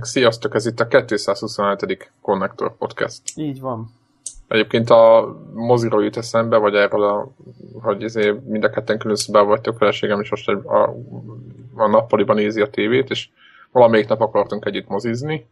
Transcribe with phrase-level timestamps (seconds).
[0.00, 2.10] Azért sziasztok, ez itt a 227.
[2.22, 3.22] Connector Podcast.
[3.36, 3.90] Így van.
[4.48, 7.28] Egyébként a moziról jut eszembe, vagy erről, a,
[7.82, 10.82] hogy izé mind a ketten külön szobában vagytok, feleségem is most a,
[11.74, 13.28] a, nappaliban nézi a tévét, és
[13.72, 15.46] valamelyik nap akartunk együtt mozizni,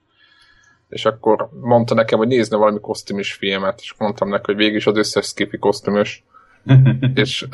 [0.89, 4.87] és akkor mondta nekem, hogy nézne valami kosztümös filmet, és mondtam neki, hogy végig is
[4.87, 6.25] az összes skifi kosztümös.
[7.15, 7.47] és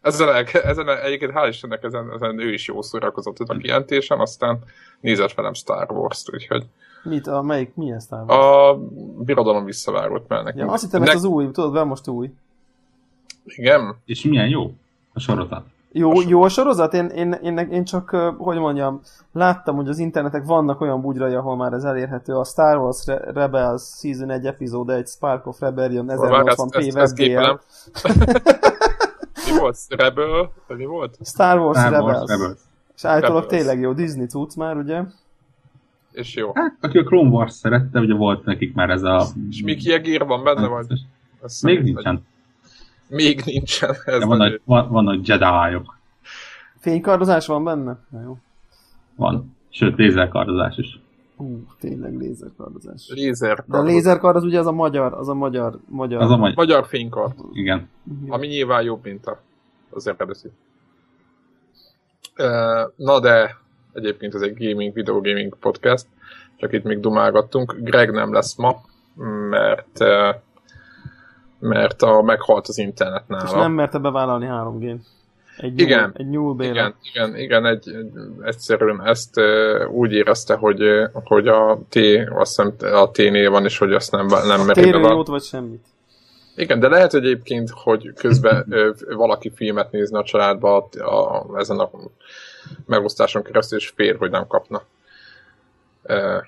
[0.00, 4.58] ezen, ezen egyébként hál' Istennek ezen, ezen ő is jó szórakozott a kijelentésen, aztán
[5.00, 6.64] nézett velem Star Wars-t, úgyhogy
[7.02, 7.26] Mit?
[7.26, 7.74] A melyik?
[7.74, 8.44] Milyen Star Wars?
[8.44, 8.78] A
[9.18, 10.66] birodalom visszavágott már nekünk.
[10.66, 11.10] Ja, azt hittem, ne...
[11.10, 12.30] ez az új, tudod, van most új.
[13.44, 13.96] Igen.
[14.04, 14.72] És milyen jó
[15.12, 15.64] a sorozat?
[15.98, 16.94] Jó, a jó a sorozat?
[16.94, 19.00] Én, én, én, én csak, hogy mondjam,
[19.32, 22.34] láttam, hogy az internetek vannak olyan bugyrai, ahol már ez elérhető.
[22.34, 27.58] A Star Wars Re- Rebels Season 1 epizód, egy Spark of Rebellion 1080 p WebGL.
[29.46, 29.78] mi volt?
[29.88, 30.52] Rebel?
[30.66, 31.18] Mi volt?
[31.24, 32.16] Star Wars, Star Rebels.
[32.16, 32.58] Wars Rebels.
[32.96, 35.02] És állítólag tényleg jó Disney cucc már, ugye?
[36.12, 36.50] És jó.
[36.54, 39.26] Hát, aki a Clone Wars szerette, ugye volt nekik már ez a...
[39.50, 40.86] És Mickey Jagger van benne, vagy?
[41.62, 42.26] Még nincsen.
[43.08, 43.90] Még nincsen.
[44.04, 45.98] Ez De van, nagy, van, vannak Jedi-ok.
[46.78, 47.98] Fénykardozás van benne?
[48.08, 48.38] Na jó.
[49.16, 49.56] Van.
[49.68, 51.00] Sőt, lézerkardozás is.
[51.36, 53.08] Ú, tényleg lézerkardozás.
[53.08, 53.70] Lézerkard.
[53.70, 56.22] De a lézerkard az ugye az a magyar, az a magyar, magyar...
[56.22, 57.34] Az a magyar, magyar fénykard.
[57.52, 57.88] Igen.
[58.28, 59.40] Ami nyilván jobb, mint a,
[59.90, 60.50] az eredeti.
[62.96, 63.56] Na de
[63.92, 66.06] egyébként ez egy gaming, videogaming podcast,
[66.56, 67.76] csak itt még dumálgattunk.
[67.80, 68.80] Greg nem lesz ma,
[69.50, 69.98] mert
[71.58, 73.44] mert a, meghalt az internet nála.
[73.44, 74.96] És nem merte bevállalni 3G-n.
[75.56, 78.10] Egy igen, nyúl, egy nyúl igen, igen, igen, egy, egy,
[78.42, 83.78] egyszerűen ezt uh, úgy érezte, hogy, hogy a T, azt hiszem a T-nél van, és
[83.78, 85.84] hogy azt nem, nem meri Térő jót vagy semmit.
[86.56, 88.74] Igen, de lehet egyébként, hogy közben
[89.08, 91.90] valaki filmet nézne a családba a, a, ezen a
[92.86, 94.82] megosztáson keresztül, és fér, hogy nem kapna.
[96.02, 96.46] E,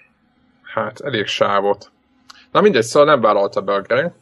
[0.62, 1.90] hát, elég sávot.
[2.52, 4.12] Na mindegy, szóval nem vállalta be a Greg,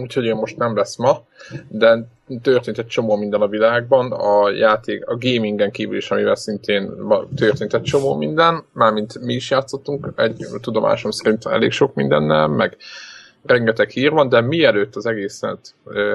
[0.00, 1.24] úgyhogy ő most nem lesz ma,
[1.68, 2.06] de
[2.42, 6.90] történt egy csomó minden a világban, a játék, a gamingen kívül is, amivel szintén
[7.36, 12.76] történt egy csomó minden, mármint mi is játszottunk, egy tudomásom szerint elég sok mindennel, meg
[13.42, 16.14] rengeteg hír van, de mielőtt az egészet ö,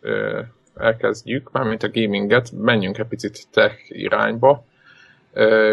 [0.00, 0.40] ö,
[0.76, 4.66] elkezdjük, mármint a gaminget, menjünk egy picit tech irányba.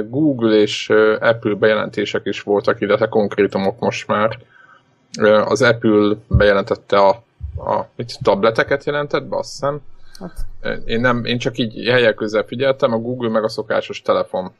[0.09, 0.89] Google és
[1.19, 4.39] Apple bejelentések is voltak, illetve konkrétumok most már.
[5.23, 7.09] Az Apple bejelentette a,
[7.57, 9.81] a mit, tableteket jelentett be, azt hiszem.
[10.19, 10.45] Hát.
[10.85, 14.51] Én, nem, én csak így helyek közel figyeltem, a Google meg a szokásos telefon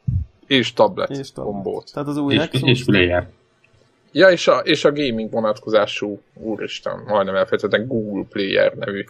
[0.46, 1.54] és tablet, és tablet.
[1.54, 1.92] kombót.
[1.92, 2.68] Tehát az új és, Nexus.
[2.68, 3.28] És player.
[4.12, 9.04] Ja, és a, és a gaming vonatkozású, úristen, majdnem elfelejtettem, Google Player nevű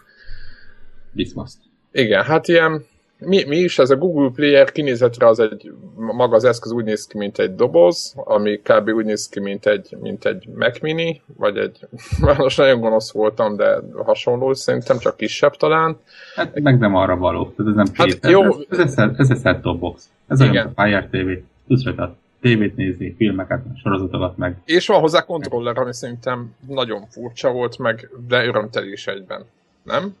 [1.11, 1.57] Bismaszt.
[1.91, 2.85] Igen, hát ilyen,
[3.19, 7.07] mi, mi is ez a Google Player kinézetre az egy, maga az eszköz úgy néz
[7.07, 8.89] ki, mint egy doboz, ami kb.
[8.89, 11.79] úgy néz ki, mint egy, mint egy Mac Mini, vagy egy,
[12.37, 15.97] most nagyon gonosz voltam, de hasonló szerintem, csak kisebb talán.
[16.35, 18.43] Hát meg nem arra való, ez nem hát két, jó.
[18.69, 20.09] Ez, ez, ez, ez egy box.
[20.27, 20.71] Ez Igen.
[20.75, 21.29] a Fire TV,
[21.67, 24.57] tudsz rajta tévét nézni, filmeket, sorozatokat meg.
[24.65, 29.45] És van hozzá kontroller, ami szerintem nagyon furcsa volt, meg de örömteli is egyben.
[29.83, 30.15] Nem?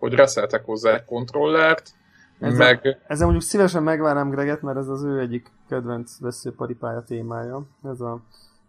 [0.00, 1.90] Hogy reszeltek hozzá egy kontrollert,
[2.40, 2.98] ezzel, meg...
[3.06, 8.20] Ezzel mondjuk szívesen megvárnám Greget, mert ez az ő egyik kedvenc veszőparipája témája, ez a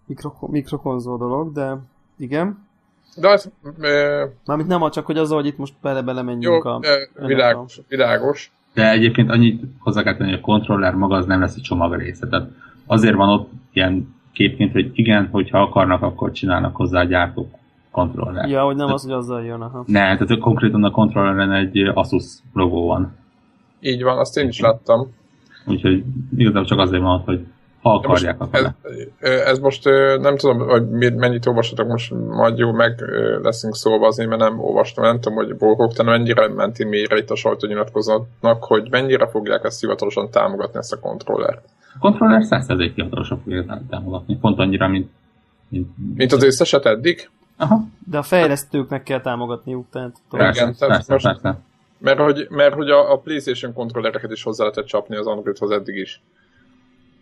[0.06, 1.78] mikro, mikrokonzol dolog, de
[2.18, 2.68] igen.
[3.16, 3.52] De az...
[3.81, 4.30] E...
[4.46, 6.80] Mármint nem csak, hogy azzal, hogy itt most bele menjünk a...
[6.81, 7.81] E, világos, a...
[7.88, 8.52] világos.
[8.74, 11.96] De egyébként annyit hozzá kell tenni, hogy a kontroller maga az nem lesz egy csomag
[11.96, 12.28] része.
[12.28, 12.50] Tehát
[12.85, 17.59] azért van ott ilyen képként, hogy igen, hogyha akarnak, akkor csinálnak hozzá a gyártók
[17.91, 18.49] kontroller.
[18.49, 19.84] Ja, hogy nem tehát, az, hogy azzal jön, aha.
[19.88, 23.17] Ne, tehát konkrétan a kontrolleren egy Asus logó van.
[23.79, 25.14] Így van, azt én is láttam.
[25.66, 26.03] Úgyhogy
[26.38, 27.46] igazából csak azért van hogy
[27.82, 29.85] ha akarják, most ez, ez most
[30.22, 33.03] nem tudom, hogy mennyit olvasatok, most majd jó, meg
[33.41, 37.35] leszünk szólva azért, mert nem olvastam, nem tudom, hogy Borgoktan mennyire menti mélyre itt a
[37.35, 41.66] sajtónyilatkozatnak, hogy mennyire fogják ezt hivatalosan támogatni, ezt a kontrollert.
[41.96, 45.09] A kontroller 100% hivatalosan fogják támogatni, pont annyira, mint
[45.72, 47.29] mint, mint az összeset eddig?
[47.61, 47.84] Aha.
[48.09, 50.16] De a fejlesztőknek kell támogatniuk, tehát...
[50.29, 51.59] Persze, Igen, tehát persze, most, persze.
[51.97, 55.96] Mert hogy, mert hogy a, a PlayStation kontrollereket is hozzá lehetett csapni az Androidhoz eddig
[55.96, 56.22] is.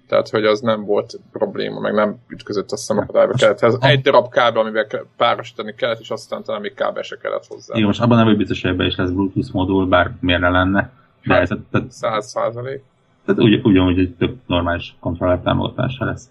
[0.07, 3.61] Tehát, hogy az nem volt probléma, meg nem ütközött a szemakadályba kellett.
[3.61, 4.87] Ez egy darab kábel, amivel
[5.17, 7.73] párosítani kellett, és aztán talán még kábel se kellett hozzá.
[7.75, 10.49] Igen, most abban nem vagy biztos, hogy ebben is lesz Bluetooth modul, bár miért ne
[10.49, 10.91] lenne.
[11.23, 12.83] De hát, ez, tehát, száz százalék.
[13.25, 16.29] Tehát ugy, ugyanúgy egy tök normális kontroller támogatása lesz.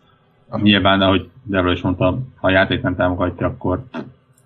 [0.57, 3.85] Nyilván, ahogy Debra is mondta, ha a játék nem támogatja, akkor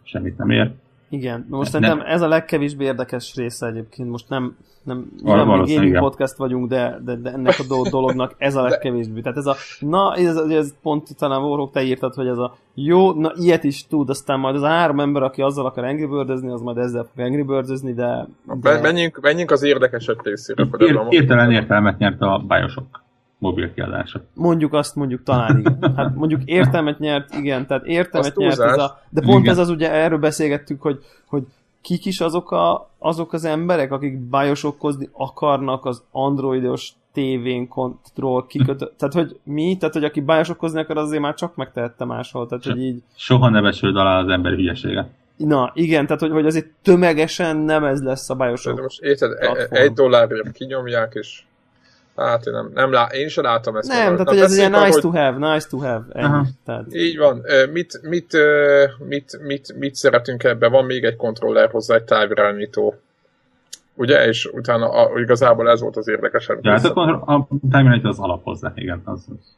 [0.03, 0.71] semmit nem ér.
[1.09, 4.11] Igen, most szerintem ez a legkevésbé érdekes része egyébként.
[4.11, 8.35] Most nem, nem, nem mi gaming podcast vagyunk, de, de, de ennek a do- dolognak
[8.39, 9.21] ez a legkevésbé.
[9.21, 13.13] Tehát ez a, na, ez, ez pont talán Warhawk, te írtad, hogy ez a jó,
[13.13, 16.31] na ilyet is tud, aztán majd az a három ember, aki azzal akar Angry bird
[16.31, 18.27] az majd ezzel fog Angry bird de...
[18.61, 18.81] de...
[18.81, 20.69] Menjünk, menjünk az érdekesebb részére.
[20.79, 23.03] Ér, értelen értelmet nyert a Bioshock
[23.43, 24.23] mobil kiadása.
[24.35, 25.95] Mondjuk azt, mondjuk talán igen.
[25.97, 29.01] Hát mondjuk értelmet nyert, igen, tehát értelmet nyert ez a...
[29.09, 29.53] De pont igen.
[29.53, 31.43] ez az ugye, erről beszélgettük, hogy, hogy
[31.81, 38.95] kik is azok, a, azok az emberek, akik bajosokkozni akarnak az androidos tévén kontroll kikötött.
[38.99, 39.77] Tehát, hogy mi?
[39.77, 42.47] Tehát, hogy aki bajosokkozni akar, azért már csak megtehette máshol.
[42.47, 43.03] Tehát, hogy így...
[43.15, 45.09] Soha ne besőd alá az ember hülyesége.
[45.37, 48.77] Na, igen, tehát, hogy, hogy azért tömegesen nem ez lesz a bajosok.
[48.77, 51.43] De most érted, e- egy dollárért kinyomják, és
[52.17, 53.89] Hát én nem, nem lá, én sem látom ezt.
[53.89, 55.01] Nem, tehát hogy ez ilyen nice hogy...
[55.01, 56.05] to have, nice to have.
[56.13, 56.85] Ennyi, tehát.
[56.95, 57.45] Így van.
[57.73, 58.37] Mit, mit,
[58.99, 60.71] mit, mit, mit szeretünk ebben?
[60.71, 62.95] Van még egy kontroller hozzá, egy távirányító.
[63.95, 64.27] Ugye?
[64.27, 66.65] És utána a, igazából ez volt az érdekesebb.
[66.65, 69.03] Ja, hát akkor a távirányító az alap hozzá, igen.
[69.05, 69.57] Az, az.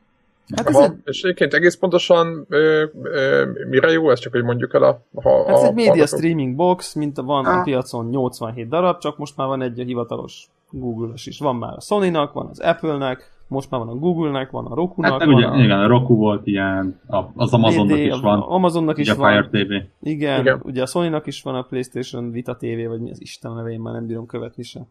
[0.57, 0.93] Hát ez egy...
[1.05, 5.01] És egyébként egész pontosan ö, ö, mire jó ez, csak hogy mondjuk el a...
[5.23, 7.59] Ha, ez a, egy média streaming box, mint van ah.
[7.59, 10.49] a piacon 87 darab, csak most már van egy hivatalos
[10.79, 11.39] Google-os is.
[11.39, 15.11] Van már a Sony-nak, van az Apple-nek, most már van a Google-nek, van a Roku-nak.
[15.11, 15.63] Hát, van ugye, a...
[15.63, 17.01] igen, a Roku volt ilyen,
[17.35, 18.41] az Amazonnak is van.
[18.41, 19.31] Amazonnak is a van.
[19.31, 19.73] Fire TV.
[20.01, 23.53] Igen, igen, ugye a Sony-nak is van a PlayStation Vita TV, vagy mi az Isten
[23.53, 24.83] nevén, már nem bírom követni sem.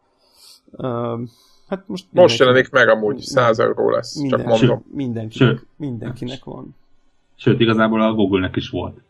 [0.72, 1.20] Uh,
[1.68, 4.86] hát most most jelenik meg amúgy, 100 euró lesz, minden, csak mondom.
[4.94, 6.76] Mindenkinek, Sőt, mindenkinek van.
[7.36, 9.02] Sőt, igazából a Google-nek is volt.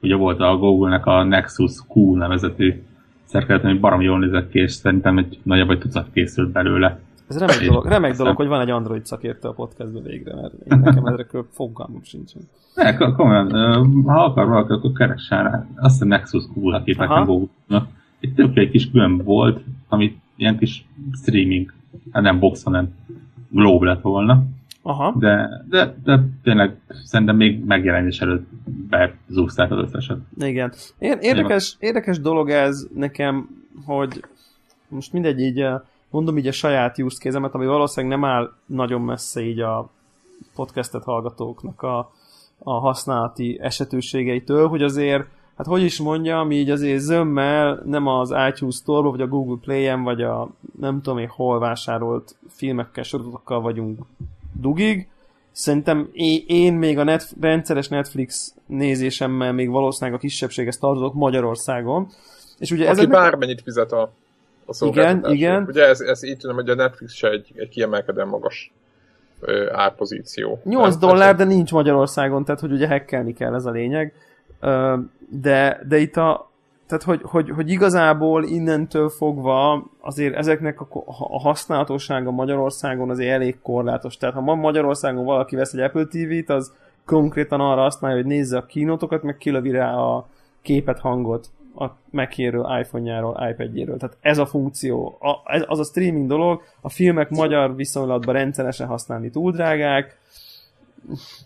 [0.00, 2.82] Ugye volt a Google-nek a Nexus Q nevezetű
[3.32, 7.00] szerkezet, ami barom jól nézett ki, és szerintem egy nagyobb egy tucat készült belőle.
[7.28, 10.78] Ez remek dolog, remek dolog hogy van egy Android szakértő a podcastben végre, mert én
[10.78, 12.42] nekem ezekről fogalmam sincsen.
[12.74, 13.50] Ne, komolyan,
[14.04, 15.66] ha akar valaki, akkor keressen rá.
[15.76, 17.48] Azt hiszem Nexus Google, akit nekem google
[18.20, 21.72] Egy tök egy kis külön volt, amit ilyen kis streaming,
[22.12, 22.94] hát nem box, hanem
[23.50, 24.44] globe lett volna.
[24.82, 25.14] Aha.
[25.18, 28.46] De, de, de tényleg szerintem még megjelenés előtt
[28.88, 30.18] bezúzták az összeset.
[30.38, 30.72] Igen.
[30.98, 33.48] Érdekes, érdekes dolog ez nekem,
[33.84, 34.24] hogy
[34.88, 35.80] most mindegy így, eh,
[36.10, 39.90] mondom így a saját use kézemet, ami valószínűleg nem áll nagyon messze így a
[40.54, 42.10] podcastet hallgatóknak a,
[42.58, 45.24] a használati esetőségeitől, hogy azért
[45.56, 50.02] hát hogy is mondjam, így azért zömmel nem az iTunes store vagy a Google Play-en,
[50.02, 50.48] vagy a
[50.80, 54.00] nem tudom én hol vásárolt filmekkel, sorozatokkal vagyunk
[54.60, 55.06] dugig.
[55.52, 56.10] Szerintem
[56.46, 62.08] én még a net, rendszeres Netflix nézésemmel még valószínűleg a kisebbséghez tartozok Magyarországon.
[62.58, 63.20] És ugye Aki ezeknek...
[63.20, 64.12] bármennyit fizet a,
[64.66, 65.64] a Igen, igen.
[65.68, 68.72] Ugye ez, ez így tudom, hogy a Netflix se egy, egy kiemelkedően magas
[69.40, 70.60] ö, árpozíció.
[70.64, 74.14] 8 dollár, de nincs Magyarországon, tehát hogy ugye hackelni kell, ez a lényeg.
[75.28, 76.51] De, de itt a,
[76.92, 83.60] tehát hogy, hogy, hogy igazából innentől fogva azért ezeknek a, a használhatósága Magyarországon azért elég
[83.62, 84.16] korlátos.
[84.16, 86.72] Tehát ha ma Magyarországon valaki vesz egy Apple TV-t, az
[87.06, 90.26] konkrétan arra használja, hogy nézze a kínótokat, meg kilövi rá a
[90.62, 91.46] képet, hangot
[91.78, 93.96] a megkérő iPhone-járól, iPad-jéről.
[93.96, 98.86] Tehát ez a funkció, a, ez, az a streaming dolog, a filmek magyar viszonylatban rendszeresen
[98.86, 100.18] használni túl drágák,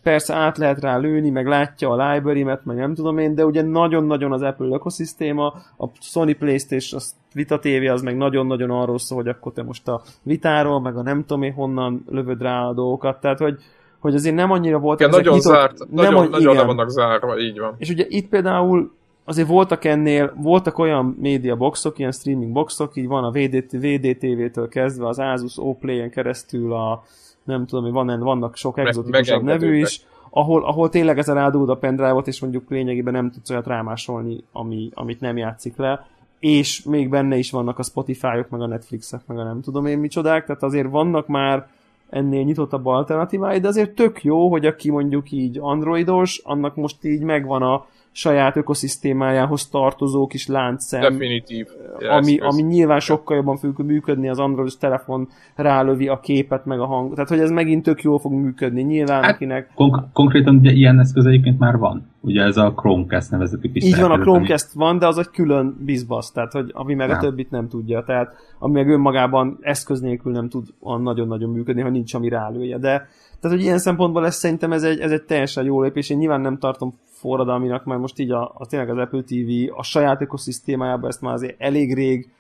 [0.02, 3.62] persze át lehet rá lőni, meg látja a library-met, meg nem tudom én, de ugye
[3.62, 5.46] nagyon-nagyon az Apple ökoszisztéma,
[5.78, 9.88] a Sony Playstation, a Vita TV az meg nagyon-nagyon arról szól, hogy akkor te most
[9.88, 13.58] a Vitáról, meg a nem tudom én honnan lövöd rá a dolgokat, tehát hogy,
[13.98, 15.00] hogy azért nem annyira volt...
[15.00, 16.66] Igen, nagyon nyitott, zárt, nem nagyon, an, nagyon igen.
[16.66, 17.74] vannak zárva, így van.
[17.78, 18.94] És ugye itt például
[19.24, 24.68] azért voltak ennél, voltak olyan média boxok, ilyen streaming boxok, így van a VDT, VDTV-től
[24.68, 27.02] kezdve az Asus Oplay-en keresztül a
[27.46, 30.00] nem tudom, van, vannak sok exotikusabb nevű is,
[30.30, 34.44] ahol, ahol tényleg ez a rádúd a pendrive-ot, és mondjuk lényegében nem tudsz olyat rámásolni,
[34.52, 36.06] ami, amit nem játszik le,
[36.38, 39.98] és még benne is vannak a Spotify-ok, meg a Netflixek, meg a nem tudom én
[39.98, 41.68] micsodák, tehát azért vannak már
[42.10, 47.22] ennél nyitottabb alternatívái, de azért tök jó, hogy aki mondjuk így androidos, annak most így
[47.22, 47.86] megvan a
[48.16, 51.00] saját ökoszisztémájához tartozó kis láncszem.
[51.00, 51.66] Definitív.
[52.10, 56.86] Ami, ami nyilván sokkal jobban fog működni, az Android telefon rálövi a képet meg a
[56.86, 57.14] hang.
[57.14, 58.82] Tehát, hogy ez megint tök jól fog működni.
[58.82, 59.70] Nyilván hát, akinek...
[59.74, 62.10] Konk- konkrétan ugye ilyen eszköz egyébként már van.
[62.26, 63.84] Ugye ez a Chromecast nevezetük is.
[63.84, 64.84] Így van, a Chromecast ami...
[64.84, 67.16] van, de az egy külön bizbasz, tehát hogy ami meg nem.
[67.16, 68.02] a többit nem tudja.
[68.02, 70.66] Tehát ami meg önmagában eszköz nélkül nem tud
[71.02, 72.78] nagyon-nagyon működni, ha nincs ami rálője.
[72.78, 73.08] De
[73.40, 76.10] tehát, hogy ilyen szempontból ez szerintem ez egy, ez egy teljesen jó lépés.
[76.10, 79.82] Én nyilván nem tartom forradalminak, mert most így a, a tényleg az Apple TV a
[79.82, 82.30] saját ökoszisztémájában ezt már azért elég rég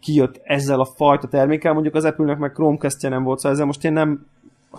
[0.00, 3.84] kijött ezzel a fajta termékkel, mondjuk az Apple-nek meg chromecast nem volt, szóval ezzel most
[3.84, 4.26] én nem,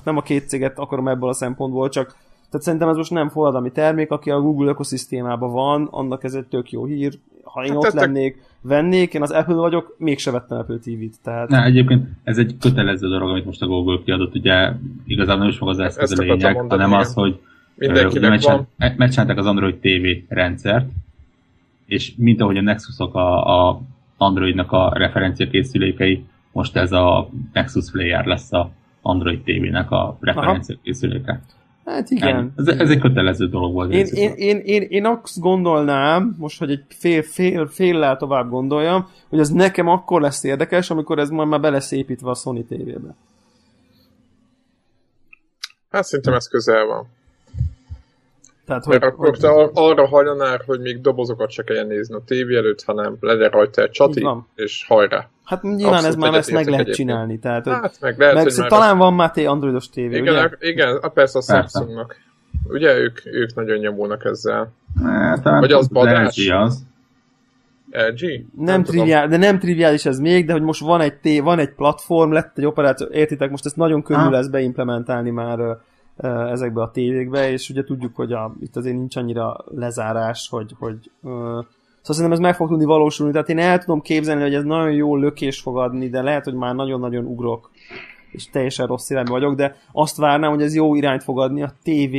[0.03, 2.15] nem a két céget akarom ebből a szempontból, csak
[2.49, 6.45] tehát szerintem ez most nem forradalmi termék, aki a Google ökoszisztémában van, annak ez egy
[6.45, 7.13] tök jó hír.
[7.43, 11.15] ha én hát ott lennék, vennék, én az Apple vagyok, mégse vettem Apple TV-t.
[11.23, 11.49] Tehát...
[11.49, 14.71] Na, egyébként ez egy kötelező dolog, amit most a Google kiadott, ugye
[15.05, 17.39] igazából nem is maga az eszköz a lényeg, mondani, hanem az, hogy
[17.77, 18.67] Mindenkinek van.
[18.77, 20.89] megcsinálták az Android TV rendszert,
[21.85, 23.81] és mint ahogy a Nexusok a, a
[24.17, 30.75] Androidnak a referencia készülékei, most ez a Nexus Player lesz a Android TV-nek a referencia
[30.83, 31.41] készüléke.
[31.87, 32.53] Hát igen.
[32.55, 33.93] Ez, ez egy kötelező dolog volt.
[33.93, 39.07] Én, én, én, én, én azt gondolnám, most, hogy egy fél, fél, fél tovább gondoljam,
[39.29, 42.65] hogy ez nekem akkor lesz érdekes, amikor ez majd már be lesz építve a Sony
[42.65, 43.15] TV-be.
[45.89, 47.07] Hát szerintem ez közel van.
[48.67, 49.39] Tehát, hogy, Mert akkor hogy...
[49.39, 53.81] te arra hajlanál, hogy még dobozokat se kelljen nézni a tévé előtt, hanem legyen rajta
[53.81, 55.29] egy csati, és hajrá.
[55.43, 56.95] Hát nyilván Abszolút ez már ezt meg lehet egyébként.
[56.95, 57.39] csinálni.
[57.39, 60.69] Tehát, hogy hát meg lehet, meg hogy már talán van már androidos tévé, igen, ugye?
[60.69, 62.15] Igen, a persze a Samsungnak.
[62.67, 64.71] Ugye ők, ők nagyon nyomulnak ezzel.
[65.03, 66.49] Hát, Vagy az badás.
[66.49, 66.85] Az.
[67.91, 68.21] LG?
[68.21, 71.59] Nem, nem triviál, de nem triviális ez még, de hogy most van egy, té, van
[71.59, 74.31] egy platform, lett egy operáció, értitek, most ezt nagyon könnyű ah.
[74.31, 75.59] lesz beimplementálni már
[76.25, 81.11] ezekbe a tévékbe, és ugye tudjuk, hogy a, itt azért nincs annyira lezárás, hogy, hogy
[81.21, 81.65] uh,
[82.07, 84.91] Szóval szerintem ez meg fog tudni valósulni, tehát én el tudom képzelni, hogy ez nagyon
[84.91, 87.71] jó lökés fog adni, de lehet, hogy már nagyon-nagyon ugrok,
[88.31, 91.73] és teljesen rossz irányba vagyok, de azt várnám, hogy ez jó irányt fog adni a
[91.83, 92.15] TV,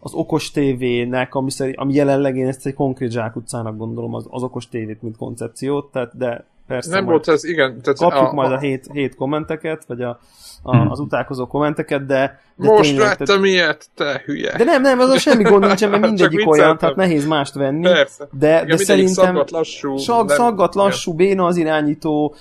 [0.00, 4.42] az okos tévének, ami, szerint, ami jelenleg én ezt egy konkrét zsákutcának gondolom, az, az
[4.42, 7.80] okos tévét, mint koncepciót, tehát de persze Nem volt ez, igen.
[7.80, 10.18] Tehát kapjuk a, majd a hét, hét kommenteket, vagy a,
[10.62, 10.90] a, hmm.
[10.90, 12.40] az utálkozó kommenteket, de...
[12.56, 13.44] de Most tényleg, vettem tehát...
[13.44, 14.56] ilyet, te hülye!
[14.56, 17.82] De nem, nem, azon semmi gond nincsen, mert mindegyik olyan, tehát nehéz mást venni.
[17.82, 18.28] Persze.
[18.32, 19.24] De, Igen, de szerintem...
[19.24, 19.96] Szaggat, lassú.
[19.96, 22.34] Sag, nem, szaggat, lassú, béna az irányító,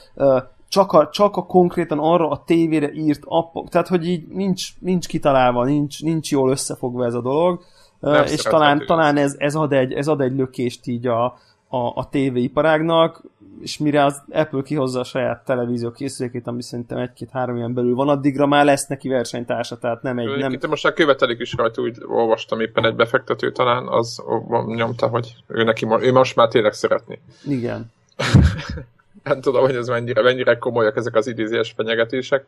[0.68, 5.08] csak a, csak a konkrétan arra a tévére írt appok, tehát hogy így nincs, nincs
[5.08, 7.64] kitalálva, nincs, nincs jól összefogva ez a dolog,
[8.00, 11.24] nem és talán, talán ez, ez, ad egy, ez ad egy lökést így a,
[11.68, 13.22] a, a tévéiparágnak,
[13.62, 18.10] és mire az Apple kihozza a saját televízió készülékét, ami szerintem egy-két-három ilyen belül van,
[18.10, 20.38] addigra már lesz neki versenytársa, tehát nem egy...
[20.38, 20.52] Nem...
[20.52, 24.24] Itt most már követelik is rajta, úgy olvastam éppen egy befektető talán, az
[24.66, 27.20] nyomta, hogy ő neki ő most már tényleg szeretné.
[27.48, 27.92] Igen.
[29.24, 32.46] nem tudom, hogy ez mennyire, mennyire komolyak ezek az idézés fenyegetések,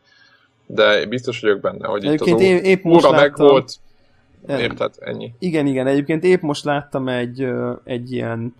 [0.65, 3.73] de biztos vagyok benne, hogy Egyébként itt az épp, épp most meg volt,
[4.47, 5.33] érted, ennyi.
[5.39, 7.47] Igen, igen, egyébként épp most láttam egy,
[7.83, 8.55] egy ilyen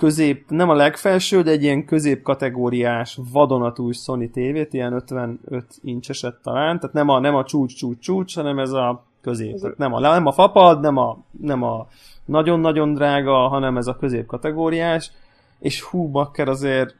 [0.00, 5.38] közép, nem a legfelső, de egy ilyen középkategóriás vadonatúj Sony tévét, ilyen 55
[5.82, 9.60] incseset talán, tehát nem a, nem a csúcs, csúcs, csúcs, hanem ez a közép.
[9.60, 11.86] Tehát nem a, nem a fapad, nem a, nem a
[12.24, 15.10] nagyon-nagyon drága, hanem ez a középkategóriás,
[15.58, 16.96] és hú, bakker azért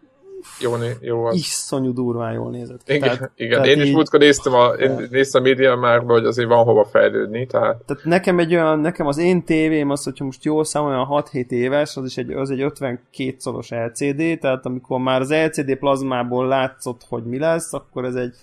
[0.60, 1.34] jó, jó az.
[1.34, 2.94] Iszonyú durván jól nézett ki.
[2.94, 3.62] Igen, tehát, igen.
[3.62, 6.84] Tehát én is múltkor néztem a, én néztem a média már, hogy azért van hova
[6.84, 7.46] fejlődni.
[7.46, 7.82] Tehát...
[7.86, 11.50] tehát nekem egy olyan, nekem az én tévém az, hogyha most jól számolom, olyan 6-7
[11.50, 16.46] éves, az is egy, az egy 52 szoros LCD, tehát amikor már az LCD plazmából
[16.46, 18.34] látszott, hogy mi lesz, akkor ez egy,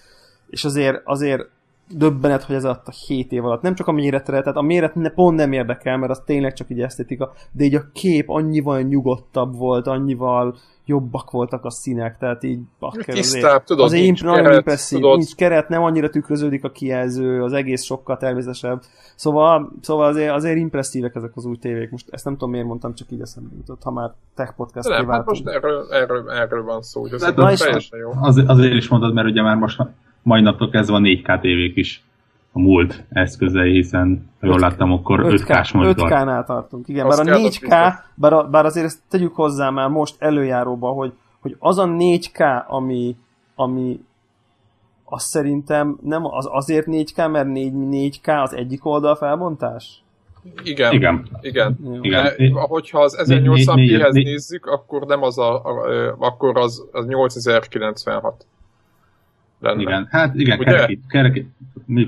[0.50, 1.50] és azért, azért
[1.89, 4.96] döbbenet, hogy ez alatt a 7 év alatt, nem csak a méretre, tehát a méret
[4.96, 8.82] ne, pont nem érdekel, mert az tényleg csak egy esztétika, de így a kép annyival
[8.82, 14.44] nyugodtabb volt, annyival jobbak voltak a színek, tehát így bakker Tisztább, tudod, az nincs nagyon
[14.44, 15.17] keret, impresszív, tudod.
[15.17, 18.82] nincs keret, nem annyira tükröződik a kijelző, az egész sokkal természetesebb.
[19.15, 21.89] Szóval, szóval azért, azért impresszívek ezek az új tévék.
[21.89, 25.08] Most ezt nem tudom miért mondtam, csak így eszembe jutott, ha már tech podcast nem,
[25.08, 28.12] hát most erről, erről, erről, van szó, hogy az teljesen jó.
[28.22, 29.82] Azért, azért is mondod, mert ugye már most
[30.22, 32.07] mai naptól kezdve a 4K tévék is
[32.58, 36.10] a múlt eszközei, hiszen ha jól láttam, akkor 5K-s monitor.
[36.12, 37.08] 5K-nál tartunk, igen.
[37.08, 41.78] Bár a 4K, bár, bár azért ezt tegyük hozzá már most előjáróba, hogy, hogy az
[41.78, 43.16] a 4K, ami,
[43.56, 44.00] ami
[45.04, 50.02] azt szerintem nem az azért 4K, mert 4, 4K az egyik oldal felbontás?
[50.64, 50.94] Igen.
[50.94, 51.28] Igen.
[51.42, 51.78] Igen.
[52.02, 52.24] Igen.
[52.24, 58.46] De, hogyha az 1080p-hez nézzük, akkor nem az a, a, a akkor az, az 8096
[59.60, 59.82] lenne.
[59.82, 61.50] Igen, hát igen, kerekít, kerekít,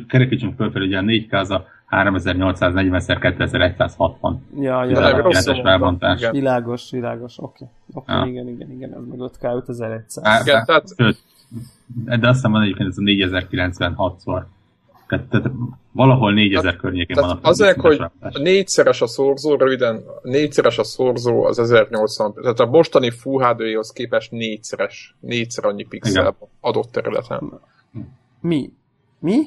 [0.08, 4.36] kerekítsünk fölfelé, ugye a 4K az a 3840x2160.
[4.60, 5.32] Ja, ja, ja.
[5.63, 6.29] felbontás.
[6.32, 7.65] Világos, világos, oké.
[7.94, 8.15] Okay.
[8.15, 8.41] Okay, ja.
[8.41, 10.20] Igen, igen, igen, ez meg 5K 5100.
[10.24, 10.84] Á, igen, tehát...
[10.98, 11.18] Sőt,
[12.20, 14.44] de azt hiszem van egyébként ez a 4096-szor
[15.10, 15.51] tehát
[15.92, 20.78] valahol 4000 tehát, környékén tehát van a Azért, hogy a négyszeres a szorzó, röviden, négyszeres
[20.78, 26.36] a szorzó az 1080, tehát a mostani Full HD-hoz képest négyszeres, négyszer annyi pixel Igen.
[26.60, 27.60] adott területen.
[28.42, 28.74] Mi?
[29.20, 29.42] Mi?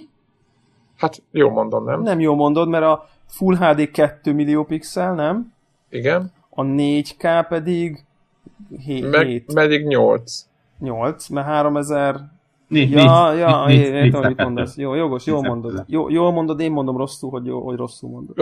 [0.97, 2.03] Hát jó mondom, nem?
[2.03, 5.53] Nem jó mondod, mert a Full HD 2 millió pixel, nem?
[5.89, 6.33] Igen.
[6.51, 8.05] A 4K pedig
[8.85, 9.11] 7.
[9.11, 9.53] Meg, 7.
[9.55, 10.47] Pedig 8.
[10.79, 12.32] 8, mert 3000
[12.73, 14.77] Négy, Ja, négy, ja, négy, én értem, négy mit mondasz.
[14.77, 15.85] Jó, jogos, jól mondod.
[15.87, 18.37] Jó, jól mondod, én mondom rosszul, hogy, jó, hogy rosszul mondod.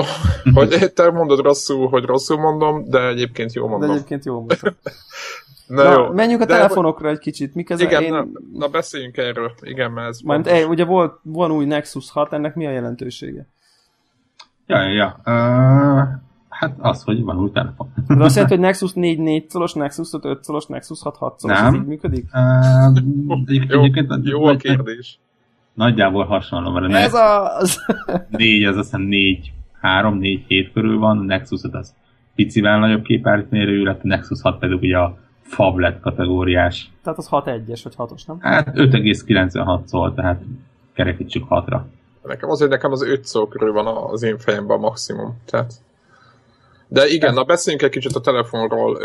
[0.54, 3.90] hogy te mondod rosszul, hogy rosszul mondom, de egyébként jól De mondom.
[3.90, 4.58] egyébként jól mondod.
[5.66, 6.12] Na, Na, jó.
[6.12, 7.54] menjünk a De- telefonokra egy kicsit.
[7.54, 7.86] Mik ezek?
[7.90, 8.12] Igen, én...
[8.12, 9.52] na, na, beszéljünk erről.
[9.60, 13.46] Igen, mert ez Majd, eh, ugye volt, van új Nexus 6, ennek mi a jelentősége?
[14.66, 15.20] Ja, ja, ja.
[15.24, 16.08] Uh,
[16.60, 17.92] hát az, hogy van új telefon.
[18.08, 21.38] De azt jelenti, hogy Nexus 4 4 szolos, Nexus 5 5 szolos, Nexus 6 6
[21.38, 21.74] szolos, ez Nem.
[21.74, 22.26] így működik?
[22.32, 25.18] Uh, egy, Jó, egyébként jó a nagy- kérdés.
[25.74, 27.78] nagyjából hasonló, mert a Ez az!
[28.28, 31.94] 4, az azt hiszem 4, 3, 4, 7 körül van, a Nexus 5 az
[32.34, 35.18] picivel nagyobb képállítmérőjű lett, a Nexus 6 pedig ugye a
[35.50, 36.90] phablet kategóriás.
[37.02, 38.36] Tehát az 6 1-es, vagy 6-os, nem?
[38.40, 40.42] Hát 5,96 szól, tehát
[40.92, 41.80] kerekítsük 6-ra.
[42.24, 45.36] Nekem azért nekem az 5 szó körül van az én fejemben a maximum.
[45.44, 45.72] Tehát...
[46.92, 48.98] De igen, na beszéljünk egy kicsit a telefonról.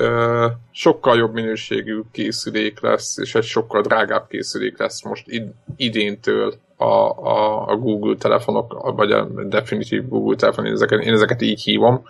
[0.71, 6.85] Sokkal jobb minőségű készülék lesz, és egy sokkal drágább készülék lesz most id- idéntől a,
[6.85, 12.03] a, a Google telefonok, vagy a definitív Google telefon, én ezeket, én ezeket így hívom.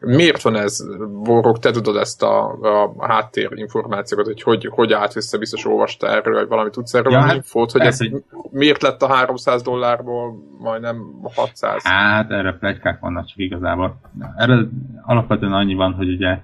[0.00, 0.84] Miért van ez,
[1.22, 2.52] Borok, te tudod ezt a,
[2.96, 7.12] a háttér információkat, hogy, hogy hogy állt össze, biztos olvastál erről, vagy valami tudsz erről
[7.12, 10.96] Ja, hát infót, hogy ez hogy- miért lett a 300 dollárból majdnem
[11.34, 11.82] 600?
[11.84, 13.96] Hát erre plegykák vannak csak igazából.
[14.36, 14.68] Erre
[15.02, 16.38] alapvetően annyi van, hogy ugye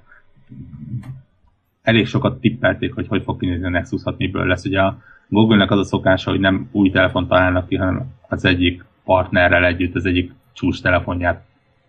[1.83, 4.65] elég sokat tippelték, hogy hogy fog kinézni a Nexus 6, miből lesz.
[4.65, 4.99] Ugye a
[5.29, 9.95] Google-nek az a szokása, hogy nem új telefon találnak ki, hanem az egyik partnerrel együtt
[9.95, 11.45] az egyik csúcs telefonját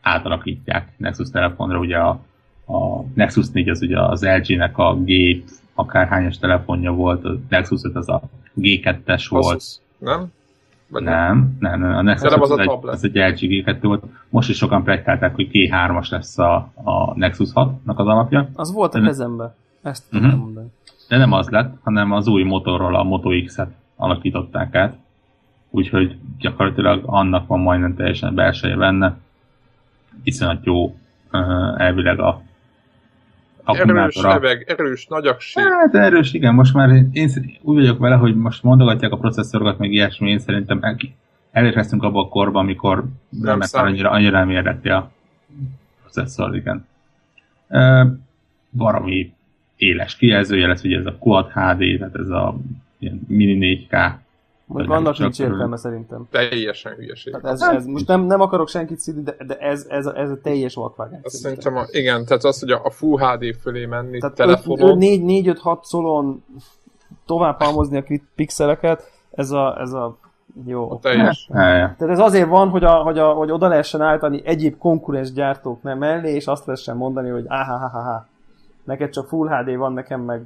[0.08, 1.80] átalakítják Nexus telefonra.
[1.80, 2.10] Ugye a,
[2.66, 5.12] a Nexus 4 az ugye az LG-nek a G
[5.74, 8.22] akárhányas telefonja volt, a Nexus 5 az a
[8.58, 9.46] G2-es volt.
[9.46, 10.32] Asus, nem?
[10.90, 11.96] Vagy Nem, nem, nem.
[11.96, 14.04] A Nexus Nem, az a egy, az egy LG G2 volt.
[14.30, 18.96] Most is sokan plegykálták, hogy G3-as lesz a, a Nexus 6-nak az alapja, Az volt
[18.96, 19.56] a kezembe.
[19.82, 20.68] Ezt tudtam mondani.
[21.10, 24.98] de nem az lett, hanem az új motorról a Moto X-et alakították át.
[25.70, 29.18] Úgyhogy gyakorlatilag annak van majdnem teljesen belseje benne.
[30.24, 30.98] Iszonyat jó
[31.78, 32.42] elvileg a
[33.68, 34.34] erős akkumulátora.
[34.34, 35.64] neveg, erős nagyakség.
[35.64, 37.30] Hát erős, igen, most már én
[37.62, 40.98] úgy vagyok vele, hogy most mondogatják a processzorokat, meg ilyesmi, én szerintem el-
[41.52, 45.12] elérkeztünk abba a korba, amikor Nem már annyira, annyira nem érdekli a
[46.02, 46.88] processzor, igen.
[47.68, 48.08] E,
[48.70, 49.34] valami
[49.76, 52.58] éles kijelzője lesz, ugye ez a Quad HD, tehát ez a
[53.00, 54.12] ilyen mini 4K.
[54.68, 55.52] Vannak csak nincs körül.
[55.52, 56.28] értelme szerintem.
[56.32, 57.34] Teljesen hülyeség.
[57.34, 60.30] Tehát ez, ez, most nem, nem akarok senkit színi, de, de ez, ez, a, ez
[60.30, 61.20] a teljes vakvágány.
[61.24, 61.74] Azt szerintem.
[61.74, 65.84] szerintem, a, igen, tehát az, hogy a, a Full HD fölé menni Tehát telefonon, 4-5-6
[65.84, 66.44] szolon
[67.26, 68.04] tovább halmozni a
[68.36, 70.18] pixeleket, ez a, ez a
[70.66, 71.00] jó.
[71.02, 71.50] teljes.
[71.54, 71.96] Ja, ja.
[71.98, 75.82] Tehát ez azért van, hogy, a, hogy, a, hogy oda lehessen állítani egyéb konkurens gyártók
[75.82, 78.28] nem mellé, és azt lehessen mondani, hogy áháháhá,
[78.84, 80.46] neked csak Full HD van, nekem meg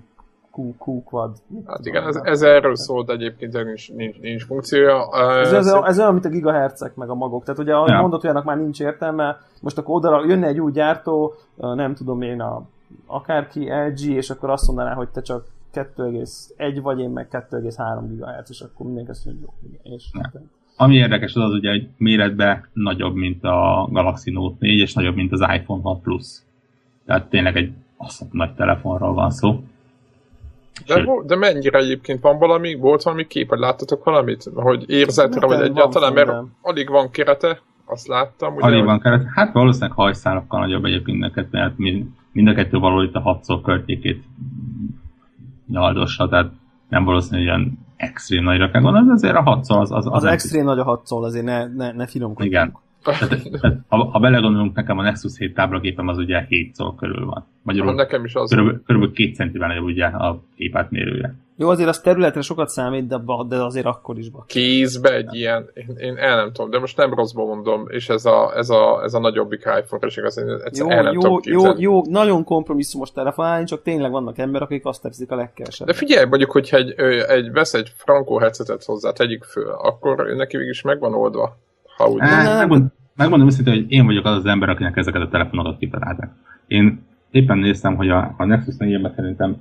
[0.57, 1.37] Q, Q quad.
[1.65, 5.07] Hát igen, ez, ez erről szólt egyébként, nincs, nincs, nincs funkciója.
[5.39, 7.43] Ez, ez, ez olyan, mint a gigahercek meg a magok.
[7.43, 8.01] Tehát ugye, ahogy Ja.
[8.01, 12.41] mondott, olyannak már nincs értelme, most akkor oda jönne egy új gyártó, nem tudom én,
[12.41, 12.61] a,
[13.05, 18.49] akárki LG, és akkor azt mondaná, hogy te csak 2,1 vagy én meg 2,3 GHz,
[18.49, 20.09] és akkor mindenki azt mondja, hogy jó, igen, és.
[20.77, 25.15] Ami érdekes az az ugye, hogy méretben nagyobb, mint a Galaxy Note 4, és nagyobb,
[25.15, 26.41] mint az iPhone 6 Plus.
[27.05, 29.63] Tehát tényleg egy azt nagy telefonról van szó.
[30.88, 35.62] De, de mennyire egyébként van valami, volt valami kép, vagy láttatok valamit, hogy érzetre, vagy
[35.62, 36.31] egyáltalán, mert
[36.62, 38.55] alig van kerete, azt láttam.
[38.55, 39.25] Ugye, Alig van keret.
[39.34, 44.23] Hát valószínűleg hajszálakkal nagyobb egyébként kettő, mert mind, a kettő való itt a hatszor körtékét
[45.67, 46.51] nyaldossa, tehát
[46.89, 49.91] nem valószínű, hogy olyan extrém nagyra kell gondolni, de azért a hatszor az...
[49.91, 52.53] Az, az, Az extrém nagy a 6 szól, azért ne, ne, ne finomkodjunk.
[52.53, 52.77] Igen.
[53.03, 57.45] Tehát, ha, ha belegondolunk, nekem a Nexus 7 táblagépem az ugye 7 szor körül van.
[57.63, 58.49] Magyarul nekem is az.
[58.49, 61.35] körülbelül, körülbelül két centivel nagyobb ugye a képátmérője.
[61.61, 64.47] Jó, azért az területre sokat számít, de, de azért akkor is bak.
[64.47, 68.25] kézbe egy ilyen, én, én el nem tudom, de most nem rosszból mondom, és ez
[68.25, 71.39] a, ez a, ez a nagyobbik iPhone, és igaz, én Jó, el nem jó, tudom
[71.43, 71.81] jó, képzelni.
[71.81, 75.87] jó, nagyon kompromisszumos telefonálni, csak tényleg vannak emberek, akik azt teszik a legkevesebb.
[75.87, 76.93] De figyelj, mondjuk, hogyha egy,
[77.27, 81.57] egy, vesz egy frankó headsetet hozzá, tegyük föl, akkor neki is megvan oldva.
[82.01, 82.19] Ha úgy
[82.57, 86.29] megmond, megmondom őszintén, hogy én vagyok az az ember, akinek ezeket a telefonokat kitalálták.
[86.67, 89.55] Én éppen néztem, hogy a, a Nexus 4 szerintem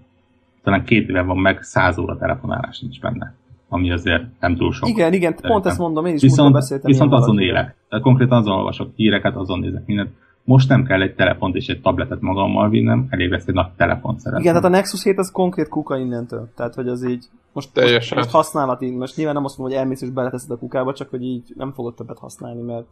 [0.62, 3.35] talán két éve van meg, 100 óra telefonálás nincs benne.
[3.68, 4.88] Ami azért nem túl sok.
[4.88, 6.90] Igen, igen, pont ezt mondom, én is Viszont, beszéltem.
[6.90, 7.74] viszont azon élek.
[7.88, 10.11] Tehát konkrétan azon olvasok híreket, azon nézek mindent.
[10.44, 14.18] Most nem kell egy telefont és egy tabletet magammal vinnem, elég lesz egy nagy telefon
[14.18, 14.42] szeretném.
[14.42, 16.48] Igen, tehát a Nexus 7 az konkrét kuka innentől.
[16.57, 17.98] Tehát, hogy az így most, Teljesen.
[17.98, 21.11] most, most használati, most nyilván nem azt mondom, hogy elmész és beleteszed a kukába, csak
[21.11, 22.85] hogy így nem fogod többet használni, mert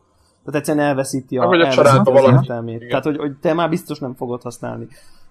[0.44, 2.88] tehát egyszerűen elveszíti a, a elveszíti az értelmét.
[2.88, 4.87] Tehát, hogy, hogy te már biztos nem fogod használni.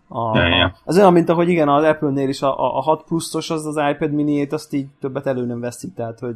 [0.07, 0.75] A, ja, ja.
[0.83, 4.11] Az olyan, mint ahogy igen, az Apple-nél is a, a 6 pluszos az az iPad
[4.11, 6.35] mini azt így többet elő nem veszik, tehát hogy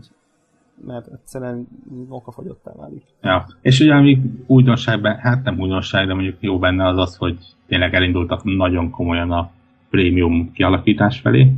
[0.86, 1.67] mert egyszerűen
[2.10, 3.04] okafogyottá válik.
[3.22, 7.38] Ja, és ugye ami újdonságban, hát nem újdonság, de mondjuk jó benne az az, hogy
[7.67, 9.52] tényleg elindultak nagyon komolyan a
[9.89, 11.52] prémium kialakítás felé.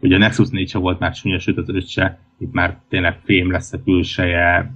[0.00, 3.50] Ugye a Nexus 4 se volt már súlyos, az 5 se, itt már tényleg fém
[3.50, 4.72] lesz a külseje,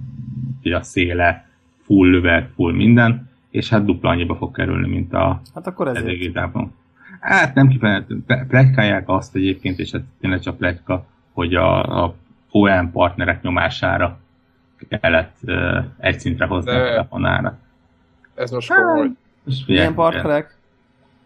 [0.63, 1.49] a széle,
[1.81, 6.39] full lövet, full minden, és hát dupla annyiba fog kerülni, mint a hát akkor ezért.
[7.19, 12.15] Hát nem kifejezetten, plegykálják azt egyébként, és ez tényleg csak pletyka, hogy a, a
[12.55, 14.17] OEM partnerek nyomására
[15.01, 16.77] kellett uh, egy szintre hozni De...
[16.77, 17.57] a telefonára.
[18.35, 19.09] Ez most komoly.
[19.67, 20.57] Milyen partnerek?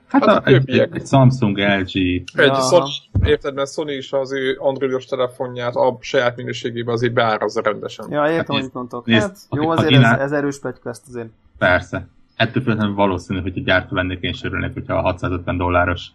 [0.07, 1.95] Hát, hát a, a egy, egy, Samsung, LG.
[1.95, 2.53] Egy ja.
[2.53, 2.89] Sony,
[3.23, 8.05] érted, mert Sony is az ő androidos telefonját a saját minőségében azért beárazza rendesen.
[8.09, 9.05] Ja, értem, hát, amit mondtok.
[9.05, 11.29] Nézd, hát, jó, azért ez, ez erős pletyka ezt azért.
[11.57, 12.07] Persze.
[12.35, 16.07] Ettől függetlenül valószínű, hogy a gyártó vennék, én sörülnék, hogyha a 650 dolláros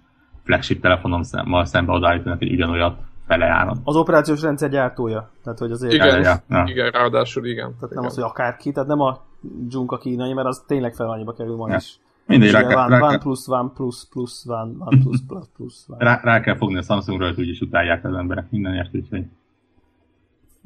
[0.45, 3.81] flagship telefonommal szembe odaállítanak egy ugyanolyat fele áron.
[3.85, 5.31] Az operációs rendszer gyártója.
[5.43, 5.93] Tehát, hogy azért...
[5.93, 6.65] Igen, ja, ja.
[6.67, 7.67] igen ráadásul igen.
[7.67, 7.95] Tehát igen.
[7.95, 9.25] nem az, hogy akárki, tehát nem a
[9.69, 11.77] Junka kínai, mert az tényleg fel annyiba kerül ma ja.
[11.77, 11.99] is.
[12.27, 15.99] Mindegy, rá, kell, van, van plusz, van plusz, plusz, van, van plusz, plusz, plusz, van.
[15.99, 19.25] Rá, rá kell fogni a Samsungra, hogy úgyis utálják az emberek mindenért, úgyhogy...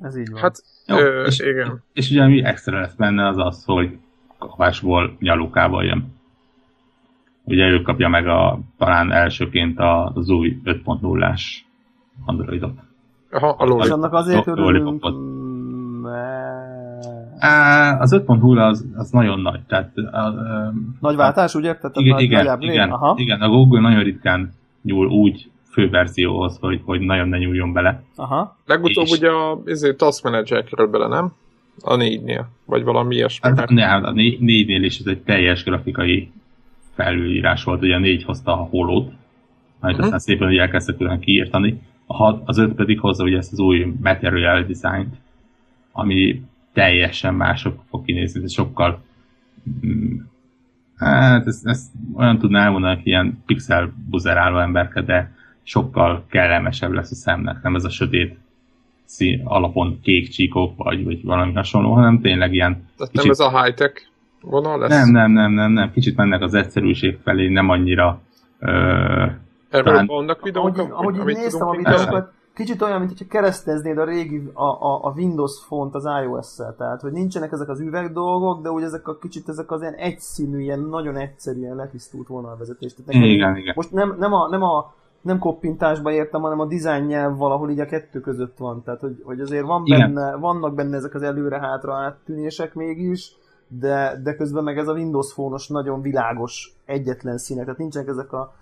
[0.03, 0.41] Ez így van.
[0.41, 1.83] Hát, Jó, ö, és, igen.
[1.93, 3.99] És ugye mi extra lesz benne az az, hogy
[4.39, 6.17] kapásból nyalukával jön.
[7.45, 9.79] Ugye ő kapja meg a, talán elsőként
[10.15, 11.68] az új 5.0-ás
[12.25, 12.73] Androidot.
[13.31, 13.85] Aha, a Lollipop.
[13.85, 15.05] És annak azért örülünk,
[17.99, 19.61] az 5.0 az, az nagyon nagy.
[19.67, 21.75] Tehát, a, a, nagy váltás, ugye?
[21.75, 23.15] Tehát igen, nagy, igen, igen, Aha.
[23.19, 24.53] igen, a Google nagyon ritkán
[24.83, 28.03] nyúl úgy főverzióhoz, hogy, hogy nagyon ne nyúljon bele.
[28.17, 28.57] Aha.
[28.67, 29.13] Legutóbb és...
[29.13, 31.33] ugye a ezért Task Manager kerül bele, nem?
[31.81, 33.49] A négynél, vagy valami ilyesmi.
[33.57, 36.31] Hát, ne, hát a négynél is ez egy teljes grafikai
[36.95, 39.13] felülírás volt, ugye a négy hozta a holót,
[39.81, 40.05] majd uh-huh.
[40.05, 41.81] aztán szépen hogy elkezdtek külön kiírtani.
[42.11, 45.09] A hat, az öt pedig hozza ugye ezt az új material design
[45.99, 46.43] ami
[46.73, 49.03] teljesen mások fog kinézni, ez sokkal
[49.87, 50.17] mm,
[50.97, 57.11] hát ezt, ezt olyan tudná elmondani, hogy ilyen pixel buzeráló emberke, de sokkal kellemesebb lesz
[57.11, 58.39] a szemnek, nem ez a sötét
[59.05, 62.73] szín, alapon kék csíkok, vagy, vagy valami hasonló, hanem tényleg ilyen...
[62.97, 63.23] Tehát kicsit...
[63.23, 64.03] nem ez a high-tech
[64.41, 64.91] vonal lesz?
[64.91, 68.21] Nem, nem, nem, nem, nem, kicsit mennek az egyszerűség felé, nem annyira...
[68.59, 69.27] Ö,
[69.69, 70.07] Erről talán...
[70.07, 70.79] vannak videók?
[70.79, 75.05] Ahogy, ahogy így néztem a videókat, kicsit olyan, mint hogyha kereszteznéd a régi, a, a,
[75.05, 79.09] a Windows font az iOS-szel, tehát hogy nincsenek ezek az üveg dolgok, de úgy ezek
[79.09, 82.95] a kicsit ezek az ilyen egyszínű, ilyen nagyon egyszerű, ilyen letisztult vonalvezetés.
[82.95, 83.73] Tehát igen, igen.
[83.77, 87.81] Most nem, nem, a, nem a nem koppintásba értem, hanem a design nyelv valahol így
[87.81, 88.83] a kettő között van.
[88.83, 93.37] Tehát, hogy, hogy azért van benne, vannak benne ezek az előre-hátra áttűnések mégis,
[93.69, 98.33] de, de közben meg ez a Windows fónos nagyon világos, egyetlen színek, tehát nincsenek ezek
[98.33, 98.55] a...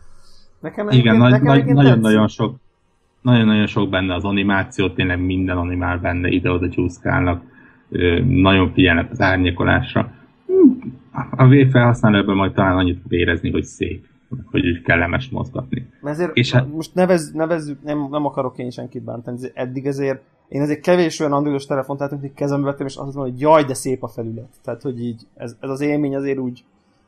[0.60, 2.56] Nekem Igen, nagy, nekem nagy, nagyon-nagyon sok,
[3.22, 7.42] nagyon-nagyon sok benne az animáció, tényleg minden animál benne, ide-oda csúszkálnak,
[8.24, 10.12] nagyon figyelnek az árnyékolásra.
[11.30, 14.06] A V felhasználóban majd talán annyit fog érezni, hogy szép,
[14.44, 15.88] hogy úgy kellemes mozgatni.
[16.02, 20.60] Ezért és hát, most nevez, nevezzük, nem, nem akarok én senkit bántani, eddig ezért én
[20.60, 23.74] ezért kevés olyan androidos telefont láttam, hogy kezembe vettem, és azt mondom, hogy jaj, de
[23.74, 24.48] szép a felület.
[24.62, 26.64] Tehát, hogy így, ez, ez az élmény azért úgy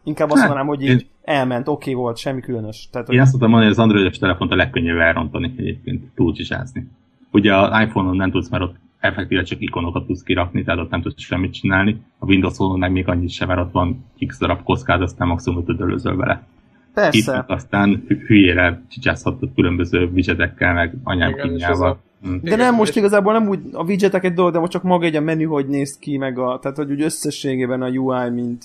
[0.08, 1.06] Inkább azt hát, mondanám, hogy így én...
[1.22, 2.88] elment, oké okay volt, semmi különös.
[2.92, 6.88] Tehát, én azt mondtam mondani, hogy az androidos telefont a legkönnyebb elrontani egyébként, túlcsicsázni.
[7.30, 11.02] Ugye az iPhone-on nem tudsz, mert ott effektíve csak ikonokat tudsz kirakni, tehát ott nem
[11.02, 12.00] tudsz semmit csinálni.
[12.18, 16.16] A Windows-on meg még annyit sem, mert ott van x darab kockáz, aztán maximum ötödölözöl
[16.16, 16.46] vele.
[16.94, 17.36] Persze.
[17.36, 22.00] Itt aztán hülyére csicsázhatod különböző widgetekkel, meg anyám kínjával.
[22.22, 22.34] Hm.
[22.42, 25.16] De nem, most igazából nem úgy a widgetek egy dolog, de most csak maga egy
[25.16, 28.64] a menü, hogy néz ki, meg a, tehát hogy úgy összességében a UI, mint,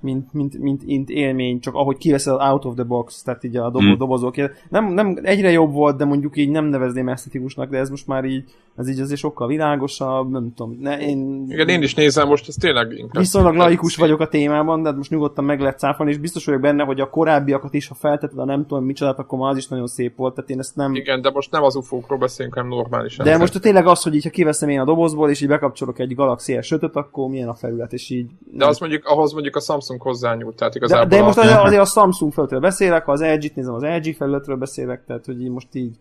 [0.00, 3.70] mint, mint, mint, mint élmény, csak ahogy kiveszed out of the box, tehát így a
[3.70, 3.98] dobo, mm.
[3.98, 4.34] dobozok.
[4.68, 8.24] Nem, nem, egyre jobb volt, de mondjuk így nem nevezném esztetikusnak, de ez most már
[8.24, 8.44] így,
[8.76, 10.78] ez így azért sokkal világosabb, nem tudom.
[10.80, 13.22] Ne, én, Igen, én is nézem most, ez tényleg inkább.
[13.22, 16.60] Viszonylag laikus vagyok a témában, de hát most nyugodtan meg lehet cáfolni, és biztos vagyok
[16.60, 19.68] benne, hogy a korábbiakat is, ha felteted a nem tudom micsodát, akkor már az is
[19.68, 20.94] nagyon szép volt, tehát én ezt nem...
[20.94, 23.24] Igen, de most nem az ufókról beszélünk, hanem normálisan.
[23.24, 26.14] De most tényleg az, hogy így, ha kiveszem én a dobozból, és így bekapcsolok egy
[26.14, 28.30] Galaxy S5-öt, akkor milyen a felület, és így...
[28.52, 31.06] De az mondjuk, ahhoz mondjuk a Samsung hozzányúlt, tehát igazából...
[31.06, 31.62] De, de most a...
[31.62, 35.40] azért a Samsung felületről beszélek, ha az LG-t nézem, az LG felületről beszélek, tehát hogy
[35.40, 35.94] így most így...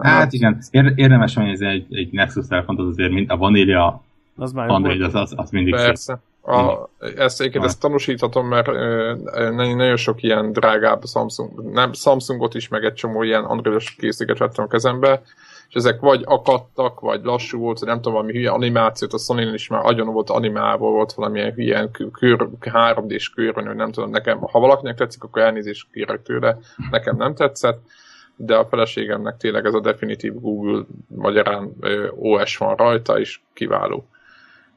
[0.00, 0.62] Hát igen,
[0.94, 4.04] érdemes ez egy, egy Nexus telefont, az azért mint a Vanilla
[4.36, 6.18] az már Android, az, az, az mindig Persze.
[6.42, 6.54] szép.
[6.54, 8.66] A, ezt egyébként ezt tanúsíthatom, mert
[9.34, 14.38] nagyon, nagyon sok ilyen drágább Samsung, nem, Samsungot is, meg egy csomó ilyen androidos készüléket
[14.38, 15.22] vettem a kezembe,
[15.68, 19.68] és ezek vagy akadtak, vagy lassú volt, nem tudom, valami hülye animációt, a sony is
[19.68, 24.58] már agyon volt animálva, volt valamilyen hülye kör, 3D-s kör, vagy nem tudom, nekem, ha
[24.58, 26.58] valakinek tetszik, akkor elnézést kérek tőle,
[26.90, 27.80] nekem nem tetszett,
[28.36, 31.72] de a feleségemnek tényleg ez a definitív Google magyarán
[32.14, 34.06] OS van rajta, és kiváló.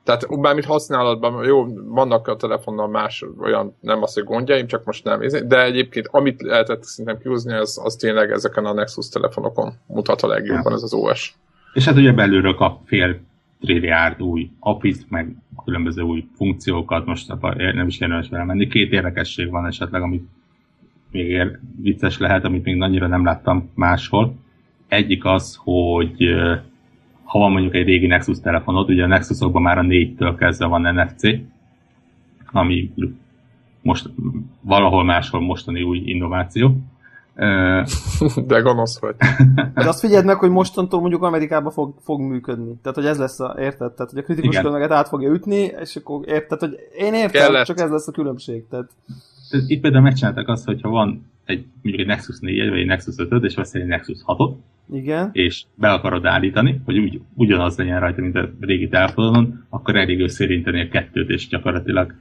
[0.09, 5.03] Tehát bármit használatban, jó, vannak a telefonnal más olyan, nem az, hogy gondjaim, csak most
[5.03, 5.21] nem.
[5.47, 10.27] De egyébként, amit lehetett szerintem kihozni, az, az tényleg ezeken a Nexus telefonokon mutat a
[10.27, 11.35] legjobban ez az OS.
[11.73, 13.19] És hát ugye belülről kap fél
[13.61, 17.33] trilliárd új apit, meg különböző új funkciókat, most
[17.73, 18.67] nem is érdemes vele menni.
[18.67, 20.27] Két érdekesség van esetleg, amit
[21.11, 24.35] még ér, vicces lehet, amit még annyira nem láttam máshol.
[24.87, 26.35] Egyik az, hogy
[27.29, 30.81] ha van mondjuk egy régi Nexus telefonod, ugye a Nexusokban már a 4-től kezdve van
[30.81, 31.21] NFC,
[32.51, 32.93] ami
[33.81, 34.09] most
[34.61, 36.77] valahol máshol mostani új innováció.
[38.47, 39.15] De gonosz vagy.
[39.73, 42.75] De azt figyeld meg, hogy mostantól mondjuk Amerikában fog, fog működni.
[42.81, 43.91] Tehát, hogy ez lesz a, érted?
[43.91, 47.65] Tehát, hogy a kritikus tömeget át fogja ütni, és akkor érted, hogy én értem, Kellett.
[47.65, 48.67] csak ez lesz a különbség.
[48.69, 48.89] Tehát...
[49.67, 53.43] Itt például megcsináltak azt, hogyha van egy, mondjuk egy Nexus 4 vagy egy Nexus 5
[53.43, 54.53] és veszel egy Nexus 6-ot,
[54.91, 55.29] igen.
[55.31, 60.21] és be akarod állítani, hogy úgy, ugyanaz legyen rajta, mint a régi telefonon, akkor elég
[60.21, 62.13] összérinteni a kettőt, és gyakorlatilag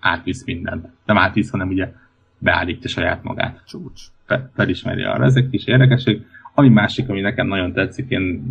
[0.00, 0.88] átvisz mindent.
[1.04, 1.92] Nem átvisz, hanem ugye
[2.38, 3.62] beállítja saját magát.
[3.66, 4.02] Csúcs.
[4.24, 5.24] Fe, felismeri arra.
[5.24, 6.26] Ez egy kis érdekesség.
[6.54, 8.42] Ami másik, ami nekem nagyon tetszik, én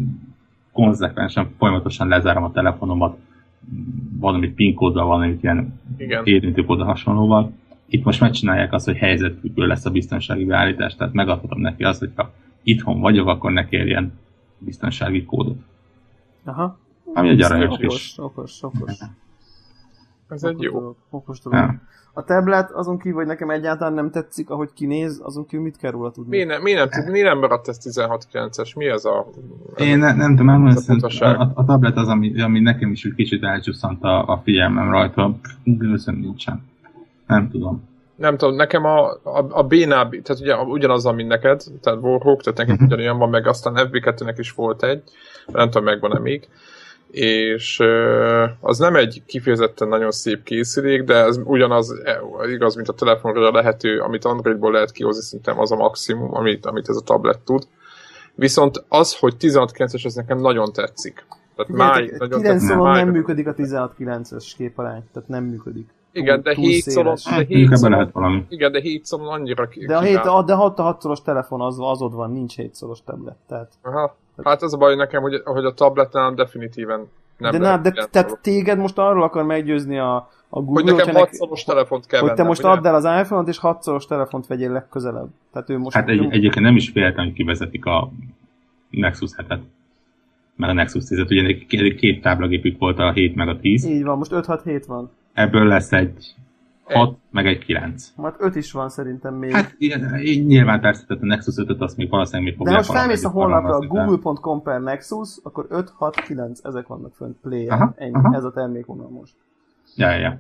[0.72, 3.18] konzekvensen folyamatosan lezárom a telefonomat
[4.20, 5.80] valami PIN kóddal, valami ilyen
[6.24, 7.52] érintőkóddal hasonlóval.
[7.90, 12.34] Itt most megcsinálják azt, hogy helyzetfüggő lesz a biztonsági beállítás, tehát megadhatom neki azt, hogyha
[12.68, 14.14] itthon vagyok, akkor ne kérjen
[14.58, 15.58] biztonsági kódot.
[16.44, 16.78] Aha.
[17.14, 18.98] Ami egy aranyos okos, okos, okos.
[20.30, 20.72] Ez egy jó.
[20.72, 21.60] Dolog, okos dolog.
[21.60, 21.82] Ja.
[22.14, 25.92] A tablet azon kívül, hogy nekem egyáltalán nem tetszik, ahogy kinéz, azon kívül mit kell
[25.92, 26.38] róla tudni?
[26.38, 28.76] Mi nem, mi nem, mi nem maradt ez 16.9-es?
[28.76, 29.28] Mi ez a...
[29.78, 33.44] Én ne, nem tudom, nem a, a, a, tablet az, ami, ami nekem is kicsit
[33.44, 35.36] elcsúszant a, a figyelmem rajta.
[35.64, 36.64] Gőzöm nincsen.
[37.28, 37.84] Nem tudom
[38.18, 42.58] nem tudom, nekem a, a, a bénább, tehát ugye ugyanaz, mint neked, tehát Warhawk, tehát
[42.58, 42.88] nekem uh-huh.
[42.88, 45.04] ugyanolyan van, meg aztán FB2-nek is volt egy,
[45.46, 46.48] nem tudom, megvan-e még,
[47.12, 47.80] és
[48.60, 53.52] az nem egy kifejezetten nagyon szép készülék, de ez ugyanaz e, igaz, mint a telefonra
[53.52, 57.64] lehető, amit Androidból lehet kihozni, szerintem az a maximum, amit, amit ez a tablet tud.
[58.36, 61.26] Viszont az, hogy 16.9-es, ez nekem nagyon tetszik.
[61.56, 65.90] Tehát máig, nagyon 9 nem működik a 16.9-es képarány, tehát nem működik.
[66.18, 68.46] Igen, de 7 szolon, de 7 szolon, lehet valami.
[68.50, 71.62] Igen, de 7 szolon annyira ki, De a 7, a, de 6 a 6 telefon
[71.62, 73.36] az, azod van, nincs 7 szoros tablet.
[73.48, 74.16] Tehát, Aha.
[74.44, 78.40] Hát az a baj nekem, hogy, hogy a tableten definitíven nem De, na, de tehát
[78.42, 82.34] téged most arról akar meggyőzni a, a Google, hogy nekem 6 szoros telefont kell Hogy
[82.34, 82.70] te most ugye?
[82.70, 85.28] add el az iPhone-ot, és 6 szoros telefont vegyél legközelebb.
[85.52, 88.12] Tehát ő most hát egy, egyébként nem is féltem, hogy kivezetik a
[88.90, 89.60] Nexus 7-et.
[90.58, 93.86] Mert a Nexus 10 ugye két táblagépük volt a 7 meg a 10.
[93.86, 96.36] Így van, most 5-6-7 van ebből lesz egy
[96.84, 97.16] 6, egy.
[97.32, 98.14] meg egy 9.
[98.22, 99.52] Hát 5 is van szerintem még.
[99.52, 103.00] Hát igen, nyilván persze, tehát a Nexus 5-öt azt még valószínűleg még fogják De most
[103.00, 107.68] felmész a honlapra a google.com per Nexus, akkor 5, 6, 9, ezek vannak fönt play
[107.68, 108.36] aha, Ennyi, aha.
[108.36, 109.34] ez a termékvonal most.
[109.96, 110.40] Ja, ja, ja.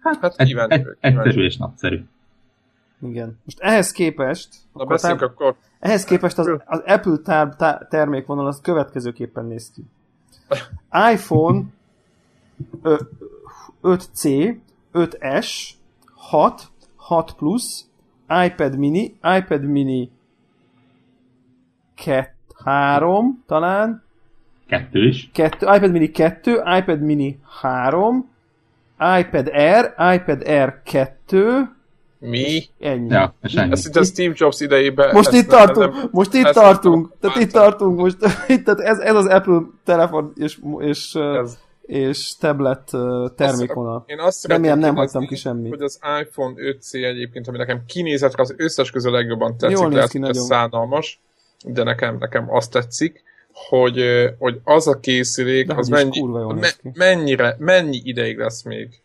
[0.00, 2.04] Hát, hát egy, egy, egyszerű és nagyszerű.
[3.02, 3.38] Igen.
[3.44, 4.48] Most ehhez képest...
[4.72, 5.22] Na akkor, tár...
[5.22, 5.56] akkor...
[5.78, 9.84] Ehhez képest az, az Apple tár, tár, termékvonal az következőképpen néz ki.
[11.12, 11.62] iPhone
[13.82, 14.54] 5C,
[14.94, 15.70] 5S,
[16.14, 16.62] 6,
[16.96, 17.80] 6 Plus,
[18.44, 20.10] iPad mini, iPad mini
[21.94, 22.30] 2,
[22.64, 24.02] 3 talán.
[24.66, 25.30] Kettő is.
[25.32, 28.28] Kettő, iPad mini 2, iPad mini 3,
[29.18, 31.73] iPad Air, iPad Air 2,
[32.24, 32.62] mi?
[32.80, 33.08] Ennyi.
[33.08, 33.72] Ja, ennyi.
[33.72, 35.14] Ezt itt a Steve Jobs idejében...
[35.14, 38.16] Most itt tartunk, nem, most itt tartunk, tehát itt tartunk, most,
[38.64, 42.90] tehát ez, ez az Apple telefon, és, és ez és tablet
[43.36, 44.04] termékvonal.
[44.06, 45.70] Én azt Remélem nem hagytam ki semmit.
[45.70, 50.10] Hogy az iPhone 5C egyébként, ami nekem kinézetre az összes közül legjobban tetszik, Jól lehet,
[50.10, 51.20] ki, ez szánalmas,
[51.64, 54.02] de nekem, nekem azt tetszik, hogy,
[54.38, 59.02] hogy az a készülék, de az mennyi, me, mennyire, mennyi ideig lesz még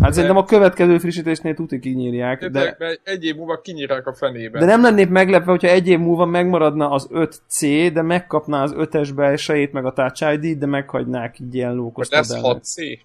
[0.00, 2.46] Hát szerintem a következő frissítésnél tuti kinyírják.
[2.46, 4.58] De, de, egy év múlva kinyírják a fenébe.
[4.58, 9.10] De nem lennék meglepve, hogyha egy év múlva megmaradna az 5C, de megkapná az 5-es
[9.14, 12.98] belsejét, meg a Touch ID, de meghagynák így ilyen lókos lesz 6C?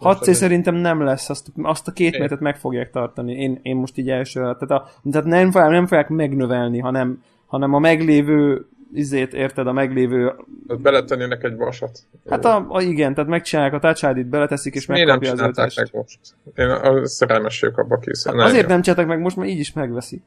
[0.00, 3.32] 6C szerintem nem lesz, azt, azt a két métert meg fogják tartani.
[3.32, 7.74] Én, én most így első, tehát, a, tehát nem, fogják, nem fogják megnövelni, hanem, hanem
[7.74, 10.34] a meglévő izét, érted, a meglévő...
[10.66, 11.98] Beletennének egy vasat.
[12.28, 15.76] Hát a, a, igen, tehát megcsinálják a Touch beleteszik, és Miért megkapja nem az öltést.
[15.76, 16.18] meg most?
[16.54, 18.32] Én a szerelmes vagyok abba készül.
[18.32, 20.22] Hát azért nem csináltak meg most, mert így is megveszik.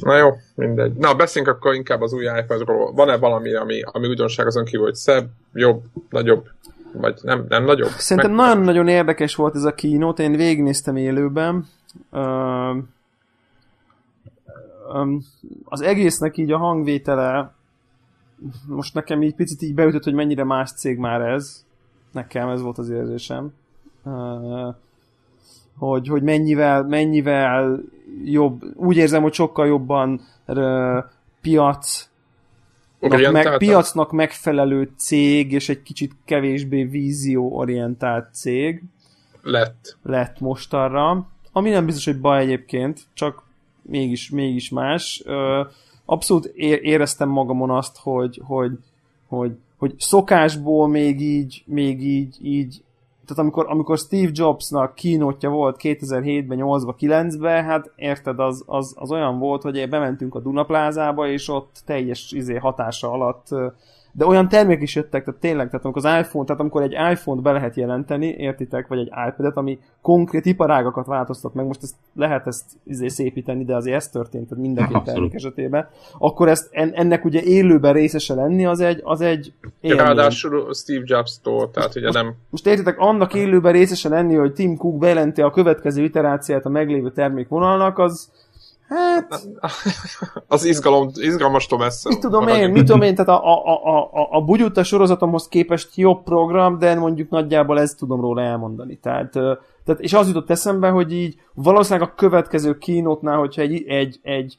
[0.00, 0.92] Na jó, mindegy.
[0.92, 2.92] Na, beszéljünk akkor inkább az új iPadról.
[2.92, 6.48] Van-e valami, ami, ami újdonság azon kívül, hogy szebb, jobb, nagyobb,
[6.92, 7.88] vagy nem, nem nagyobb?
[7.88, 8.46] Szerintem meg...
[8.46, 11.66] nagyon-nagyon érdekes volt ez a kínót, én végignéztem élőben.
[12.10, 12.76] Uh,
[15.64, 17.54] az egésznek így a hangvétele
[18.66, 21.64] most nekem így picit így beütött, hogy mennyire más cég már ez.
[22.12, 23.52] Nekem ez volt az érzésem.
[25.78, 27.80] Hogy, hogy mennyivel, mennyivel
[28.24, 30.20] jobb, úgy érzem, hogy sokkal jobban
[31.40, 32.08] piac
[33.32, 38.82] meg, piacnak megfelelő cég, és egy kicsit kevésbé vízióorientált cég.
[39.42, 39.96] Lett.
[40.02, 41.28] Lett mostanra.
[41.52, 43.45] Ami nem biztos, hogy baj egyébként, csak
[43.88, 45.24] mégis, mégis más.
[46.04, 46.44] Abszolút
[46.82, 48.72] éreztem magamon azt, hogy, hogy,
[49.28, 52.80] hogy, hogy szokásból még így, még így, így
[53.26, 59.10] tehát amikor, amikor Steve Jobsnak kínótja volt 2007-ben, 8-ban, 9-ben, hát érted, az, az, az
[59.10, 63.48] olyan volt, hogy bementünk a Dunaplázába, és ott teljes izé, hatása alatt
[64.16, 67.42] de olyan termék is jöttek, tehát tényleg, tehát amikor az iPhone, tehát amikor egy iPhone-t
[67.42, 72.46] be lehet jelenteni, értitek, vagy egy iPad-et, ami konkrét iparágakat változtat meg, most ezt lehet
[72.46, 77.24] ezt izé szépíteni, de azért ez történt, tehát mindenki termék esetében, akkor ezt en, ennek
[77.24, 80.04] ugye élőben részese lenni, az egy, az egy élmény.
[80.04, 82.34] Ráadásul Steve Jobs-tól, tehát ugye most, nem...
[82.50, 87.10] Most értitek, annak élőben részese lenni, hogy Tim Cook bejelenti a következő iteráciát a meglévő
[87.10, 88.30] termékvonalnak, az
[88.88, 89.40] Hát...
[90.48, 92.08] Az izgalom, izgalmastól messze.
[92.08, 95.96] Mit tudom én, mit tudom én, tehát a, a, a, a, a bugyutta sorozatomhoz képest
[95.96, 98.98] jobb program, de mondjuk nagyjából ezt tudom róla elmondani.
[98.98, 99.30] Tehát,
[99.84, 104.56] tehát és az jutott eszembe, hogy így valószínűleg a következő kínótnál, hogyha egy, egy, egy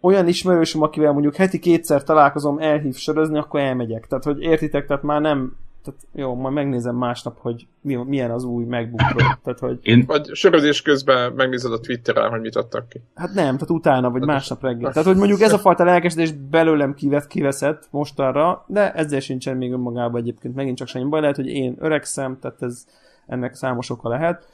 [0.00, 4.06] olyan ismerősöm, akivel mondjuk heti kétszer találkozom, elhív sörözni, akkor elmegyek.
[4.06, 8.44] Tehát, hogy értitek, tehát már nem, tehát jó, majd megnézem másnap, hogy mi, milyen az
[8.44, 9.18] új MacBook Pro.
[9.42, 9.78] Tehát, hogy...
[9.82, 10.04] Én...
[10.06, 13.00] Vagy sörözés közben megnézed a Twitteren, hogy mit adtak ki.
[13.14, 14.92] Hát nem, tehát utána, vagy tehát másnap reggel.
[14.92, 19.72] Tehát, hogy mondjuk ez a fajta lelkesedés belőlem kivet, kiveszett mostanra, de ezzel sincsen még
[19.72, 21.20] önmagában egyébként megint csak semmi baj.
[21.20, 22.86] Lehet, hogy én öregszem, tehát ez
[23.26, 24.46] ennek számos oka lehet.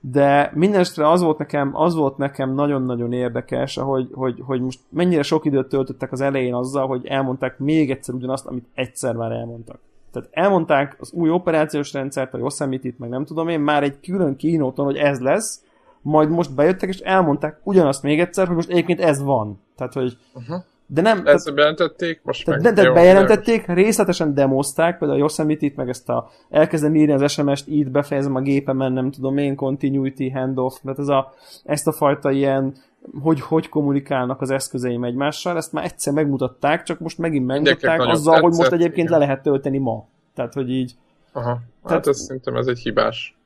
[0.00, 5.22] De mindenesetre az volt nekem, az volt nekem nagyon-nagyon érdekes, hogy, hogy, hogy most mennyire
[5.22, 9.78] sok időt töltöttek az elején azzal, hogy elmondták még egyszer ugyanazt, amit egyszer már elmondtak.
[10.20, 14.36] Tehát elmondták az új operációs rendszert, a Yosemite-t, meg nem tudom én, már egy külön
[14.36, 15.64] kínóton, hogy ez lesz,
[16.02, 19.60] majd most bejöttek, és elmondták ugyanazt még egyszer, hogy most egyébként ez van.
[19.76, 20.56] Tehát, hogy uh-huh.
[20.88, 21.16] De nem...
[21.16, 22.74] Ezt tehát, bejelentették, most tehát, meg...
[22.74, 27.68] De, de bejelentették, részletesen demozták, például a Yosemite-t, meg ezt a elkezdem írni az SMS-t,
[27.68, 31.32] így befejezem a gépemen, nem tudom én, continuity, handoff, tehát ez a,
[31.64, 32.74] ezt a fajta ilyen
[33.22, 38.12] hogy, hogy kommunikálnak az eszközeim egymással, ezt már egyszer megmutatták, csak most megint megmutatták azzal,
[38.12, 39.18] tetszett, hogy most egyébként igen.
[39.18, 40.06] le lehet tölteni ma.
[40.34, 40.94] Tehát, hogy így...
[41.32, 43.36] Aha, hát tehát, ez szerintem ez egy hibás.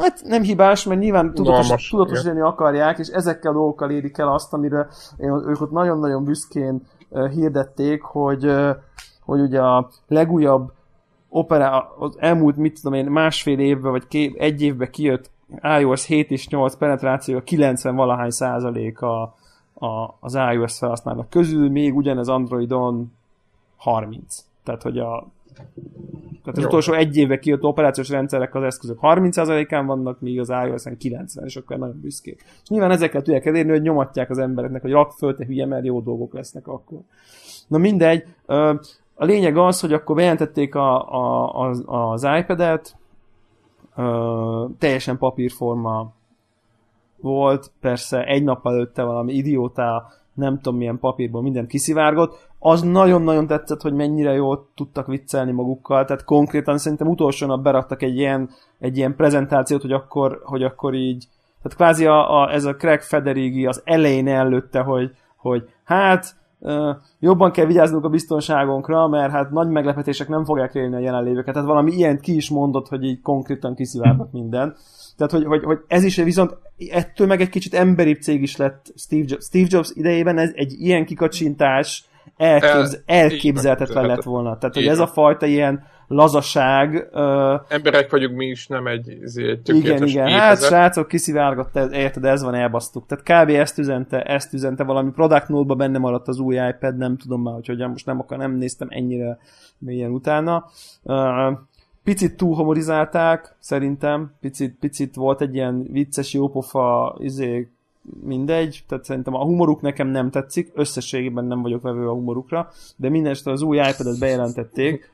[0.00, 4.52] Hát nem hibás, mert nyilván tudatos, tudatosítani akarják, és ezekkel a dolgokkal érik el azt,
[4.52, 6.82] amire ők ott nagyon-nagyon büszkén
[7.30, 8.52] hirdették, hogy,
[9.20, 10.72] hogy ugye a legújabb
[11.28, 15.30] opera, az elmúlt, mit tudom én, másfél évben, vagy két, egy évben kijött
[15.80, 19.22] iOS 7 és 8 penetráció 90 valahány százalék a,
[19.74, 23.12] a, az iOS felhasználók közül, még ugyanez Androidon
[23.76, 24.44] 30.
[24.64, 25.26] Tehát, hogy a
[26.42, 26.68] tehát az Jó.
[26.68, 31.56] utolsó egy évben kijött operációs rendszerek az eszközök 30%-án vannak, míg az iOS-en 90, és
[31.56, 32.44] akkor nagyon büszkék.
[32.62, 35.84] És nyilván ezeket tudják elérni, hogy nyomatják az embereknek, hogy rak föl, te hülye, mert
[35.84, 36.98] jó dolgok lesznek akkor.
[37.68, 38.24] Na mindegy,
[39.14, 42.96] a lényeg az, hogy akkor bejelentették a, a, az, az iPad-et,
[44.78, 46.12] teljesen papírforma
[47.20, 53.46] volt, persze egy nap előtte valami idióta, nem tudom milyen papírból mindent kiszivárgott, az nagyon-nagyon
[53.46, 58.50] tetszett, hogy mennyire jól tudtak viccelni magukkal, tehát konkrétan szerintem utolsó nap beraktak egy ilyen,
[58.78, 61.28] egy ilyen prezentációt, hogy akkor, hogy akkor így,
[61.62, 66.34] tehát kvázi a, a, ez a Craig Federighi az elején előtte, hogy, hogy hát
[67.18, 71.52] jobban kell vigyáznunk a biztonságunkra, mert hát nagy meglepetések nem fogják élni a jelenlévőket.
[71.52, 74.74] Tehát valami ilyen ki is mondott, hogy így konkrétan kiszivárgott minden.
[75.16, 76.56] Tehát, hogy, hogy, hogy ez is viszont
[76.90, 80.72] ettől meg egy kicsit emberibb cég is lett Steve Jobs, Steve Jobs idejében, ez egy
[80.78, 82.04] ilyen kikacsintás
[82.36, 84.58] elképz, elképzelhetetlen lett volna.
[84.58, 87.08] Tehát, hogy ez a fajta ilyen lazaság.
[87.12, 90.28] Uh, Emberek vagyunk mi is, nem egy, egy Igen, igen.
[90.28, 93.06] Hát srácok, kiszivárgott, érted, ez van, elbasztuk.
[93.06, 93.50] Tehát kb.
[93.50, 97.54] ezt üzente, ezt üzente valami product note benne maradt az új iPad, nem tudom már,
[97.54, 99.38] hogy hogyan, most nem akar, nem néztem ennyire
[99.78, 100.64] mélyen utána.
[101.02, 101.58] Uh,
[102.04, 104.34] picit túl homorizálták, szerintem.
[104.40, 107.70] Picit, picit volt egy ilyen vicces, jópofa izé,
[108.24, 113.08] mindegy, tehát szerintem a humoruk nekem nem tetszik, összességében nem vagyok vevő a humorukra, de
[113.08, 115.12] minden az új iPad-et bejelentették,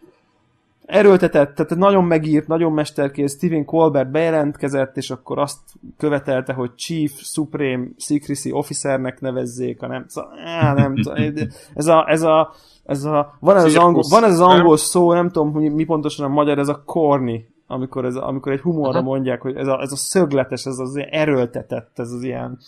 [0.88, 5.58] erőltetett, tehát nagyon megírt, nagyon mesterkész, Stephen Colbert bejelentkezett, és akkor azt
[5.96, 10.06] követelte, hogy Chief Supreme Secrecy Officernek nevezzék, a nem,
[10.44, 10.94] á, nem
[11.74, 12.52] ez a, ez a,
[12.84, 15.84] ez a, van ez az angol, van ez az angol szó, nem tudom, hogy mi
[15.84, 17.36] pontosan a magyar, ez a corny,
[17.70, 19.02] amikor, ez, amikor egy humorra Aha.
[19.02, 22.58] mondják, hogy ez a, ez a szögletes, ez az ilyen erőltetett, ez az ilyen,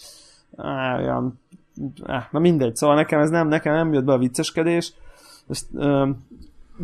[0.56, 1.40] á, olyan,
[2.06, 4.92] á, na mindegy, szóval nekem ez nem, nekem nem jött be a vicceskedés,
[5.48, 5.66] ezt,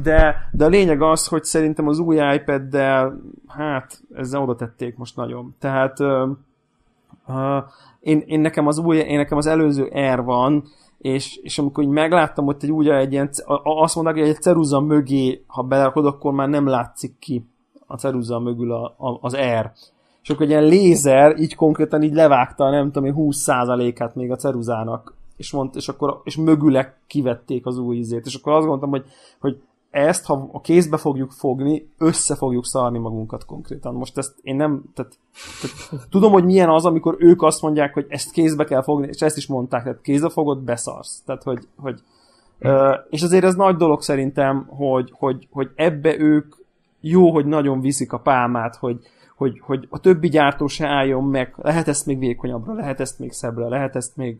[0.02, 5.16] de, de a lényeg az, hogy szerintem az új iPad-del, hát ezzel oda tették most
[5.16, 5.54] nagyon.
[5.58, 6.30] Tehát uh,
[7.26, 7.64] uh,
[8.00, 10.64] én, én, nekem az új, én nekem az előző R van,
[10.98, 13.30] és, és amikor így megláttam hogy egy úgy egy ilyen,
[13.62, 17.44] azt mondták, hogy egy ceruza mögé, ha berakod, akkor már nem látszik ki
[17.87, 19.72] a ceruza mögül a, a, az R.
[20.22, 25.14] És akkor egy ilyen lézer így konkrétan így levágta, nem tudom 20%-át még a ceruzának
[25.37, 29.05] és, mond, és akkor és mögüle kivették az új ízét, és akkor azt gondoltam, hogy,
[29.41, 29.61] hogy
[29.91, 33.95] ezt, ha a kézbe fogjuk fogni, össze fogjuk szarni magunkat konkrétan.
[33.95, 35.18] Most ezt én nem, tehát,
[35.61, 39.20] tehát tudom, hogy milyen az, amikor ők azt mondják, hogy ezt kézbe kell fogni, és
[39.20, 41.22] ezt is mondták, tehát kézbe fogod, beszarsz.
[41.26, 42.01] Tehát, hogy, hogy
[42.61, 46.55] uh, és azért ez nagy dolog szerintem, hogy, hogy, hogy ebbe ők
[47.09, 48.98] jó, hogy nagyon viszik a pálmát, hogy,
[49.36, 53.32] hogy, hogy a többi gyártó se álljon meg, lehet ezt még vékonyabbra, lehet ezt még
[53.32, 54.36] szebbre, lehet ezt még,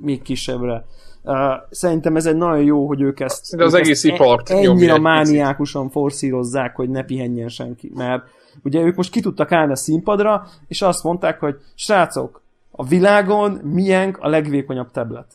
[0.00, 0.84] még kisebbre.
[1.22, 1.34] Uh,
[1.70, 4.98] szerintem ez egy nagyon jó, hogy ők ezt, De az ők egész ezt ipart ennyire
[4.98, 7.92] mániákusan forszírozzák, hogy ne pihenjen senki.
[7.94, 8.24] Mert
[8.62, 13.52] ugye ők most ki tudtak állni a színpadra, és azt mondták, hogy srácok, a világon
[13.52, 15.26] milyen a legvékonyabb tablet.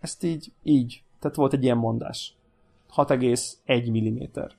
[0.00, 1.02] Ezt így, így.
[1.20, 2.34] Tehát volt egy ilyen mondás.
[2.96, 4.58] 6,1 mm.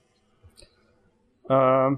[1.47, 1.97] Uh,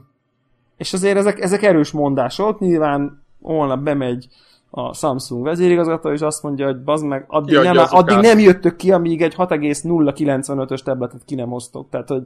[0.77, 4.27] és azért ezek, ezek erős mondások, nyilván holnap bemegy
[4.69, 8.91] a Samsung vezérigazgató, és azt mondja, hogy bazd meg, addig, nem, addig nem jöttök ki,
[8.91, 11.89] amíg egy 6,095-ös tabletet ki nem hoztok.
[11.89, 12.23] Tehát, hogy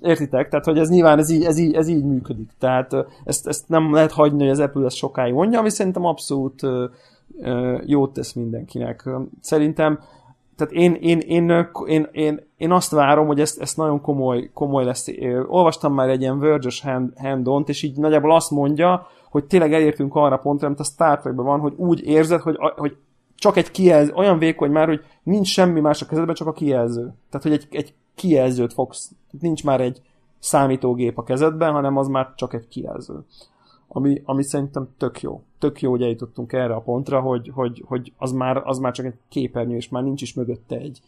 [0.00, 0.48] értitek?
[0.48, 2.50] Tehát, hogy ez nyilván ez így, ez így, ez így működik.
[2.58, 6.62] Tehát ezt, ezt nem lehet hagyni, hogy az Apple ezt sokáig mondja, ami szerintem abszolút
[7.84, 9.08] jót tesz mindenkinek.
[9.40, 9.98] Szerintem
[10.56, 14.84] tehát én, én, én, én, én, én azt várom, hogy ezt, ezt nagyon komoly, komoly
[14.84, 15.06] lesz.
[15.46, 20.14] Olvastam már egy ilyen Verge-ös hand, hand és így nagyjából azt mondja, hogy tényleg elértünk
[20.14, 22.96] arra pontra, amit a Star Trekben van, hogy úgy érzed, hogy, hogy
[23.34, 27.02] csak egy kijelző, olyan vékony már, hogy nincs semmi más a kezedben, csak a kijelző.
[27.02, 30.00] Tehát, hogy egy, egy kijelzőt fogsz, nincs már egy
[30.38, 33.14] számítógép a kezedben, hanem az már csak egy kijelző.
[33.88, 35.42] Ami, ami szerintem tök jó.
[35.58, 39.06] Tök jó, hogy eljutottunk erre a pontra, hogy, hogy, hogy az, már, az már csak
[39.06, 41.00] egy képernyő, és már nincs is mögötte egy,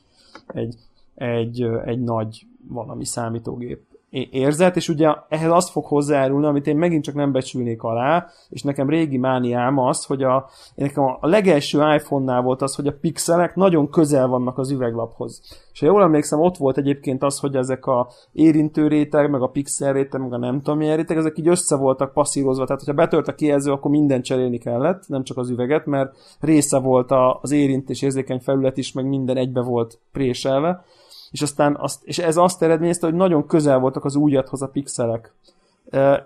[0.46, 0.76] egy,
[1.14, 7.04] egy, egy nagy valami számítógép érzet, és ugye ehhez azt fog hozzájárulni, amit én megint
[7.04, 12.42] csak nem becsülnék alá, és nekem régi mániám az, hogy a, nekem a legelső iPhone-nál
[12.42, 15.40] volt az, hogy a pixelek nagyon közel vannak az üveglaphoz.
[15.72, 19.46] És ha jól emlékszem, ott volt egyébként az, hogy ezek a érintő réteg, meg a
[19.48, 22.96] pixel réteg, meg a nem tudom milyen réteg, ezek így össze voltak passzírozva, tehát hogyha
[22.96, 27.50] betört a kijelző, akkor mindent cserélni kellett, nem csak az üveget, mert része volt az
[27.50, 30.84] érintés érzékeny felület is, meg minden egybe volt préselve
[31.30, 35.32] és aztán azt, és ez azt eredményezte, hogy nagyon közel voltak az újathoz a pixelek.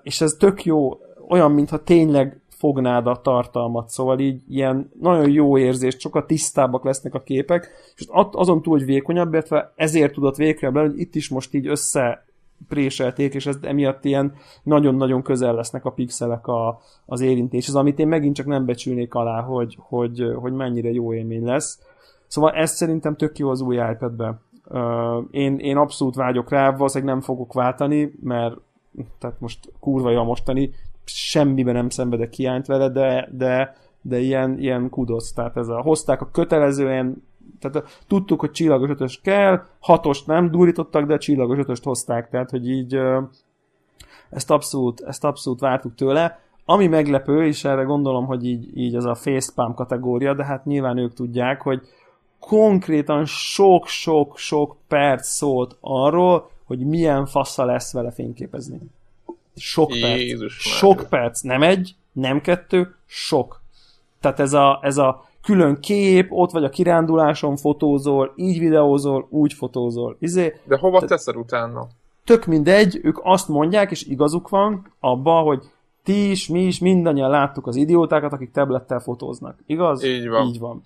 [0.03, 0.99] És ez tök jó,
[1.29, 7.15] olyan, mintha tényleg fognád a tartalmat, szóval így ilyen nagyon jó érzés, sokkal tisztábbak lesznek
[7.15, 11.55] a képek, és azon túl, hogy vékonyabb, illetve ezért tudott végre hogy itt is most
[11.55, 12.25] így össze
[12.69, 18.09] préselték, és ez emiatt ilyen nagyon-nagyon közel lesznek a pixelek a, az érintéshez, amit én
[18.09, 21.81] megint csak nem becsülnék alá, hogy, hogy, hogy mennyire jó élmény lesz.
[22.27, 24.41] Szóval ez szerintem tök jó az új iPad-be.
[25.31, 28.57] Én, én abszolút vágyok rá, valószínűleg nem fogok váltani, mert
[29.19, 30.71] tehát most kurva jó mostani,
[31.05, 35.33] semmiben nem szenvedek hiányt vele, de, de, de ilyen, ilyen kudosz.
[35.33, 37.23] Tehát ez a, hozták a kötelezően,
[37.61, 42.69] tehát tudtuk, hogy csillagos ötös kell, hatost nem durítottak, de csillagos ötöst hozták, tehát hogy
[42.69, 42.99] így
[44.31, 46.39] ezt abszolút, ezt abszolút vártuk tőle.
[46.65, 50.97] Ami meglepő, és erre gondolom, hogy így, így ez a facepalm kategória, de hát nyilván
[50.97, 51.81] ők tudják, hogy
[52.41, 58.81] konkrétan sok-sok-sok perc szólt arról, hogy milyen fassa lesz vele fényképezni.
[59.57, 60.77] Sok Jézus perc.
[60.77, 61.41] Sok perc.
[61.41, 63.61] Nem egy, nem kettő, sok.
[64.21, 69.53] Tehát ez a, ez a külön kép, ott vagy a kiránduláson fotózol, így videózol, úgy
[69.53, 70.17] fotózol.
[70.19, 71.87] Izé, De hova te, teszed utána?
[72.25, 75.63] Tök mindegy, ők azt mondják, és igazuk van abba, hogy
[76.03, 79.59] ti is, mi is, mindannyian láttuk az idiótákat, akik tablettel fotóznak.
[79.67, 80.05] Igaz?
[80.05, 80.47] Így van.
[80.47, 80.83] Így van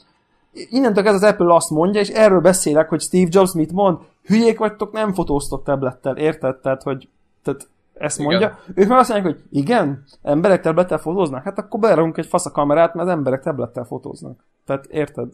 [0.55, 4.59] innentől ez az Apple azt mondja, és erről beszélek, hogy Steve Jobs mit mond, hülyék
[4.59, 6.57] vagytok, nem fotóztok tablettel, érted?
[6.57, 7.09] Tehát, hogy
[7.43, 8.39] tehát ezt mondja.
[8.39, 8.59] Igen.
[8.75, 12.51] Ők már azt mondják, hogy igen, emberek tablettel fotóznak, hát akkor berakunk egy fasz a
[12.51, 14.45] kamerát, mert az emberek tablettel fotóznak.
[14.67, 15.29] Tehát érted?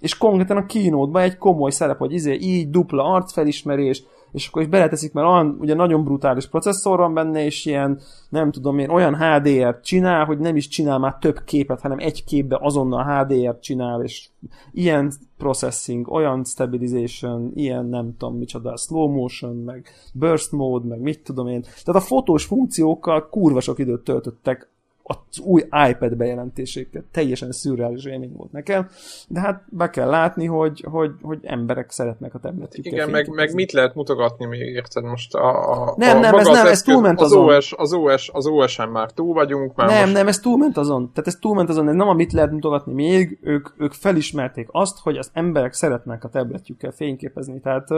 [0.00, 4.02] És konkrétan a kínódban egy komoly szerep, hogy izé, így dupla arcfelismerés,
[4.32, 8.50] és akkor is beleteszik, mert olyan, ugye nagyon brutális processzor van benne, és ilyen, nem
[8.50, 12.58] tudom én, olyan HDR-t csinál, hogy nem is csinál már több képet, hanem egy képbe
[12.60, 14.28] azonnal HDR-t csinál, és
[14.72, 21.22] ilyen processing, olyan stabilization, ilyen nem tudom micsoda, slow motion, meg burst mode, meg mit
[21.22, 21.62] tudom én.
[21.62, 24.68] Tehát a fotós funkciókkal kurva sok időt töltöttek
[25.08, 27.04] az új iPad bejelentéséket.
[27.12, 28.88] Teljesen szürreális élmény volt nekem,
[29.28, 32.92] de hát be kell látni, hogy, hogy, hogy emberek szeretnek a tabletjükkel.
[32.92, 35.34] Igen, meg, meg mit lehet mutogatni még, érted most?
[35.34, 37.48] A, a, nem, a, nem, ez nem, ez túlment azon.
[37.48, 39.74] Az, OS, az, OS, az OS-en már túl vagyunk.
[39.74, 40.12] Már nem, most...
[40.12, 41.10] nem, ez túlment azon.
[41.12, 45.16] Tehát ez túlment azon, ez nem amit lehet mutogatni még, ők, ők felismerték azt, hogy
[45.16, 47.60] az emberek szeretnek a tabletjükkel fényképezni.
[47.60, 47.88] Tehát,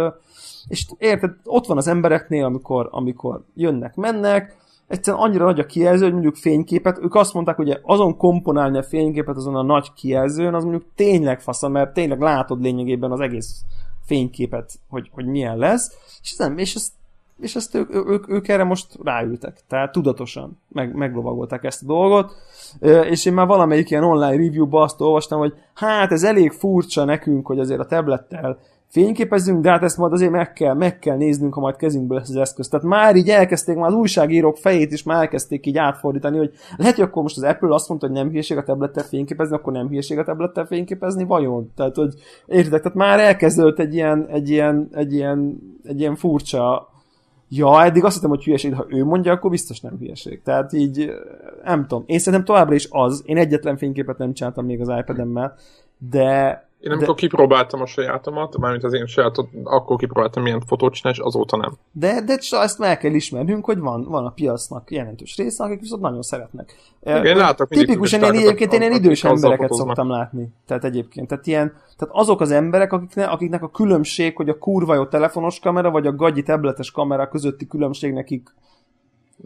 [0.68, 4.59] és érted, ott van az embereknél, amikor, amikor jönnek, mennek,
[4.90, 8.82] egyszerűen annyira nagy a kijelző, hogy mondjuk fényképet, ők azt mondták, hogy azon komponálni a
[8.82, 13.64] fényképet azon a nagy kijelzőn, az mondjuk tényleg fasz, mert tényleg látod lényegében az egész
[14.06, 16.92] fényképet, hogy, hogy milyen lesz, és, nem, és ezt,
[17.40, 22.32] és ezt ők, ők, ők erre most ráültek, tehát tudatosan meg, meglovagolták ezt a dolgot,
[23.10, 27.46] és én már valamelyik ilyen online review-ba azt olvastam, hogy hát ez elég furcsa nekünk,
[27.46, 28.58] hogy azért a tablettel
[28.90, 32.28] fényképezünk, de hát ezt majd azért meg kell, meg kell néznünk, ha majd kezünkből lesz
[32.28, 32.68] az eszköz.
[32.68, 36.94] Tehát már így elkezdték, már az újságírók fejét is már elkezdték így átfordítani, hogy lehet,
[36.94, 39.88] hogy akkor most az Apple azt mondta, hogy nem hülyeség a tablettel fényképezni, akkor nem
[39.88, 41.70] hülyeség a tablettel fényképezni, vajon?
[41.76, 42.14] Tehát, hogy
[42.46, 46.88] érted, tehát már elkezdődött egy ilyen, egy ilyen, egy ilyen, egy ilyen furcsa
[47.52, 50.42] Ja, eddig azt hittem, hogy hülyeség, de ha ő mondja, akkor biztos nem hülyeség.
[50.42, 51.10] Tehát így,
[51.64, 52.04] nem tudom.
[52.06, 53.22] Én szerintem továbbra is az.
[53.26, 55.54] Én egyetlen fényképet nem csináltam még az iPad-emmel,
[56.10, 57.20] de én amikor de...
[57.20, 61.72] kipróbáltam a sajátomat, mármint az én sajátot, akkor kipróbáltam milyen fotót csinálni, és azóta nem.
[61.92, 66.02] De, de ezt meg kell ismernünk, hogy van, van a piacnak jelentős része, akik viszont
[66.02, 66.74] nagyon szeretnek.
[67.02, 69.86] Igen, én látok Tipikusan én egyébként én ilyen idős embereket fotóznak.
[69.86, 70.48] szoktam látni.
[70.66, 71.28] Tehát egyébként.
[71.28, 75.58] Tehát, ilyen, tehát azok az emberek, akiknek, akiknek a különbség, hogy a kurva jó telefonos
[75.58, 78.54] kamera, vagy a gagyi tabletes kamera közötti különbség nekik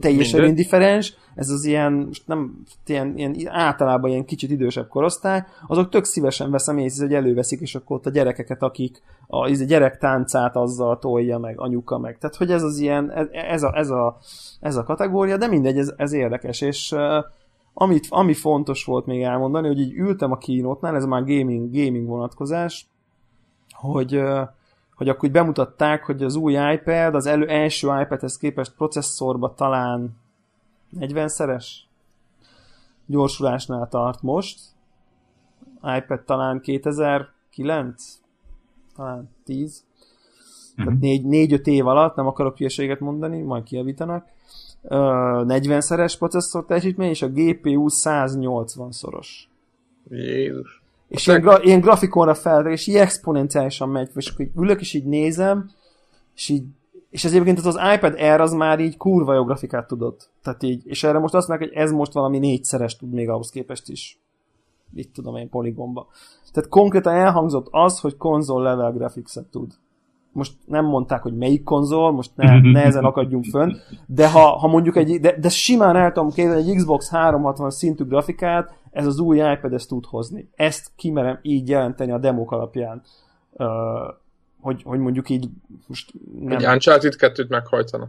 [0.00, 0.56] teljesen Minden.
[0.56, 6.04] indifferens, ez az ilyen, most nem, ilyen, ilyen, általában ilyen kicsit idősebb korosztály, azok tök
[6.04, 10.56] szívesen veszem észre, hogy előveszik, és akkor ott a gyerekeket, akik a, a gyerek táncát
[10.56, 12.18] azzal tolja meg, anyuka meg.
[12.18, 14.16] Tehát, hogy ez az ilyen, ez a, ez a,
[14.60, 17.24] ez a kategória, de mindegy, ez, ez érdekes, és uh,
[17.74, 22.06] amit, ami fontos volt még elmondani, hogy így ültem a kínótnál, ez már gaming, gaming
[22.06, 22.86] vonatkozás,
[23.70, 24.40] hogy uh,
[24.94, 30.16] hogy akkor úgy bemutatták, hogy az új iPad, az elő, első iPadhez képest processzorba talán
[30.98, 31.66] 40-szeres
[33.06, 34.60] gyorsulásnál tart most.
[35.96, 38.20] iPad talán 2009,
[38.96, 39.84] talán 10.
[40.82, 40.98] Mm-hmm.
[40.98, 41.20] Tehát
[41.60, 44.26] 4-5 év alatt, nem akarok hülyeséget mondani, majd kijavítanak.
[44.88, 49.28] 40-szeres processzor teljesítmény, és a GPU 180-szoros.
[50.08, 50.83] Jézus.
[51.14, 55.04] És ilyen, gra- ilyen grafikonra fel, és így exponenciálisan megy, és akkor ülök, és így
[55.04, 55.70] nézem,
[56.34, 56.64] és így
[57.10, 60.30] és ez egyébként az iPad Air az már így kurva jó grafikát tudott.
[60.42, 63.50] Tehát így, és erre most azt mondják, hogy ez most valami négyszeres tud még ahhoz
[63.50, 64.18] képest is.
[64.94, 66.06] Itt tudom én poligomba.
[66.52, 69.72] Tehát konkrétan elhangzott az, hogy konzol level graphics-et tud
[70.34, 73.72] most nem mondták, hogy melyik konzol, most ne, nehezen akadjunk fönn,
[74.06, 78.04] de ha, ha mondjuk egy, de, de simán el tudom képzelni egy Xbox 360 szintű
[78.04, 80.50] grafikát, ez az új iPad ezt tud hozni.
[80.54, 83.02] Ezt kimerem így jelenteni a demók alapján.
[83.52, 83.66] Uh,
[84.60, 85.48] hogy, hogy mondjuk így
[85.86, 86.58] most nem...
[86.58, 88.08] Egy Uncharted 2-t meghajtana.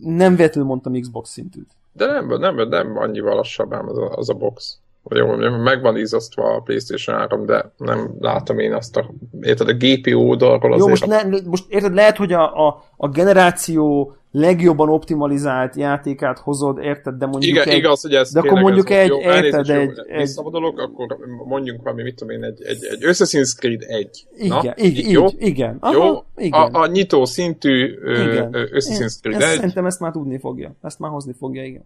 [0.00, 1.70] Nem véletlenül mondtam Xbox szintűt.
[1.92, 5.96] De nem, nem, nem annyival lassabb ám az a, az a box jó, meg van
[5.96, 11.00] izzasztva a PlayStation 3, de nem látom én azt a, érted, a GPU oldalról azért...
[11.00, 16.78] Jó, most, ne, most érted, lehet, hogy a, a, a generáció legjobban optimalizált játékát hozod,
[16.78, 19.92] érted, de mondjuk Igen, egy, igaz, hogy ez de akkor mondjuk egy, jó, érted, egy,
[20.08, 20.20] egy...
[20.20, 24.26] Visszavadolok, akkor mondjunk valami, mit tudom én, egy, egy, egy Assassin's Creed 1.
[24.36, 25.26] Igen, Na, így, így, jó?
[25.38, 25.76] igen.
[25.80, 26.24] Aha, jó?
[26.36, 26.60] Igen.
[26.60, 28.50] A, a nyitó szintű igen.
[28.52, 29.54] Assassin's Creed 1.
[29.54, 30.74] Szerintem ezt már tudni fogja.
[30.82, 31.84] Ezt már hozni fogja, igen.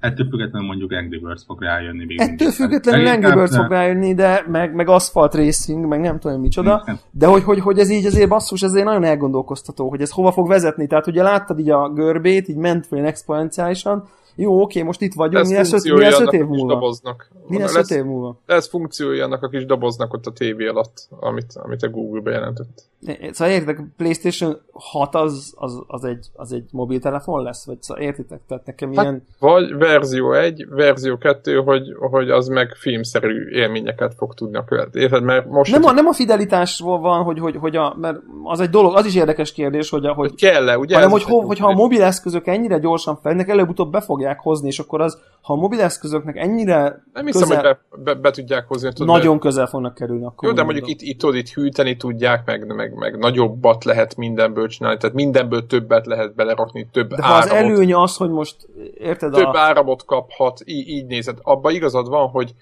[0.00, 2.04] Ettől függetlenül mondjuk Angry Birds fog rájönni.
[2.04, 6.40] Még Ettől függetlenül Angry Birds fog rájönni, de meg, meg Asphalt Racing, meg nem tudom
[6.40, 10.32] micsoda, de hogy, hogy, hogy ez így azért basszus, ezért nagyon elgondolkoztató, hogy ez hova
[10.32, 10.86] fog vezetni.
[10.86, 15.46] Tehát ugye láttad így a görbét, így ment fel exponenciálisan, jó, oké, most itt vagyunk,
[15.46, 16.72] mi lesz, öt, mi lesz öt év múlva?
[16.72, 17.30] Doboznak.
[17.46, 18.38] Mi lesz, lesz öt év múlva?
[18.46, 22.84] Ez funkciója annak a kis doboznak ott a tévé alatt, amit, amit a Google bejelentett.
[23.30, 27.66] Szóval értitek, PlayStation 6 az, az, az, egy, az egy mobiltelefon lesz?
[27.66, 28.40] Vagy szóval értitek?
[28.48, 29.26] Tehát nekem hát, ilyen...
[29.38, 35.00] Vagy, verzió 1, verzió 2, hogy, hogy az meg filmszerű élményeket fog tudni követni.
[35.00, 35.22] Érted?
[35.22, 38.70] Mert most nem, a, nem a fidelitásról van, hogy, hogy, hogy a, mert az egy
[38.70, 40.94] dolog, az is érdekes kérdés, hogy, a, hogy, hogy kell-e, ugye?
[40.94, 45.00] Hanem, hogy ho, hogyha a mobileszközök ennyire gyorsan fejlődnek, előbb-utóbb be fogják hozni, és akkor
[45.00, 48.92] az, ha a mobileszközöknek ennyire Nem hiszem, közel, hogy be, be, be, tudják hozni.
[48.92, 50.24] Tudod, nagyon közel fognak kerülni.
[50.24, 54.68] Akkor Jó, de mondjuk itt, itt, itt hűteni tudják, meg, meg, meg nagyobbat lehet mindenből
[54.68, 58.56] csinálni, tehát mindenből többet lehet belerakni, több De ha az előny az, hogy most
[58.98, 59.58] érted Több a...
[59.58, 61.38] áramot kaphat, így, így nézed.
[61.42, 62.54] Abba igazad van, hogy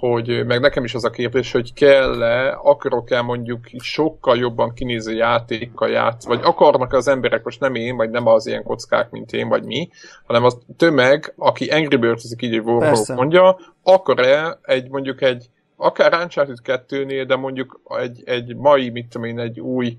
[0.00, 5.88] hogy meg nekem is az a kérdés, hogy kell-e, akarok-e mondjuk sokkal jobban kinéző játékkal
[5.88, 9.48] játsz, vagy akarnak az emberek, most nem én, vagy nem az ilyen kockák, mint én,
[9.48, 9.88] vagy mi,
[10.26, 16.12] hanem az tömeg, aki Angry birds így egy Warhawk mondja, akar-e egy mondjuk egy akár
[16.12, 19.96] Uncharted 2-nél, de mondjuk egy, egy mai, mit tudom én, egy új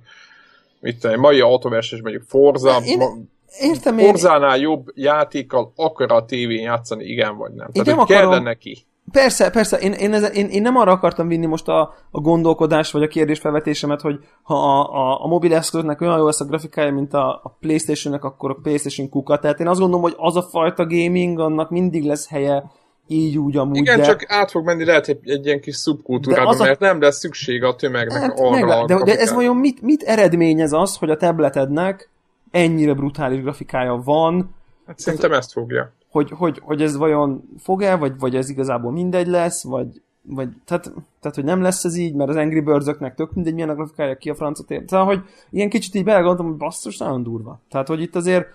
[0.79, 3.29] mit tudom, egy mai autóverses, mondjuk Forza, én,
[3.59, 4.05] Értem én.
[4.05, 7.69] Forzánál jobb játékkal akar a tévén játszani, igen vagy nem.
[7.73, 8.31] Én Tehát, nem akarom...
[8.31, 8.85] kell neki.
[9.11, 12.91] Persze, persze, én, én, ez, én, én nem arra akartam vinni most a, a gondolkodás
[12.91, 16.91] vagy a kérdésfelvetésemet, hogy ha a, a, a mobil eszköznek olyan jó lesz a grafikája,
[16.91, 19.39] mint a, a Playstation-nek, akkor a Playstation kuka.
[19.39, 22.63] Tehát én azt gondolom, hogy az a fajta gaming, annak mindig lesz helye
[23.07, 23.77] így úgy amúgy.
[23.77, 24.05] Igen, de...
[24.05, 26.63] csak át fog menni lehet egy, egy ilyen kis szubkultúrába, a...
[26.63, 30.03] mert nem lesz szüksége a tömegnek hát, arra meg, de, de ez vajon mit, mit
[30.03, 32.09] eredményez az, hogy a tabletednek
[32.51, 34.55] ennyire brutális grafikája van.
[34.87, 35.93] Hát szerintem ezt fogja.
[36.11, 40.91] Hogy, hogy, hogy ez vajon fog-e, vagy, vagy ez igazából mindegy lesz, vagy, vagy tehát,
[41.19, 42.85] tehát, hogy nem lesz ez így, mert az Angry birds
[43.15, 44.85] tök mindegy, milyen a grafikája, ki a francot ér.
[44.85, 47.59] Tehát, hogy ilyen kicsit így belegondoltam, hogy basszus, nagyon durva.
[47.69, 48.47] Tehát, hogy itt azért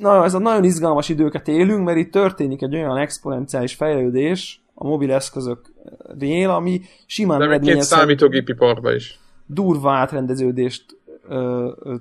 [0.00, 4.86] na, ez a nagyon izgalmas időket élünk, mert itt történik egy olyan exponenciális fejlődés a
[4.86, 5.72] mobil eszközök
[6.18, 9.20] rél, ami simán De két számítógépi parba is.
[9.46, 10.96] Durva átrendeződést
[11.28, 11.94] ö, ö,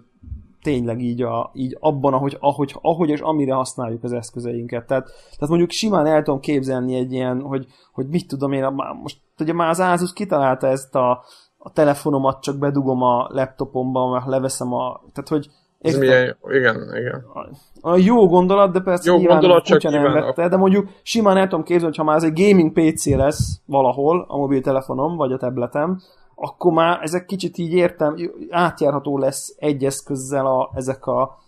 [0.61, 4.87] tényleg így, a, így abban, ahogy, ahogy, ahogy és amire használjuk az eszközeinket.
[4.87, 8.67] Tehát, tehát mondjuk simán el tudom képzelni egy ilyen, hogy, hogy mit tudom én,
[9.01, 11.23] most ugye már az Asus kitalálta ezt a,
[11.57, 15.01] a telefonomat, csak bedugom a laptopomba, mert leveszem a...
[15.13, 15.49] Tehát, hogy
[15.79, 17.25] ez milyen, igen, igen.
[17.33, 17.49] A,
[17.89, 21.47] a jó gondolat, de persze jó nyilván gondolat, csak nem vette, de mondjuk simán el
[21.47, 25.37] tudom képzelni, hogy ha már ez egy gaming PC lesz valahol, a mobiltelefonom, vagy a
[25.37, 26.01] tabletem,
[26.39, 28.15] akkor már ezek kicsit így értem,
[28.49, 31.39] átjárható lesz egy eszközzel a, ezek a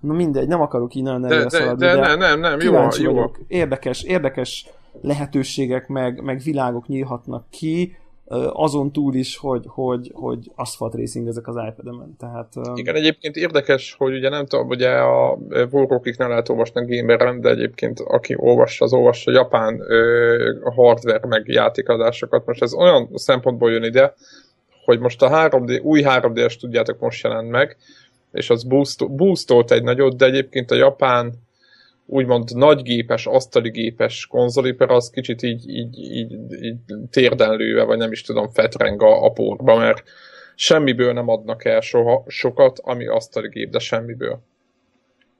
[0.00, 3.30] Na mindegy, nem akarok így nagyon de, de, de, de, nem, nem, nem, jó, jó.
[3.46, 4.68] Érdekes, érdekes
[5.00, 7.96] lehetőségek, meg, meg világok nyílhatnak ki,
[8.52, 12.16] azon túl is, hogy, hogy, hogy asphalt racing ezek az iPad-emen.
[12.18, 15.38] Tehát, Igen, egyébként érdekes, hogy ugye nem tudom, ugye a
[16.16, 19.80] nem lehet olvasni a gamer de egyébként aki olvassa, az olvassa japán
[20.64, 22.46] a hardware meg játékadásokat.
[22.46, 24.14] Most ez olyan szempontból jön ide,
[24.84, 27.76] hogy most a 3D, új 3D-es tudjátok most jelent meg,
[28.32, 28.66] és az
[29.08, 31.32] boostolt egy nagyot, de egyébként a japán
[32.10, 36.78] úgymond nagygépes, asztali gépes konzoliper az kicsit így, így, így, így
[37.10, 40.02] térdenlőve, vagy nem is tudom, fetreng a, a porba, mert
[40.54, 44.40] semmiből nem adnak el soha, sokat, ami asztali gép, de semmiből.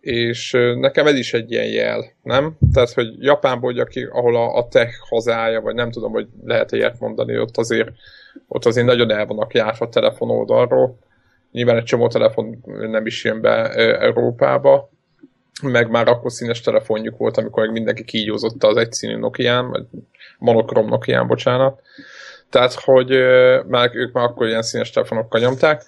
[0.00, 2.56] És nekem ez is egy ilyen jel, nem?
[2.72, 6.72] Tehát, hogy Japánból, hogy aki, ahol a, a tech hazája, vagy nem tudom, hogy lehet
[6.72, 7.90] ilyet mondani, ott azért,
[8.48, 10.98] ott azért nagyon el vannak járva telefon oldalról.
[11.52, 14.90] Nyilván egy csomó telefon nem is jön be Európába,
[15.62, 19.84] meg már akkor színes telefonjuk volt, amikor meg mindenki kígyózott az egyszínű Nokia-n, vagy
[20.38, 21.80] monokrom Nokia-n, bocsánat.
[22.50, 23.10] Tehát, hogy
[23.66, 25.84] már ők már akkor ilyen színes telefonokkal nyomták.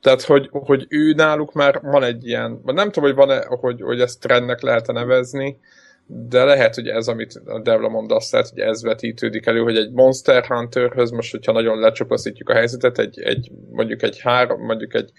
[0.00, 4.00] Tehát, hogy, hogy ő náluk már van egy ilyen, nem tudom, hogy van-e, hogy, hogy
[4.00, 5.58] ezt trendnek lehet nevezni,
[6.06, 9.92] de lehet, hogy ez, amit a Devla mond, azt hogy ez vetítődik elő, hogy egy
[9.92, 15.12] Monster Hunterhöz most, hogyha nagyon lecsapaszítjuk a helyzetet, egy, egy mondjuk egy három, mondjuk egy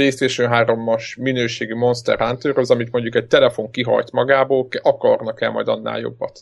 [0.00, 5.98] PlayStation 3-as minőségi Monster az, amit mondjuk egy telefon kihajt magából, akarnak el majd annál
[5.98, 6.40] jobbat.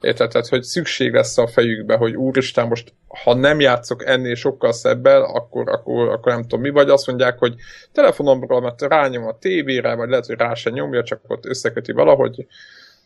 [0.00, 0.30] Érted?
[0.30, 2.92] Tehát, hogy szükség lesz a fejükbe, hogy úristen, most
[3.22, 7.38] ha nem játszok ennél sokkal szebbel, akkor, akkor, akkor nem tudom mi, vagy azt mondják,
[7.38, 7.54] hogy
[7.92, 12.46] telefonomról, mert rányom a tévére, vagy lehet, hogy rá se nyomja, csak ott összeköti valahogy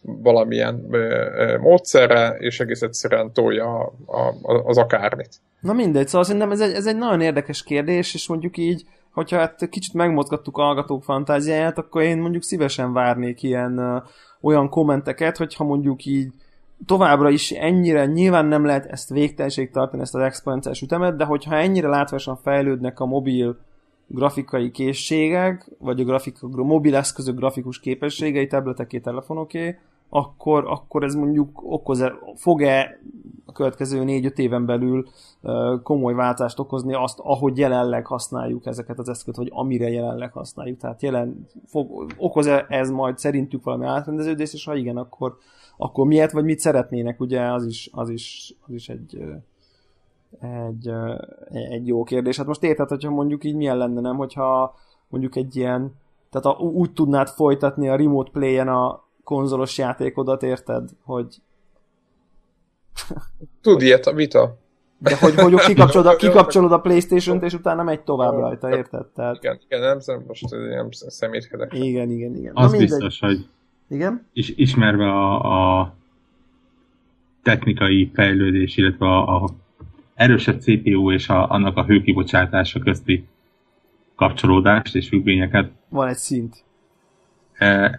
[0.03, 5.35] valamilyen ö, ö, módszerre, és egész egyszerűen tolja a, a, az akármit.
[5.61, 8.85] Na mindegy, szóval szerintem ez egy, ez egy nagyon érdekes kérdés, és mondjuk így
[9.15, 14.03] hogyha hát kicsit megmozgattuk a hallgatók fantáziáját, akkor én mondjuk szívesen várnék ilyen uh,
[14.41, 16.33] olyan kommenteket, hogyha mondjuk így
[16.87, 21.55] továbbra is ennyire, nyilván nem lehet ezt végtelenség tartani, ezt az exponenciális ütemet, de hogyha
[21.55, 23.57] ennyire látvásan fejlődnek a mobil
[24.07, 31.15] grafikai készségek, vagy a, grafik, a mobil eszközök grafikus képességei, tableteké, telefonoké, akkor, akkor ez
[31.15, 33.01] mondjuk okoz -e, fog-e
[33.47, 35.07] a következő 4-5 éven belül
[35.83, 40.79] komoly váltást okozni azt, ahogy jelenleg használjuk ezeket az eszközöket, vagy amire jelenleg használjuk.
[40.79, 45.37] Tehát jelen fog, okoz ez majd szerintük valami átrendeződést, és ha igen, akkor,
[45.77, 49.25] akkor miért, vagy mit szeretnének, ugye az is, az is, az is egy,
[50.41, 50.93] egy,
[51.51, 52.37] egy jó kérdés.
[52.37, 54.75] Hát most érted, hogyha mondjuk így milyen lenne, nem, hogyha
[55.09, 55.95] mondjuk egy ilyen,
[56.31, 61.41] tehát a, úgy tudnád folytatni a remote play-en a konzolos játékodat, érted, hogy
[63.61, 64.59] Tud ilyet a vita.
[64.99, 69.07] De hogy, hogy kikapcsolod, a, kikapcsolod a Playstation-t, és utána megy tovább rajta, érted?
[69.07, 69.37] Tehát...
[69.37, 71.73] Igen, igen, nem, nem most nem szemétkedek.
[71.73, 72.53] Igen, igen, igen.
[72.55, 73.47] Az Na, biztos, hogy
[73.89, 74.27] igen?
[74.33, 75.95] És ismerve a, a
[77.43, 79.49] technikai fejlődés, illetve a, a
[80.15, 83.27] erősebb CPU és a, annak a hőkibocsátása közti
[84.15, 85.71] kapcsolódást és függvényeket.
[85.89, 86.65] Van egy szint.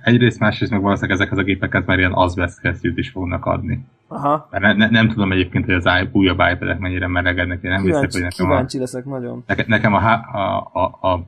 [0.04, 3.86] Egyrészt, másrészt meg valószínűleg ezekhez a gépeket már ilyen azbest is fognak adni.
[4.08, 4.48] Aha.
[4.52, 8.06] Mert ne, ne, nem tudom egyébként, hogy az újabb iPad-ek mennyire melegednek, én nem kíváncsi,
[8.06, 9.44] hiszek, hogy nekem kíváncsi a, leszek nagyon.
[9.68, 11.26] Nekem a, a, a, a,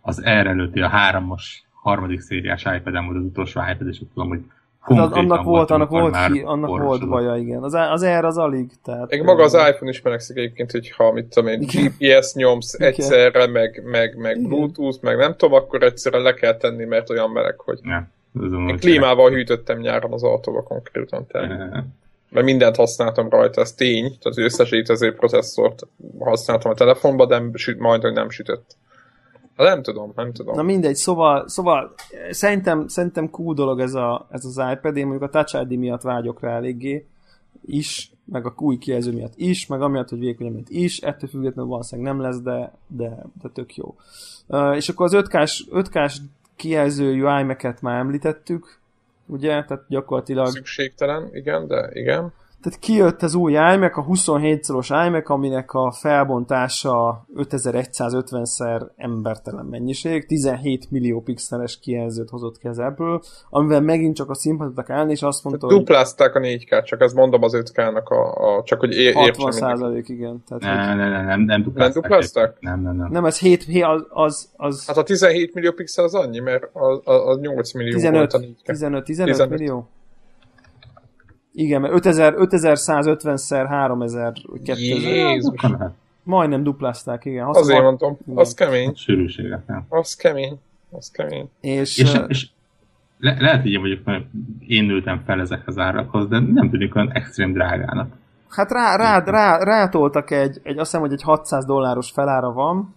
[0.00, 4.44] az R előtti, a háromos harmadik szériás iPad-em volt az utolsó iPad, és tudom, hogy
[4.94, 7.62] Hát az, annak volt, annak volt, ki, annak volt baja, igen.
[7.62, 8.70] Az, az erre az alig.
[8.84, 12.74] Tehát, Még maga az iPhone is melegszik egyébként, hogy ha mit tudom én, GPS nyomsz
[12.74, 12.88] igen.
[12.88, 17.30] egyszerre, meg, meg, meg Bluetooth, meg nem tudom, akkor egyszerre le kell tenni, mert olyan
[17.30, 17.78] meleg, hogy...
[17.82, 18.08] Ja,
[18.68, 21.26] én klímával hűtöttem nyáron az autóba konkrétan.
[21.26, 21.84] Tehát.
[22.30, 25.86] Mert mindent használtam rajta, ez tény, tehát az összes létező processzort
[26.18, 27.42] használtam a telefonba, de
[27.78, 28.76] majd, hogy nem sütött.
[29.56, 30.54] Nem tudom, nem tudom.
[30.54, 31.94] Na mindegy, szóval, szóval
[32.30, 36.02] szerintem, szerintem cool dolog ez, a, ez az iPad, én mondjuk a Touch ID miatt
[36.02, 37.06] vágyok rá eléggé
[37.66, 41.70] is, meg a új kijelző miatt is, meg amiatt, hogy vékony miatt is, ettől függetlenül
[41.70, 43.96] valószínűleg nem lesz, de, de, de tök jó.
[44.46, 46.18] Uh, és akkor az 5K-s, 5K-s
[46.56, 48.78] kijelzőjű iMac-et már említettük,
[49.26, 49.64] ugye?
[49.64, 50.46] Tehát gyakorlatilag...
[50.46, 52.32] Szükségtelen, igen, de igen.
[52.66, 60.26] Tehát kijött az új iMac, a 27 szoros iMac, aminek a felbontása 5150-szer embertelen mennyiség,
[60.26, 65.22] 17 millió pixeles kijelzőt hozott ki az Apple, amivel megint csak a színpadot állni, és
[65.22, 65.76] azt mondta, hogy...
[65.76, 70.08] Duplázták a 4K, csak ezt mondom az 5K-nak, a, a, csak hogy ér, 60 százalék,
[70.08, 70.42] igen.
[70.48, 71.94] Tehát, nem, nem, nem, nem, nem duplázták.
[71.94, 72.56] Nem duplázták?
[72.60, 73.10] Nem, nem, nem.
[73.10, 74.86] Nem, ez 7, az, az, az...
[74.86, 78.38] Hát a 17 millió pixel az annyi, mert az, az 8 millió 15, volt a
[78.38, 78.64] 4K.
[78.64, 79.88] 15, 15, 15 millió?
[81.58, 84.32] Igen, mert 5000, 5150-szer 3000
[84.64, 85.60] Jézus.
[86.22, 87.46] Majdnem duplázták, igen.
[87.46, 88.38] Azt Azért mondtam, igen.
[88.38, 88.94] az kemény.
[88.94, 89.86] Sűrűséget, nem?
[89.88, 90.58] Az kemény.
[90.90, 91.50] Az kemény.
[91.60, 92.48] És, és, és
[93.18, 94.24] le, lehet, hogy én vagyok, mert
[94.66, 98.16] én nőttem fel ezekhez árakhoz, de nem tűnik olyan extrém drágának.
[98.48, 102.94] Hát rá, rá, rá, rátoltak egy, egy, azt hiszem, hogy egy 600 dolláros felára van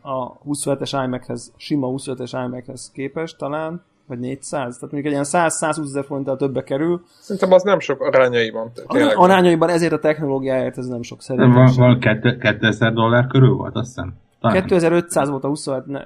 [0.00, 5.82] a 27-es iMac-hez, sima 27-es iMac-hez képest talán, vagy 400, tehát mondjuk egy ilyen 100-120
[5.82, 7.04] ezer forinttal többe kerül.
[7.18, 8.72] Szerintem az nem sok arányaiban.
[8.86, 9.16] Tényleg.
[9.16, 11.52] Arányaiban ezért a technológiáért ez nem sok szerintem.
[11.52, 11.98] Van, van
[12.38, 14.14] 2000 dollár körül volt, azt hiszem.
[14.40, 14.66] Talán.
[14.66, 16.00] 2500 volt a 27, ne,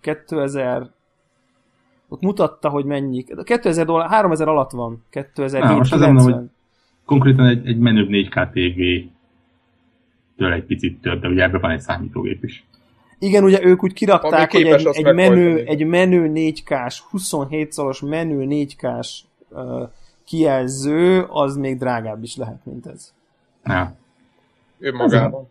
[0.00, 0.90] 2000
[2.08, 3.24] ott mutatta, hogy mennyi.
[3.44, 5.04] 2000 dollár, 3000 alatt van.
[5.10, 6.50] 2790.
[7.04, 9.08] konkrétan egy, egy menőbb 4K TV
[10.36, 12.64] től egy picit több, de ugye ebben van egy számítógép is.
[13.22, 18.46] Igen, ugye ők úgy kirakták, hogy egy, egy, menő, egy menő 4K-s, 27 szoros menő
[18.48, 19.88] 4K-s uh,
[20.24, 23.12] kijelző, az még drágább is lehet, mint ez.
[23.64, 23.94] Ja.
[24.78, 25.48] Ő magában.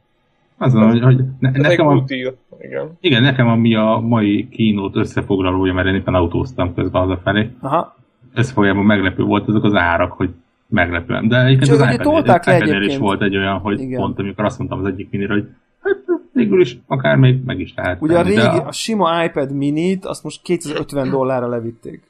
[0.58, 2.98] Azon, hogy, hogy ne, nekem a, igen.
[3.00, 7.50] igen, nekem ami a mai kínót összefoglalója, mert én éppen autóztam közben hazafelé.
[7.60, 7.96] Aha.
[8.34, 10.30] Összefoglalóan meglepő volt azok az árak, hogy
[10.68, 11.28] meglepően.
[11.28, 14.00] De egyébként az iPad-nél is volt egy olyan, hogy igen.
[14.00, 15.48] pont amikor azt mondtam az egyik minire, hogy
[15.84, 15.98] hát
[16.34, 18.02] végül is akár még meg is lehet.
[18.02, 18.68] Ugye a régi, a...
[18.68, 22.04] a sima iPad mini-t azt most 250 dollárra levitték.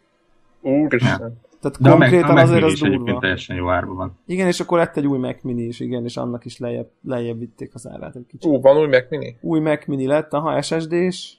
[0.61, 1.37] Úristen.
[1.61, 3.19] Tehát de konkrétan a Mac, a azért az durva.
[3.19, 4.17] teljesen jó árban van.
[4.25, 7.39] Igen, és akkor lett egy új Mac Mini is, igen, és annak is lejjebb, lejjebb
[7.39, 8.51] vitték az árát egy kicsit.
[8.51, 9.35] Ú, van új Mac Mini?
[9.41, 11.33] Új Mac Mini lett, aha, SSD-s,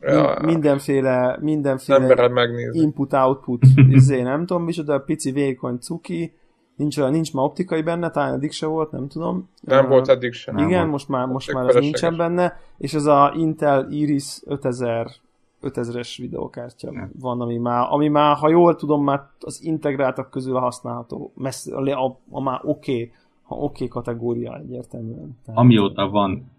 [0.00, 2.28] ja, mindenféle, mindenféle
[2.72, 6.32] input-output, izé, nem tudom, micsoda, pici vékony cuki,
[6.76, 9.48] Nincs, nincs ma optikai benne, talán eddig se volt, nem tudom.
[9.60, 10.56] Nem uh, volt eddig sem.
[10.58, 10.90] Igen, volt.
[10.90, 15.06] most már, most már ez nincsen benne, és ez a Intel Iris 5000
[15.62, 17.10] 5000-es videokártya ja.
[17.20, 21.66] van, ami már, ami már, ha jól tudom, már az integráltak közül a használható, messz,
[21.66, 23.12] a, a, a már oké, okay,
[23.42, 25.38] ha oké okay kategória egyértelműen.
[25.44, 25.60] Tehát...
[25.60, 26.50] Amióta van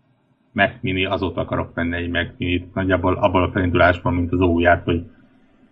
[0.52, 4.84] Mac Mini, azóta akarok venni egy Mac Mini-t, nagyjából abban a felindulásban, mint az óját,
[4.84, 5.06] hogy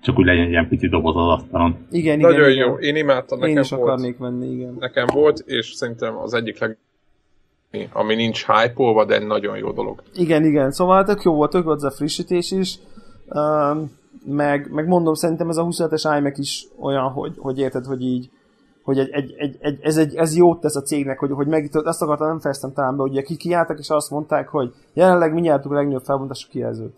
[0.06, 1.78] csak úgy legyen egy ilyen pici doboz az asztalon.
[1.92, 2.32] Igen, igen.
[2.32, 2.68] Nagyon igen.
[2.68, 3.82] jó, én imádtam, nekem Én is volt.
[3.82, 4.76] akarnék venni, igen.
[4.80, 6.78] Nekem volt, és szerintem az egyik leg
[7.92, 10.04] ami nincs hype de nagyon jó dolog.
[10.14, 12.80] Igen, igen, szóval tök jó volt, tök volt ez a frissítés is,
[13.26, 13.92] um,
[14.26, 18.30] meg, meg mondom, szerintem ez a 27-es iMac is olyan, hogy, hogy érted, hogy így
[18.84, 21.70] hogy egy, egy, egy, egy, ez, egy, ez jót tesz a cégnek, hogy, hogy meg,
[21.84, 25.42] ezt akartam, nem fejeztem talán be, hogy ki kiálltak, és azt mondták, hogy jelenleg mi
[25.42, 26.94] nyertük a legnagyobb felbontású kijelzőt.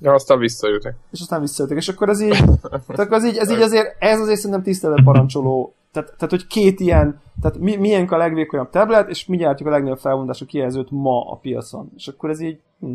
[0.00, 0.94] Ja, aztán visszajöttek.
[1.10, 2.44] És aztán visszajöttek, és akkor ez így,
[2.96, 5.74] tehát az így, ez így azért, ez azért szerintem tisztelet parancsoló.
[5.92, 9.72] Tehát, tehát, hogy két ilyen, tehát mi, milyen a legvékonyabb tablet, és mi gyártjuk a
[9.72, 11.90] legnagyobb felbontású kijelzőt ma a piacon.
[11.96, 12.92] És akkor ez így, hm,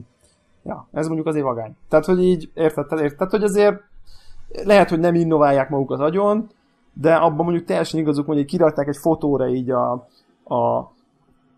[0.63, 1.75] ja, ez mondjuk azért vagány.
[1.89, 3.81] Tehát, hogy így, érted, érted, tehát, hogy azért
[4.63, 6.49] lehet, hogy nem innoválják magukat agyon,
[6.93, 9.91] de abban mondjuk teljesen igazuk, hogy kirakták egy fotóra így a,
[10.43, 10.91] a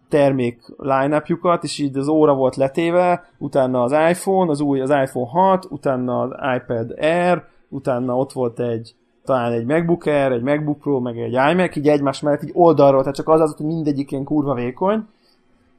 [0.09, 1.23] termék line
[1.61, 6.19] és így az óra volt letéve, utána az iPhone, az új az iPhone 6, utána
[6.21, 8.95] az iPad Air, utána ott volt egy
[9.25, 12.99] talán egy MacBook Air, egy MacBook Pro, meg egy iMac, így egymás mellett, így oldalról,
[12.99, 15.05] tehát csak az az, hogy mindegyik ilyen kurva vékony,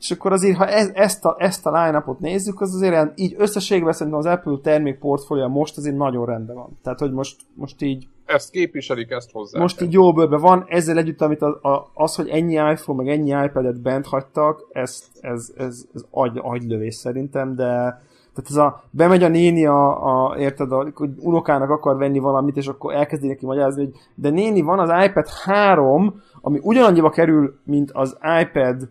[0.00, 3.92] és akkor azért, ha ez, ezt a, ezt a line-upot nézzük, az azért így összességben
[3.92, 6.78] szerintem az Apple termék portfólia most azért nagyon rendben van.
[6.82, 8.08] Tehát, hogy most, most így...
[8.26, 9.60] Ezt képviselik, ezt hozzá.
[9.60, 11.54] Most így jó bőrben van, ezzel együtt, amit az,
[11.94, 16.94] az, hogy ennyi iPhone, meg ennyi iPad-et bent hagytak, ez, ez, ez, ez agy, agylövés
[16.94, 18.04] szerintem, de
[18.36, 22.56] tehát ez a, bemegy a néni a, a érted, a, hogy unokának akar venni valamit,
[22.56, 27.58] és akkor elkezdi neki magyarázni, hogy de néni, van az iPad 3, ami ugyanannyiba kerül,
[27.64, 28.88] mint az iPad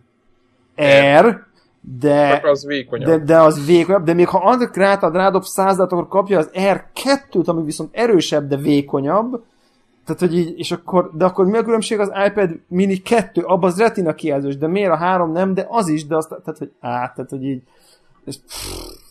[0.76, 1.44] Air,
[1.88, 2.66] de, az
[3.04, 7.44] de, de az vékonyabb, de még ha annak rátad, rádob százat, akkor kapja az R2-t,
[7.44, 9.44] ami viszont erősebb, de vékonyabb,
[10.04, 13.70] tehát, hogy így, és akkor, de akkor mi a különbség az iPad mini 2, abban
[13.70, 16.72] az retina kijelzős, de miért a 3 nem, de az is, de azt, tehát, hogy
[16.80, 17.62] á, tehát, hogy így,
[18.24, 18.66] és pff,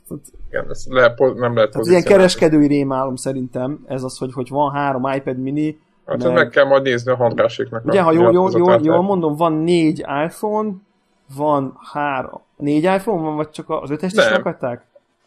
[0.07, 4.49] tehát, Igen, ezt lehet, nem lehet tehát ilyen kereskedői rémálom szerintem, ez az, hogy, hogy
[4.49, 7.85] van három iPad mini, Hát meg, meg kell majd nézni a hangáséknak.
[7.85, 10.71] Ugye, ha jól, jól, jól, jól mondom, van négy iPhone,
[11.35, 14.85] van három, négy iPhone van, vagy csak az ötest is meghagyták?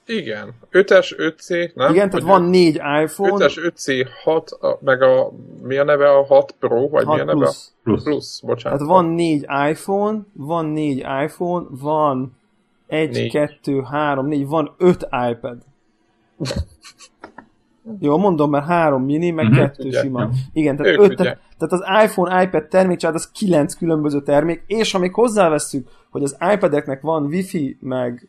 [0.09, 0.55] Igen.
[0.73, 1.93] 5-es, 5C, nem?
[1.93, 3.47] Igen, tehát van négy iPhone.
[3.47, 5.33] 5-es, 5C, 6, meg a,
[5.63, 7.39] mi a neve a 6 Pro, vagy 6 mi a neve?
[7.39, 7.69] Plus.
[7.83, 8.03] Plus.
[8.03, 8.79] plus, bocsánat.
[8.79, 12.37] Tehát van négy iPhone, van négy iPhone, van
[12.87, 13.31] egy, négy.
[13.33, 15.57] kettő, három, négy, van öt iPad.
[18.01, 19.61] Jó, mondom, mert három mini, meg uh-huh.
[19.61, 20.31] kettő ugye, sima.
[20.53, 24.99] Igen, tehát, öt, tehát, tehát az iPhone, iPad termékcsalád az kilenc különböző termék, és ha
[24.99, 28.29] még hozzávesszük, hogy az iPad-eknek van Wi-Fi, meg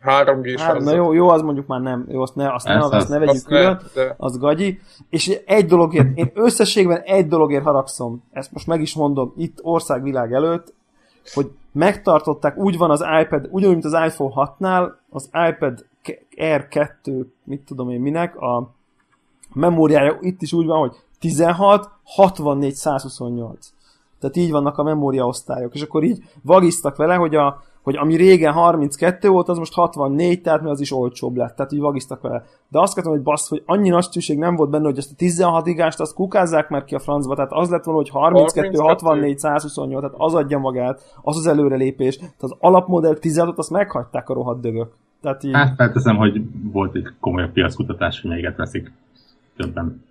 [0.00, 2.78] 3 g Három, na jó, jó, az mondjuk már nem, jó, azt ne, azt ne,
[2.78, 4.14] azt ne vegyük azt külön, ne, de...
[4.16, 4.80] az gagyi.
[5.10, 10.32] És egy dologért, én összességben egy dologért haragszom, ezt most meg is mondom, itt országvilág
[10.32, 10.74] előtt,
[11.34, 15.86] hogy megtartották, úgy van az iPad, ugyanúgy, mint az iPhone 6-nál, az iPad
[16.36, 18.70] Air 2, mit tudom én minek, a
[19.52, 23.72] memóriája itt is úgy van, hogy 16, 64, 128.
[24.20, 25.74] Tehát így vannak a memóriaosztályok.
[25.74, 30.40] És akkor így vagisztak vele, hogy, a, hogy ami régen 32 volt, az most 64,
[30.40, 31.56] tehát mert az is olcsóbb lett.
[31.56, 32.44] Tehát így vagisztak vele.
[32.68, 35.14] De azt kezdtem, hogy bassz, hogy annyi nagy szükség nem volt benne, hogy ezt a
[35.16, 37.34] 16 igást azt kukázzák már ki a francba.
[37.34, 38.88] Tehát az lett volna, hogy 32, 32.
[38.88, 42.16] 64, 128, tehát az adja magát, az az előrelépés.
[42.16, 44.92] Tehát az alapmodell 16-ot azt meghagyták a rohadt dögök.
[45.22, 45.54] Tehát így...
[45.54, 46.42] Hát felteszem, hogy
[46.72, 48.92] volt egy komolyabb piackutatás, hogy melyiket veszik
[49.56, 50.08] többen.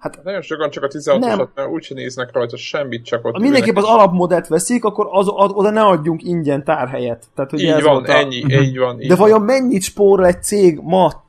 [0.00, 3.76] Hát, nagyon sokan csak a 16-osat, mert úgyse néznek rajta semmit, csak ott Ha mindenképp
[3.76, 7.26] az alapmodellt veszik, akkor az, az, oda ne adjunk ingyen tárhelyet.
[7.34, 8.12] Tehát, hogy így ez van, a...
[8.12, 9.00] ennyi, így van.
[9.00, 11.28] Így De vajon mennyit spórol egy cég ma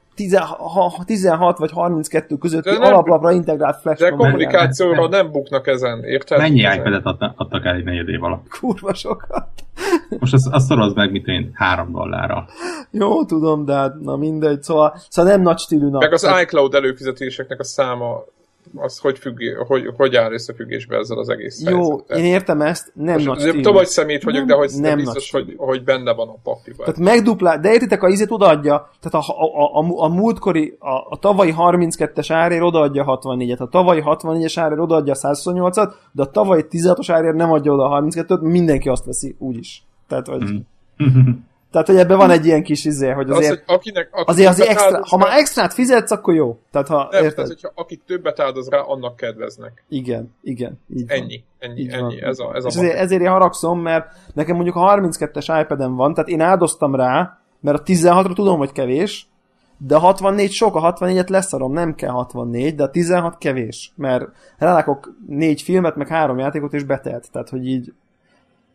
[1.05, 6.37] 16 vagy 32 közötti de nem, alaplapra integrált flash De kommunikációra nem buknak ezen, érted?
[6.37, 7.05] Mennyi iPad-et
[7.35, 8.47] adtak el egy negyed év alatt?
[8.59, 9.47] Kurva sokat.
[10.19, 12.45] Most azt, azt szorozd meg, mit én, három dollárra.
[12.91, 16.01] Jó, tudom, de hát, na mindegy, szóval, szóval nem nagy stílű nap.
[16.01, 18.23] Meg az iCloud előfizetéseknek a száma
[18.75, 22.17] az hogy, függ, hogy, hogy áll összefüggésbe ezzel az egész Jó, helyzetet.
[22.17, 23.53] én értem ezt, nem Most nagy stílus.
[23.53, 26.35] Nem tudom, hogy szemét vagyok, nem, de hogy nem biztos, hogy, hogy benne van a
[26.43, 26.85] pakliban.
[26.85, 31.17] Tehát megduplá, de értitek, a izét odaadja, tehát a, a, a, a múltkori, a, a
[31.19, 37.07] tavalyi 32-es árér odaadja 64-et, a tavalyi 64-es árér odaadja 128-at, de a tavalyi 16-os
[37.07, 39.83] árér nem adja oda a 32-t, mindenki azt veszi, úgyis.
[40.07, 40.43] Tehát, hogy...
[41.71, 44.49] Tehát, hogy ebben van egy ilyen kis izé, hogy azért, az, hogy akinek, akinek azért,
[44.49, 46.59] azért extra, ha már extrát fizetsz, akkor jó.
[46.71, 47.35] Tehát, ha, nem, érted?
[47.35, 49.83] Tehát, hogyha akik többet áldoz rá, annak kedveznek.
[49.89, 50.79] Igen, igen.
[50.95, 51.69] Így ennyi, van.
[51.69, 52.19] ennyi, így ennyi.
[52.19, 52.29] Van.
[52.29, 55.95] Ez a, ez a És ezért, ezért én haragszom, mert nekem mondjuk a 32-es iPad-en
[55.95, 59.27] van, tehát én áldoztam rá, mert a 16-ra tudom, hogy kevés,
[59.77, 64.25] de a 64 sok, a 64-et leszarom, nem kell 64, de a 16 kevés, mert
[64.57, 67.31] rálákok négy filmet, meg három játékot, és betelt.
[67.31, 67.93] Tehát, hogy így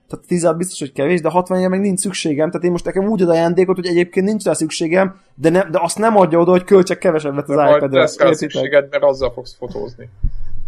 [0.08, 3.22] tehát 10 biztos, hogy kevés, de 60 meg nincs szükségem, tehát én most nekem úgy
[3.22, 6.64] ad ajándékot, hogy egyébként nincs rá szükségem, de, ne, de azt nem adja oda, hogy
[6.64, 8.00] költsek kevesebbet az iPad-re.
[8.00, 10.08] Lesz rá szükséged, mert azzal fogsz fotózni.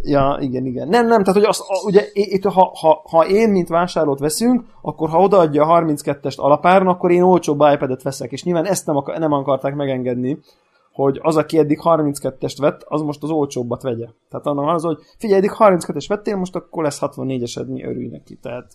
[0.01, 0.87] Ja, igen, igen.
[0.87, 5.09] Nem, nem, tehát hogy azt, ugye, itt, ha, ha, ha én, mint vásárlót veszünk, akkor
[5.09, 9.17] ha odaadja a 32-est alapáron, akkor én olcsóbb iPad-et veszek, és nyilván ezt nem, akar,
[9.17, 10.39] nem akarták megengedni,
[10.93, 14.07] hogy az, aki eddig 32-est vett, az most az olcsóbbat vegye.
[14.29, 18.35] Tehát annak az, hogy figyelj, eddig 32-es vettél, most akkor lesz 64-esed, mi örülj neki.
[18.35, 18.65] Tehát...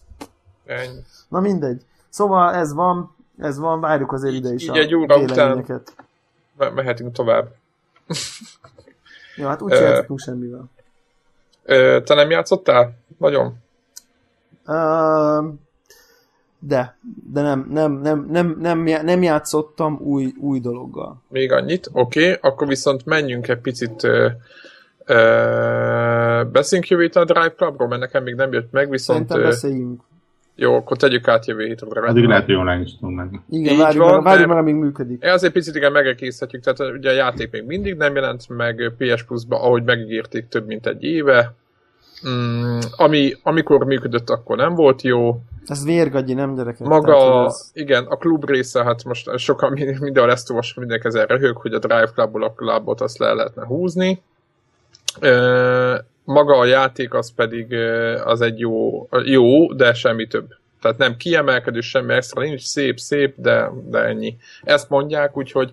[0.67, 1.01] Ennyi.
[1.29, 1.83] Na mindegy.
[2.09, 5.95] Szóval ez van, ez van, várjuk azért ide is így a egy óra után-
[6.75, 7.49] mehetünk tovább.
[9.37, 10.65] Ja, hát úgy Ö, uh, semmivel.
[11.63, 12.97] Ö, te nem játszottál?
[13.19, 13.57] Nagyon.
[14.67, 15.55] Uh,
[16.59, 16.97] de,
[17.33, 21.23] de nem, nem, nem, nem, nem, nem játszottam új, új dologgal.
[21.29, 21.89] Még annyit?
[21.93, 22.51] Oké, okay.
[22.51, 24.29] akkor viszont menjünk egy picit ö,
[25.05, 30.03] ö, beszéljünk jövő a Drive Clubról, mert nekem még nem jött meg, viszont Szerintem beszéljünk.
[30.57, 32.01] Jó, akkor tegyük át jövő hétre.
[32.01, 33.41] Addig lehet, hogy online is tudunk menni.
[33.51, 35.25] Igen, Így várjuk, van, meg, várjuk meg, amíg működik.
[35.25, 39.63] Azért picit igen megegészhetjük, tehát ugye a játék még mindig nem jelent meg PS Plus-ba,
[39.63, 41.55] ahogy megígérték több mint egy éve.
[42.29, 45.41] Mm, ami, amikor működött, akkor nem volt jó.
[45.67, 46.77] Ez vérgagyi, nem gyerekek.
[46.87, 50.83] Tehát, Maga, hogy ez- igen, a klub része, hát most sokan mind- mindenhol ezt olvasom,
[50.83, 54.23] mindenki ezen röhög, hogy a Drive Clubból a klubot azt le lehetne húzni.
[55.21, 55.95] Ö,
[56.25, 57.73] Maga a játék az pedig
[58.25, 60.55] az egy jó, jó, de semmi több.
[60.81, 64.37] Tehát nem kiemelkedő, semmi extra, nincs szép, szép, de, de ennyi.
[64.63, 65.73] Ezt mondják, úgyhogy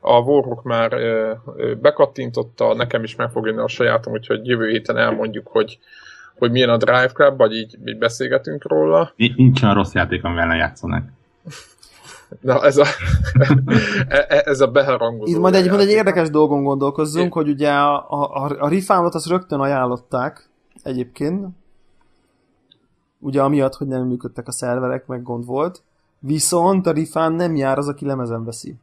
[0.00, 1.32] a Warhawk már ö,
[1.80, 5.78] bekattintotta, nekem is meg fog jönni a sajátom, úgyhogy jövő héten elmondjuk, hogy,
[6.38, 9.12] hogy milyen a Drive Club, vagy így, így beszélgetünk róla.
[9.16, 11.04] Ni- Nincs olyan rossz játék, amivel ne játszanak.
[12.40, 12.84] Na, ez a,
[14.08, 15.32] e- e- ez a beharangozó.
[15.32, 17.30] Itt majd egy, majd egy érdekes dolgon gondolkozzunk, É.
[17.30, 20.48] hogy ugye a, a, a Refundot azt rögtön ajánlották
[20.82, 21.46] egyébként,
[23.18, 25.82] ugye amiatt, hogy nem működtek a szerverek, meg gond volt,
[26.18, 28.76] viszont a Refund nem jár az, aki lemezen veszi.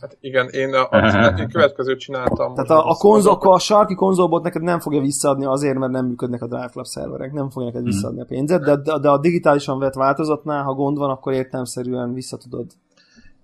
[0.00, 2.54] Hát igen, én a, a, én következőt csináltam.
[2.54, 6.42] Tehát a, a, konzol, a sarki konzolbot neked nem fogja visszaadni azért, mert nem működnek
[6.42, 9.94] a Drive Club szerverek, nem fogja neked visszaadni a pénzet, de, de, a digitálisan vett
[9.94, 12.66] változatnál, ha gond van, akkor értelmszerűen visszatudod.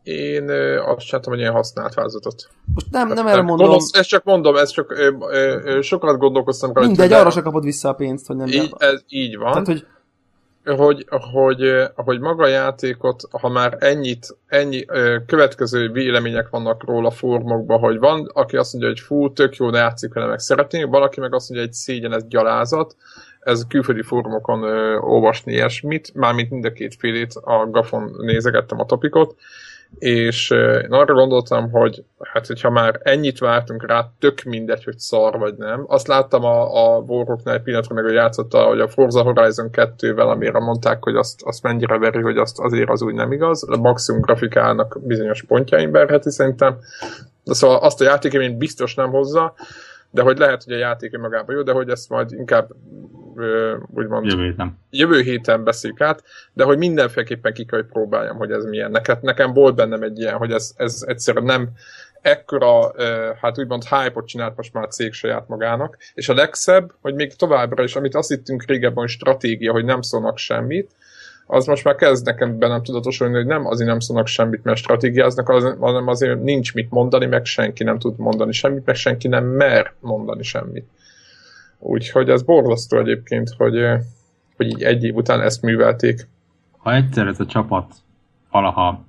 [0.02, 2.48] Én ö, azt csináltam, hogy ilyen használt változatot.
[2.74, 5.80] Most nem, nem Tehát erre mondom, gonosz- ezt csak mondom, ezt csak ö, ö, ö,
[5.80, 6.88] sokat gondolkoztam rajta.
[6.88, 9.50] mindegy, de arra se kapod vissza a pénzt, hogy nem így, ez így van.
[9.50, 9.86] Tehát, hogy
[10.65, 14.85] hogy, hogy, hogy maga játékot, ha már ennyit, ennyi
[15.27, 20.12] következő vélemények vannak róla fórumokban, hogy van, aki azt mondja, hogy fú, tök jó, játszik
[20.12, 22.97] vele, meg szeretné, valaki meg azt mondja, hogy szégyen, ez gyalázat,
[23.41, 28.87] ez külföldi fórumokon ö, olvasni ilyesmit, mármint mind a két félét, a Gafon nézegettem a
[28.87, 29.37] topikot,
[29.99, 35.39] és én arra gondoltam, hogy hát, hogyha már ennyit vártunk rá, tök mindegy, hogy szar
[35.39, 35.85] vagy nem.
[35.87, 40.28] Azt láttam a, a Warhawknál egy pillanatra meg, hogy játszotta, hogy a Forza Horizon 2-vel,
[40.30, 43.68] amire mondták, hogy azt, azt mennyire veri, hogy azt azért az úgy nem igaz.
[43.70, 46.78] A maximum grafikának bizonyos pontjain verheti szerintem.
[47.45, 49.55] De szóval azt a játékéményt biztos nem hozza,
[50.15, 52.71] de hogy lehet, hogy a játék magában jó, de hogy ezt majd inkább
[53.37, 54.79] ö, úgymond Jövő héten.
[54.91, 58.91] jövő héten beszéljük át, de hogy mindenféleképpen ki kell, hogy próbáljam, hogy ez milyen.
[58.91, 61.69] Neked, nekem volt bennem egy ilyen, hogy ez, ez egyszerűen nem
[62.21, 62.93] ekkora,
[63.41, 67.37] hát úgymond hype-ot csinált most már a cég saját magának, és a legszebb, hogy még
[67.37, 70.91] továbbra is, amit azt hittünk régebben, hogy stratégia, hogy nem szólnak semmit,
[71.47, 75.49] az most már kezd nekem bennem tudatosulni, hogy nem azért nem szólnak semmit, mert stratégiáznak,
[75.49, 79.45] az- hanem azért nincs mit mondani, meg senki nem tud mondani semmit, meg senki nem
[79.45, 80.86] mer mondani semmit.
[81.78, 83.95] Úgyhogy ez borzasztó egyébként, hogy, ö,
[84.57, 86.28] hogy így egy év után ezt művelték.
[86.78, 87.95] Ha egyszer ez a csapat
[88.51, 89.05] valaha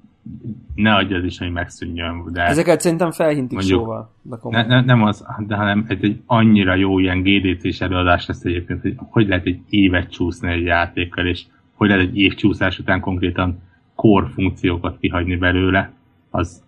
[0.75, 4.11] ne adja az is, hogy megszűnjön, de ezeket szerintem felhintik Mondjuk, sóval.
[4.21, 8.43] De ne, ne, nem az, de hanem egy, egy annyira jó ilyen GDC-s előadás lesz
[8.43, 11.43] egyébként, hogy hogy lehet egy évet csúszni egy játékkal, és
[11.75, 13.61] hogy lehet egy év csúszás után konkrétan
[13.95, 15.91] core funkciókat kihagyni belőle,
[16.29, 16.63] az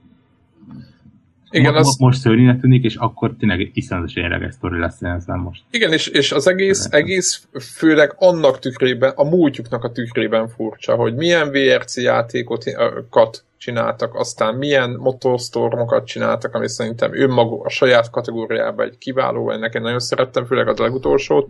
[1.49, 5.36] Igen, mo- az, mo- most szörnyűnek tűnik, és akkor tényleg iszonyatos érdekes sztori lesz ezzel
[5.36, 5.64] most.
[5.70, 11.16] igen és, és az egész, egész főleg annak tükrében, a múltjuknak a tükrében furcsa, hogy
[11.16, 18.97] milyen VRC játékokat csináltak, aztán milyen motorstormokat csináltak, ami szerintem önmaguk a saját kategóriában egy
[18.97, 21.49] kiváló, ennek én nagyon szerettem, főleg az legutolsót.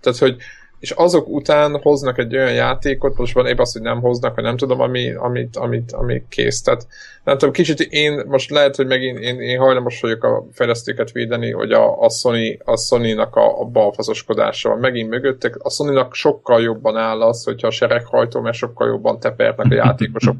[0.00, 0.36] Tehát, hogy
[0.82, 4.44] és azok után hoznak egy olyan játékot, most van épp az, hogy nem hoznak, vagy
[4.44, 6.62] nem tudom, ami, amit, amit, ami kész.
[6.62, 6.86] Tehát
[7.24, 11.50] nem tudom, kicsit én most lehet, hogy megint én, én hajlamos vagyok a fejlesztőket védeni,
[11.50, 15.56] hogy a, a, Sony, a Sony-nak a, a balfazoskodása van megint mögöttek.
[15.58, 20.36] A Sony-nak sokkal jobban áll az, hogyha a sereghajtó, mert sokkal jobban tepernek a játékosok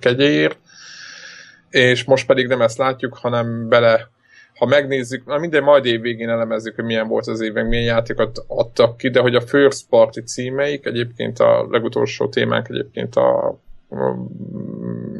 [0.00, 0.58] kegyéért,
[1.70, 4.08] és most pedig nem ezt látjuk, hanem bele
[4.58, 8.44] ha megnézzük, na minden majd év végén elemezzük, hogy milyen volt az évben, milyen játékot
[8.46, 13.56] adtak ki, de hogy a first party címeik, egyébként a legutolsó témánk egyébként a, a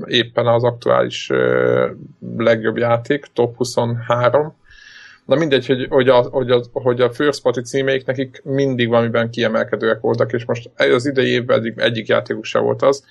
[0.06, 1.30] éppen az aktuális
[2.36, 4.56] legjobb játék, top 23.
[5.24, 9.30] Na mindegy, hogy, hogy, a, hogy, a, hogy a first party címeik nekik mindig valamiben
[9.30, 13.04] kiemelkedőek voltak, és most az idei évben egyik, egyik játékuk se volt az,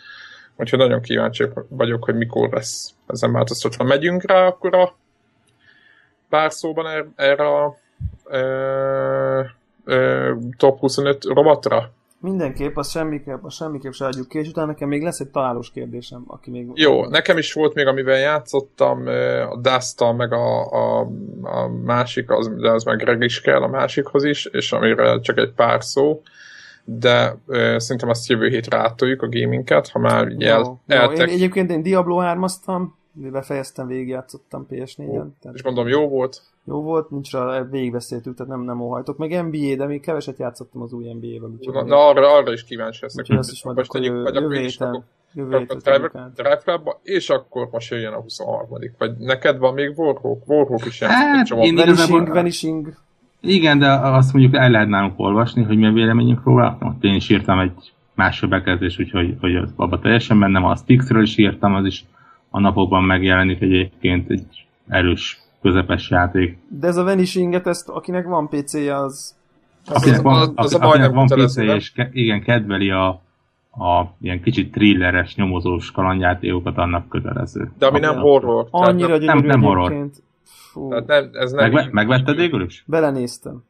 [0.56, 3.84] úgyhogy nagyon kíváncsi vagyok, hogy mikor lesz ezen változtatva.
[3.84, 4.96] Megyünk rá akkor a
[6.30, 7.78] pár szóban er, erre a
[8.24, 9.42] ö,
[9.86, 11.92] ö, top 25 robatra?
[12.20, 15.72] Mindenképp, az semmiképp, az semmiképp se adjuk ki, és utána nekem még lesz egy találós
[15.72, 16.68] kérdésem, aki még...
[16.74, 19.08] Jó, nekem is volt még, amivel játszottam,
[19.50, 21.08] a dust meg a, a,
[21.42, 25.38] a másik, az, de az meg Greg is kell a másikhoz is, és amire csak
[25.38, 26.22] egy pár szó,
[26.84, 31.28] de uh, szerintem azt jövő hétre átoljuk a gaminget, ha már így el, jó, eltek...
[31.28, 32.82] Én egyébként én Diablo 3-aztam,
[33.18, 35.28] befejeztem, végigjátszottam PS4-en.
[35.42, 35.56] Tehát...
[35.58, 36.42] És mondom, jó volt?
[36.64, 39.18] Jó volt, nincs rá, végigbeszéltük, tehát nem, nem óhajtok.
[39.18, 41.52] Meg NBA, de még keveset játszottam az új NBA-vel.
[41.60, 43.20] Na, na, arra, arra is kíváncsi leszek.
[43.20, 45.04] Úgyhogy azt is majd akkor jövő, jövő héten.
[45.34, 50.50] Jövő héten és akkor most jöjjön a 23 Vagy neked van még Warhawk?
[50.50, 52.94] Warhawk is hát, én vanishing, vanishing.
[53.42, 56.78] Igen, de azt mondjuk el lehet nálunk olvasni, hogy mi a véleményünk róla.
[57.02, 61.76] Én is írtam egy másfél bekezdés, úgyhogy hogy abba teljesen bennem, a Stixről is írtam,
[61.76, 62.06] az is
[62.50, 66.58] a napokban megjelenik egyébként egy erős közepes játék.
[66.70, 69.36] De ez a Vanishinget, ezt akinek van PC-je, az...
[69.86, 73.08] Akinek van, az, az, akinek van PC és ke, igen, kedveli a,
[73.72, 77.72] a ilyen kicsit thrilleres, nyomozós kalandjátékokat, annak kötelező.
[77.78, 78.68] De ami nem horror.
[78.72, 80.10] Annyira nem, nem horror.
[80.44, 80.90] Fú.
[80.90, 82.84] Tehát nem, ez nem Megve, megvetted végül is?
[82.88, 83.64] Belenéztem.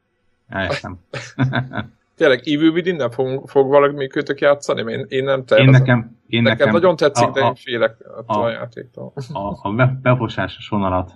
[0.47, 0.97] Eljöttem.
[2.17, 4.91] Tényleg Evil Within nem fog, fog valami kötök játszani?
[4.91, 5.73] Én, én nem tervezem.
[5.73, 7.95] Én nekem, én nekem, nekem nagyon tetszik, a, de én félek
[8.25, 9.13] a, a játéktól.
[9.33, 11.11] A, a befosásos vonalat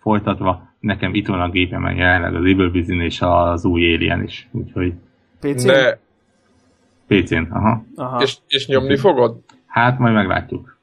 [0.00, 4.48] folytatva, nekem itt van a gépemen jelenleg az Evil Within és az új Alien is,
[4.52, 4.92] úgyhogy...
[5.40, 5.66] PC-n?
[5.66, 5.98] De...
[7.06, 7.84] PC-n, aha.
[7.96, 8.22] aha.
[8.22, 9.36] És, és nyomni fogod?
[9.66, 10.78] Hát majd meglátjuk.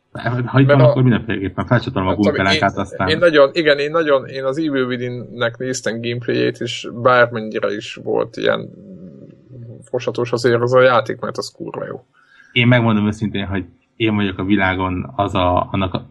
[0.45, 0.89] Ha itt van, a...
[0.89, 3.07] akkor mindenféleképpen felcsatolom a gumpelánkát, aztán...
[3.07, 8.37] Én nagyon, igen, én nagyon, én az Evil Within-nek néztem gameplayét, és bármennyire is volt
[8.37, 8.69] ilyen
[9.89, 12.05] fosatos azért az a játék, mert az kurva jó.
[12.51, 13.65] Én megmondom őszintén, hogy
[13.95, 16.05] én vagyok a világon az a, annak a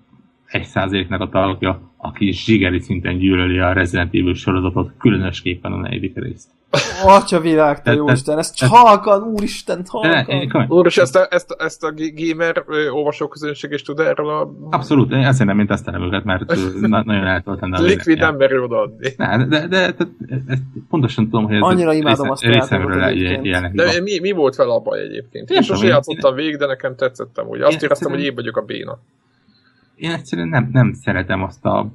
[0.49, 6.17] egy százaléknak a tagja, aki zsigeri szinten gyűlöli a Resident Evil sorozatot, különösképpen a negyedik
[6.17, 6.51] részt.
[7.05, 10.67] Atya világ, te jóisten, ezt halkan, úristen, halkan.
[10.69, 14.53] Úr, és ezt a, ezt, ezt a gamer olvasóközönség is tud erről a...
[14.71, 16.45] Abszolút, én ezért nem én tesztelem őket, mert
[16.81, 17.73] na, nagyon eltöltem.
[17.73, 19.09] Liquid nem merő odaadni.
[19.17, 19.95] De, de, de,
[20.47, 23.13] ezt pontosan tudom, hogy ez Annyira imádom azt részemről.
[23.73, 25.51] De mi, mi volt fel a baj egyébként?
[25.51, 28.99] Én sosem játszottam végig, de nekem tetszettem, hogy azt éreztem, hogy én vagyok a béna.
[29.97, 31.87] Én egyszerűen nem, nem szeretem azt a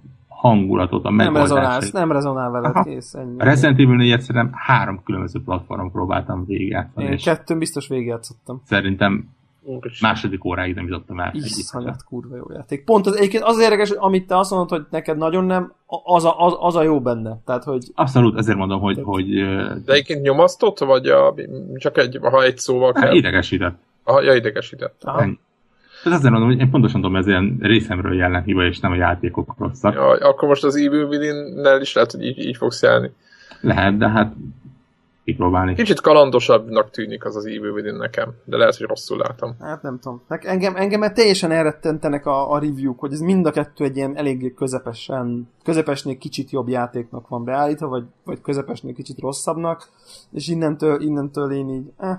[0.50, 2.84] hangulatot, a nem rezonál, nem rezonál veled, Aha.
[2.84, 3.40] kész, ennyi.
[3.40, 7.06] A Resident Evil 4 egyszerűen három különböző platformon próbáltam végigjátszani.
[7.06, 8.62] Én kettőn biztos végigjátszottam.
[8.66, 9.30] Szerintem
[10.02, 11.32] második óráig nem jutottam el.
[11.34, 12.84] Iszonyat kurva jó játék.
[12.84, 15.74] Pont az, egyébként az érdekes, amit te azt mondod, hogy neked nagyon nem,
[16.04, 17.38] az a, az, az a jó benne.
[17.46, 17.84] Tehát, hogy...
[17.96, 19.00] Abszolút, ezért mondom, hogy...
[19.04, 19.26] hogy
[19.86, 21.34] De egyébként nyomasztott, vagy a,
[21.76, 23.14] csak egy, ha egy szóval kell?
[23.14, 23.76] Idegesített.
[24.04, 25.04] Aha, ja, idegesített.
[25.04, 25.26] Aha.
[26.04, 28.96] Tehát azért mondom, hogy én pontosan tudom, ez ilyen részemről jelen hiba, és nem a
[28.96, 29.94] játékok rosszak.
[29.94, 33.12] Ja, akkor most az Evil Within-nel is lehet, hogy így, így fogsz jelni.
[33.62, 34.34] Lehet, de hát
[35.24, 35.74] kipróbálni.
[35.74, 39.56] Kicsit kalandosabbnak tűnik az az Evil Within nekem, de lehet, hogy rosszul látom.
[39.60, 40.22] Hát nem tudom.
[40.28, 44.54] Engem, engem teljesen elrettentenek a, a review hogy ez mind a kettő egy ilyen eléggé
[44.54, 49.90] közepesen, közepesnél kicsit jobb játéknak van beállítva, vagy, vagy közepesnél kicsit rosszabbnak,
[50.32, 52.18] és innentől, innentől én így, eh,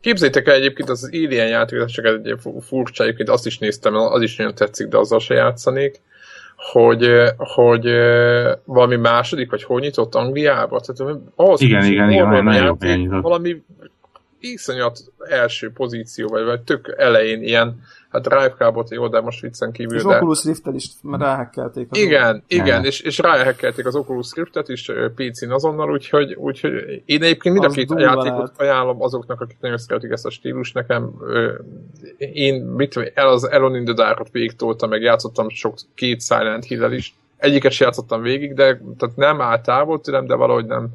[0.00, 4.36] Képzeljétek el egyébként az Alien játék, csak egy furcsa, egyébként azt is néztem, az is
[4.36, 6.00] nagyon tetszik, de azzal se játszanék,
[6.56, 7.86] hogy, hogy
[8.64, 10.80] valami második, vagy hogy nyitott Angliába?
[10.80, 13.62] Tehát ahhoz igen, igen, igen, játék, valami
[14.40, 19.96] iszonyat első pozíció, vagy, vagy tök elején ilyen Hát Drive-kábot jó, de most viccen kívül.
[19.96, 20.16] És de...
[20.16, 21.88] Oculus Rift-tel is ráhekkelték.
[21.92, 26.72] Igen, igen, és, és ráhekkelték az Oculus Rift-et is PC-n azonnal, úgyhogy, úgyhogy
[27.04, 28.60] én egyébként mind a két játékot lehet.
[28.60, 30.72] ajánlom azoknak, akik nagyon szeretik ezt a stílus.
[30.72, 31.14] Nekem
[32.18, 36.64] én mit el az Elon in the Dark-ot végig toltam, meg játszottam sok két Silent
[36.64, 37.14] hill is.
[37.36, 40.88] Egyiket sem játszottam végig, de tehát nem állt távol tőlem, de valahogy nem,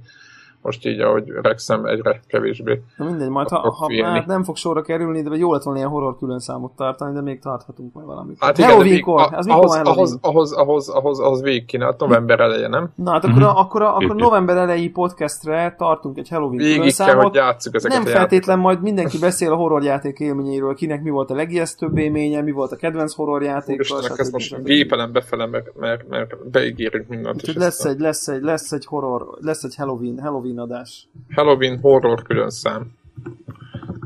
[0.63, 2.81] most így, ahogy öregszem, egyre kevésbé.
[2.97, 5.91] Na mindegy, majd ha, ha hát nem fog sorra kerülni, de jó lett volna ilyen
[5.91, 8.37] horror külön számot tartani, de még tarthatunk majd valamit.
[8.39, 12.39] Hát igen, Halloween kor, az ahhoz, ahhoz, ahhoz, ahhoz, ahhoz, ahhoz végig kéne, hát november
[12.39, 12.89] eleje, nem?
[12.95, 13.55] Na hát akkor, mm-hmm.
[13.55, 17.13] akkor, akkor november elejé podcastre tartunk egy Halloween végig külön számot.
[17.13, 21.31] Kell, hogy játsszuk ezeket Nem feltétlen majd mindenki beszél a horrorjáték élményéről, kinek mi volt
[21.31, 23.77] a legijesztőbb élménye, mi volt a kedvenc horrorjáték.
[23.77, 27.53] Most ezt most gépelem befele, mert, mert, mert beígérünk mindent.
[27.53, 31.07] lesz egy, lesz egy, lesz egy horror, lesz egy Halloween, Halloween Halloween adás.
[31.35, 32.91] Halloween horror külön szám.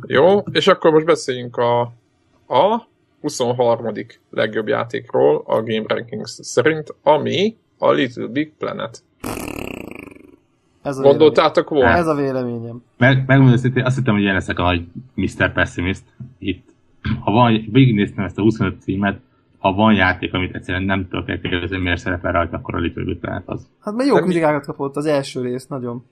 [0.08, 1.82] Jó, és akkor most beszéljünk a,
[2.48, 2.88] a
[3.22, 3.94] 23.
[4.30, 9.04] legjobb játékról a Game Rankings szerint, ami a Little Big Planet.
[10.82, 11.90] Ez a Gondoltátok volna?
[11.90, 12.84] Ez a véleményem.
[12.98, 15.54] Meg, megmondom hogy azt hittem, hogy én leszek a nagy Mr.
[15.54, 16.04] Pessimist
[16.40, 16.76] itt.
[17.20, 19.20] Ha van, végignéztem ezt a 25 címet,
[19.58, 23.20] ha van játék, amit egyszerűen nem tudok elképzelni, miért szerepel rajta, akkor a Little Big
[23.20, 23.70] Planet az.
[23.80, 26.06] Hát mert jó kritikákat kapott az első rész, nagyon.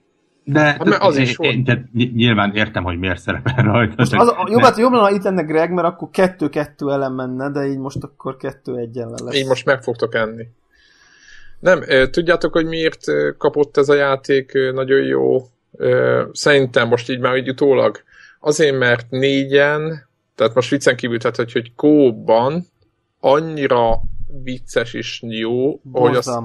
[0.48, 3.94] De hát, az is én, én, nyilván értem, hogy miért szerepel rajta.
[3.96, 7.14] Most az, a, jobb, hát jobb lenne, ha itt lenne Greg, mert akkor kettő-kettő elem
[7.14, 9.34] menne, de így most akkor kettő-egy ellen lesz.
[9.34, 10.48] Így most meg fogtok enni.
[11.60, 13.04] Nem, tudjátok, hogy miért
[13.38, 15.36] kapott ez a játék nagyon jó?
[16.32, 18.02] Szerintem most így már így utólag.
[18.40, 22.66] Azért, mert négyen, tehát most viccen kívül, tehát hogy, hogy kóban
[23.20, 24.00] annyira
[24.42, 26.40] vicces és jó, hogy az...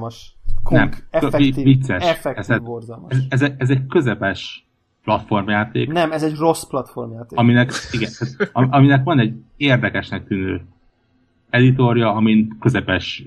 [0.70, 2.04] Nem, effektív, vicces.
[2.04, 3.14] Effektív, ez, borzalmas.
[3.30, 4.66] Ez, ez, ez egy közepes
[5.04, 5.92] platformjáték.
[5.92, 7.40] Nem, ez egy rossz platformjáték.
[7.40, 8.12] Aminek, igen,
[8.52, 10.62] aminek van egy érdekesnek tűnő
[11.50, 13.24] editorja, amin közepes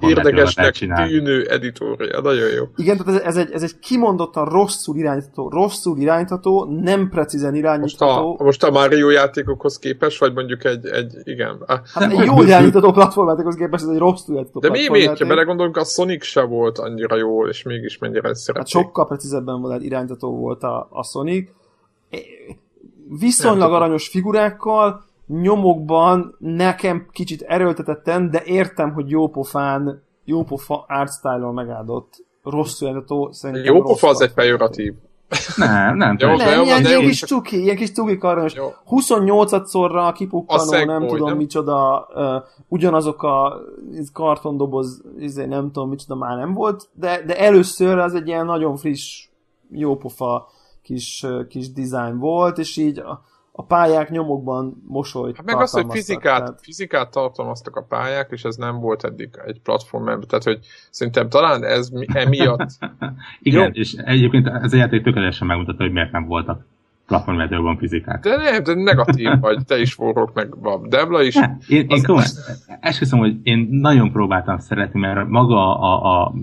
[0.00, 2.64] Érdekesnek tűnő editorja, nagyon jó.
[2.76, 8.28] Igen, tehát ez, ez, egy, ez egy kimondottan rosszul irányítható, rosszul irányítható, nem precízen irányítható.
[8.28, 11.64] Most a, most a Mario játékokhoz képes, vagy mondjuk egy, egy igen.
[11.66, 15.76] Hát egy jó irányítható platformjátékhoz képest, ez egy rosszul irányítható De mi miért, ha belegondolunk,
[15.76, 18.74] a Sonic se volt annyira jó, és mégis mennyire szerették.
[18.74, 21.50] Hát sokkal precízebben volt irányítható volt a, a Sonic.
[23.18, 32.80] Viszonylag aranyos figurákkal, nyomokban nekem kicsit erőltetetten, de értem, hogy jópofán, jópofa artstyle-on megáldott rossz
[32.80, 34.94] jelentő, szerintem Jópofa az egy pejoratív.
[35.56, 36.16] Nem, nem.
[36.18, 38.54] Jó, nem, jó, ilyen, ilyen kis cuki, ilyen kis cuki karnos.
[38.90, 41.36] 28-szorra kipukkanó, nem tudom nem?
[41.36, 43.60] micsoda, uh, ugyanazok a
[44.12, 48.76] kartondoboz, izé, nem tudom micsoda már nem volt, de, de először az egy ilyen nagyon
[48.76, 49.28] friss,
[49.70, 50.48] jópofa
[50.82, 53.22] kis, kis design volt, és így a
[53.62, 56.60] pályák nyomokban mosolyt hát meg az, hogy fizikát, tehát...
[56.62, 60.58] fizikát tartalmaztak a pályák, és ez nem volt eddig egy platform, tehát hogy
[60.90, 62.68] szerintem talán ez emiatt...
[63.40, 63.80] Igen, Jó.
[63.80, 66.66] és egyébként ez a játék tökéletesen megmutatta, hogy miért nem voltak
[67.06, 68.22] platformjátékokban fizikák.
[68.22, 71.34] De nem, de negatív vagy, te is forrok, meg a Debla is.
[71.34, 72.58] Ne, én, én az...
[72.80, 76.34] esküszöm, hogy én nagyon próbáltam szeretni, mert maga a, a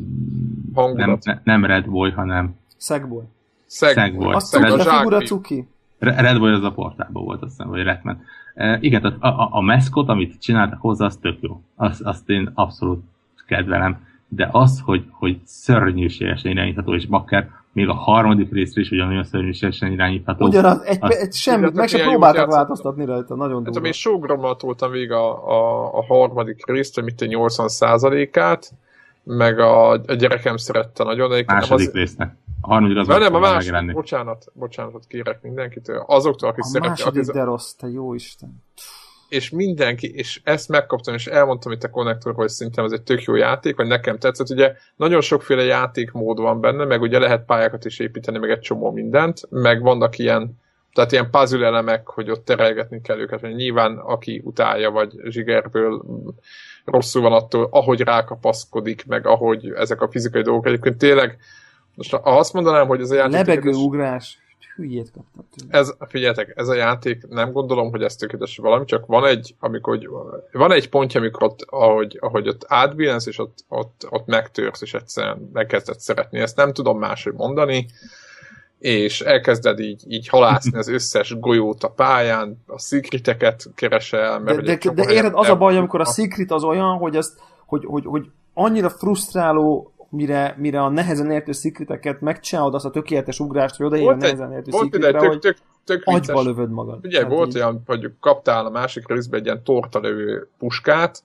[0.93, 3.23] nem, nem Red Boy, hanem Szegboy.
[3.65, 4.33] Szegboy.
[4.33, 5.67] Azt a figura cuki.
[5.99, 8.21] Red Bull az a portában volt, azt hiszem, vagy Redman.
[8.53, 11.61] E, igen, tehát a, a, a meszkot, amit csináltak hozzá, az tök jó.
[11.75, 13.03] Azt, azt én abszolút
[13.47, 14.03] kedvelem.
[14.27, 19.91] De az, hogy, hogy szörnyűségesen irányítható, és bakker, még a harmadik részre is ugyanolyan szörnyűségesen
[19.91, 20.45] irányítható.
[20.45, 23.79] Ugyanaz, egy, az, egy semmit, meg sem próbáltak változtatni rajta, nagyon durva.
[23.79, 28.71] Hát, én sógrommal toltam végig a, a, a harmadik részt, mint a 80%-át,
[29.23, 31.43] meg a, a gyerekem szerette nagyon.
[31.45, 32.35] Második az, résznek.
[32.67, 36.03] A harmadik az nem, a másik, bocsánat, bocsánatot kérek mindenkitől.
[36.07, 37.05] Azoktól, akik szeretik.
[37.05, 38.63] A második de rossz, te jó Isten.
[39.29, 43.23] És mindenki, és ezt megkaptam, és elmondtam itt a konnektor, hogy szerintem ez egy tök
[43.23, 44.49] jó játék, vagy nekem tetszett.
[44.49, 48.91] Ugye nagyon sokféle játékmód van benne, meg ugye lehet pályákat is építeni, meg egy csomó
[48.91, 50.63] mindent, meg vannak ilyen
[50.93, 56.03] tehát ilyen puzzle elemek, hogy ott terelgetni kell őket, hogy nyilván aki utálja, vagy zsigerből
[56.85, 60.65] rosszul van attól, ahogy rákapaszkodik, meg ahogy ezek a fizikai dolgok.
[60.65, 61.37] Egyébként tényleg
[61.95, 63.33] most ha azt mondanám, hogy ez a játék...
[63.33, 64.39] Lebegő ugrás.
[64.75, 69.25] Hülyét kaptam Ez, figyeljetek, ez a játék, nem gondolom, hogy ez tökéletes valami, csak van
[69.25, 69.99] egy, amikor,
[70.51, 74.93] van egy pontja, amikor ott, ahogy, ahogy ott átbillensz, és ott, ott, ott megtörsz, és
[74.93, 76.39] egyszerűen megkezdett szeretni.
[76.39, 77.85] Ezt nem tudom máshogy mondani,
[78.79, 84.39] és elkezded így, így halászni az összes golyót a pályán, a szikriteket keresel.
[84.39, 87.39] Mert de, de, de érted, az a baj, amikor a szikrit az olyan, hogy, ezt,
[87.65, 93.39] hogy, hogy, hogy annyira frusztráló mire, mire a nehezen értő szikriteket megcsinálod azt a tökéletes
[93.39, 97.05] ugrást, hogy odaér a nehezen értő szikritre, tök, hogy tök, tök agyba lövöd magad.
[97.05, 97.55] Ugye volt így...
[97.55, 101.23] olyan, hogy kaptál a másik részben egy ilyen tortalövő puskát,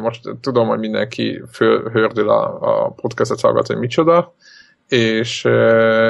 [0.00, 4.34] most tudom, hogy mindenki fölhördül a, a podcastot hallgat, hogy micsoda,
[4.88, 5.44] és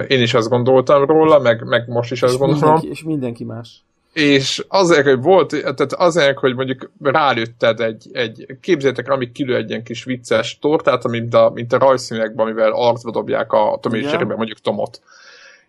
[0.09, 2.65] én is azt gondoltam róla, meg, meg most is azt és gondolom.
[2.65, 3.85] Mindenki, és mindenki más
[4.15, 9.71] és azért, hogy volt, tehát azért, hogy mondjuk rálőtted egy, egy képzeljétek, amíg kilő egy
[9.71, 14.59] ilyen kis vicces tortát, mint a, mint a rajzszínekben, amivel arcba dobják a tomécserében mondjuk
[14.59, 15.01] tomot.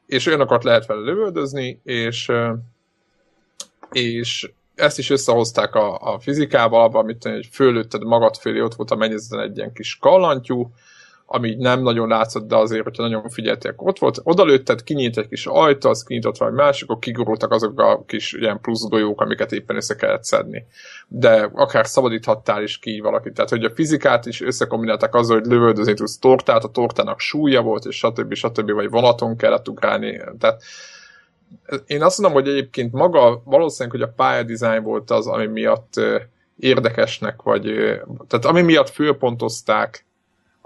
[0.06, 2.32] És olyanokat lehet vele lövöldözni, és,
[3.92, 8.96] és ezt is összehozták a, a fizikával, amit hogy fölőtted magad félé, ott volt a
[8.96, 10.72] mennyezeten egy ilyen kis kallantyú,
[11.28, 15.46] ami nem nagyon látszott, de azért, hogyha nagyon figyeltek, ott volt, odalőtted, kinyílt egy kis
[15.46, 19.76] ajta, az kinyitott valami másik, akkor kigurultak azok a kis ilyen plusz golyók, amiket éppen
[19.76, 20.66] össze kellett szedni.
[21.08, 23.34] De akár szabadíthattál is ki valakit.
[23.34, 27.86] Tehát, hogy a fizikát is összekombinálták azzal, hogy lövöldözni tudsz tortát, a tortának súlya volt,
[27.86, 28.34] és stb.
[28.34, 28.72] stb.
[28.72, 30.22] vagy vonaton kellett ugrálni.
[30.40, 30.62] Tehát
[31.86, 35.94] én azt mondom, hogy egyébként maga valószínűleg, hogy a pályadizájn volt az, ami miatt
[36.60, 37.64] érdekesnek, vagy
[38.28, 40.06] tehát ami miatt fölpontozták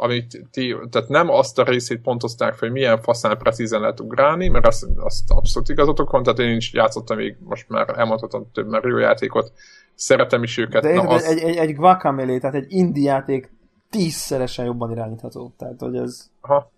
[0.02, 4.48] amit ti, tehát nem azt a részét pontozták fel, hogy milyen faszán precízen lehet ugrálni,
[4.48, 8.68] mert azt, azt abszolút igazatok van, tehát én is játszottam még, most már elmondhatom több
[8.68, 9.52] Mario játékot,
[9.96, 10.82] szeretem is őket.
[10.82, 11.24] De Na, az...
[11.24, 13.52] egy, egy, egy Guacamele, tehát egy indie játék
[13.90, 15.54] tízszeresen jobban irányítható.
[15.58, 16.30] Tehát, hogy ez...
[16.42, 16.72] Aha.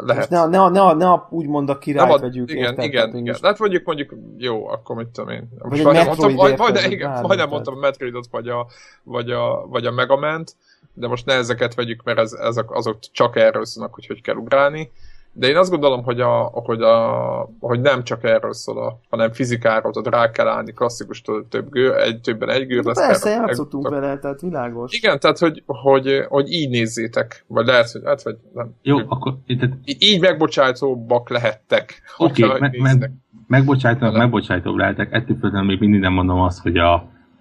[0.00, 0.28] Lehet.
[0.28, 2.50] ne, ne, ne, ne a, úgymond a királyt nem a, vegyük.
[2.50, 3.34] Igen, érted, igen, igen.
[3.34, 3.40] Is...
[3.42, 5.48] Hát mondjuk mondjuk, jó, akkor mit tudom én.
[5.58, 8.66] Most vagy mondtam, vagy, vagy, igen, vagy nem mondtam a Metroidot, vagy a,
[9.02, 10.56] vagy a, vagy a Megament,
[10.94, 14.36] de most ne ezeket vegyük, mert ez, ezek, azok csak erről szólnak, hogy hogy kell
[14.36, 14.90] ugrálni.
[15.32, 19.32] De én azt gondolom, hogy, a, hogy, a, hogy nem csak erről szól, a, hanem
[19.32, 23.06] fizikáról, tehát rá kell állni, klasszikus több gő, egy, többen egy gőr lesz.
[23.06, 24.92] Persze, játszottunk vele, tehát világos.
[24.92, 28.74] Igen, tehát hogy, hogy, hogy így nézzétek, vagy lehet, hogy hát, vagy nem.
[28.82, 29.34] Jó, akkor...
[29.46, 29.72] Tehát...
[29.84, 32.02] Így megbocsátóbbak lehettek.
[32.16, 33.10] Oké, okay, me- me-
[33.46, 35.12] megbocsátóbbak, megbocsátóbb lehetek.
[35.12, 36.94] Ettől még mindig nem mondom azt, hogy a,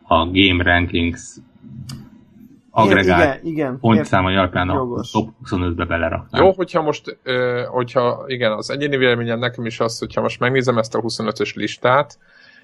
[0.04, 1.22] a Game Rankings
[2.80, 6.44] agregált igen, igen, pontszáma alapján a top 25-be beleraknám.
[6.44, 7.18] Jó, hogyha most,
[7.68, 12.18] hogyha igen, az egyéni véleményem nekem is az, hogyha most megnézem ezt a 25-ös listát,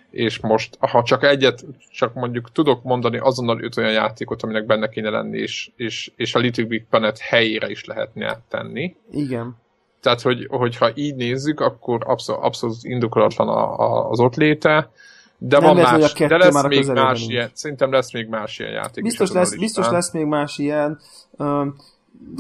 [0.10, 4.90] és most, ha csak egyet, csak mondjuk tudok mondani azonnal öt olyan játékot, aminek benne
[4.90, 8.96] kéne lenni, és, és, és a Little Big Planet helyére is lehetne tenni.
[9.12, 9.56] Igen.
[10.02, 14.90] Tehát, hogy, hogyha így nézzük, akkor abszolút, abszolút indokolatlan a, a, az ott léte.
[15.38, 17.32] De nem van lesz, más, de lesz már még más nincs.
[17.32, 19.04] ilyen, szerintem lesz még más ilyen játék.
[19.04, 21.00] Biztos, lesz, biztos lesz még más ilyen.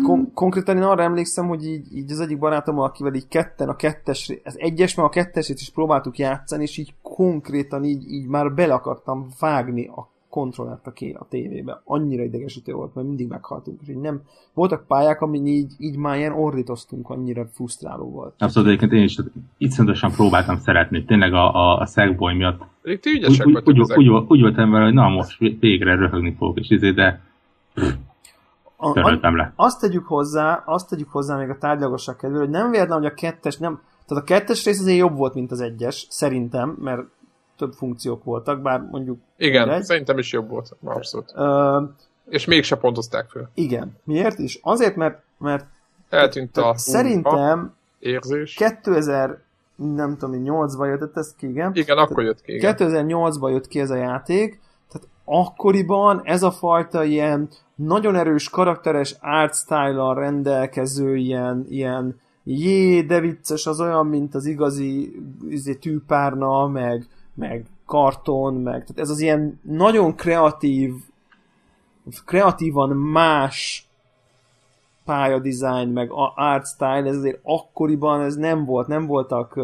[0.04, 3.76] kon- konkrétan én arra emlékszem, hogy így, így az egyik barátom, akivel így ketten a
[3.76, 8.54] kettes, az egyes, meg a kettesét is próbáltuk játszani, és így konkrétan így, így már
[8.54, 11.82] bele akartam vágni a kontrollert a, ké, a tévébe.
[11.84, 13.82] Annyira idegesítő volt, mert mindig meghaltunk.
[13.82, 14.22] És így nem,
[14.54, 18.34] voltak pályák, amin így, így már ilyen ordítoztunk, annyira frusztráló volt.
[18.38, 19.18] Abszolút, egyébként én is
[19.58, 21.06] iszonyatosan próbáltam szeretni.
[21.06, 22.62] Tényleg a, a, a Sackboy miatt.
[22.82, 26.60] Ti ügyesek úgy, úgy, úgy, úgy, úgy, voltam vele, hogy na most végre röhögni fogok,
[26.60, 27.22] és izé, de
[28.94, 29.54] töröltem le.
[29.56, 33.14] Azt tegyük hozzá, azt tegyük hozzá még a tárgyalagosság kedvéért, hogy nem véletlen, hogy a
[33.14, 37.02] kettes nem, tehát a kettes rész azért jobb volt, mint az egyes, szerintem, mert
[37.58, 39.20] több funkciók voltak, bár mondjuk...
[39.38, 39.84] Igen, egy.
[39.84, 41.34] szerintem is jobb volt, abszolút.
[41.36, 41.90] Uh,
[42.30, 43.50] és mégse pontozták föl.
[43.54, 43.98] Igen.
[44.04, 44.60] Miért is?
[44.62, 45.66] Azért, mert, mert
[46.10, 48.54] eltűnt a Szerintem érzés.
[48.54, 49.44] 2000
[49.76, 51.72] nem tudom, 8-ban jött ez ki, igen?
[51.74, 52.76] Igen, akkor jött ki, igen.
[52.78, 54.60] 2008-ban jött ki ez a játék,
[54.92, 63.02] tehát akkoriban ez a fajta ilyen nagyon erős karakteres art style rendelkező ilyen, ilyen jé,
[63.02, 65.16] de vicces, az olyan, mint az igazi
[65.50, 70.94] izé, tűpárna, meg, meg karton, meg tehát ez az ilyen nagyon kreatív,
[72.26, 73.90] kreatívan más
[75.06, 79.60] pályadizájn, meg art style, ez azért akkoriban ez nem volt, nem voltak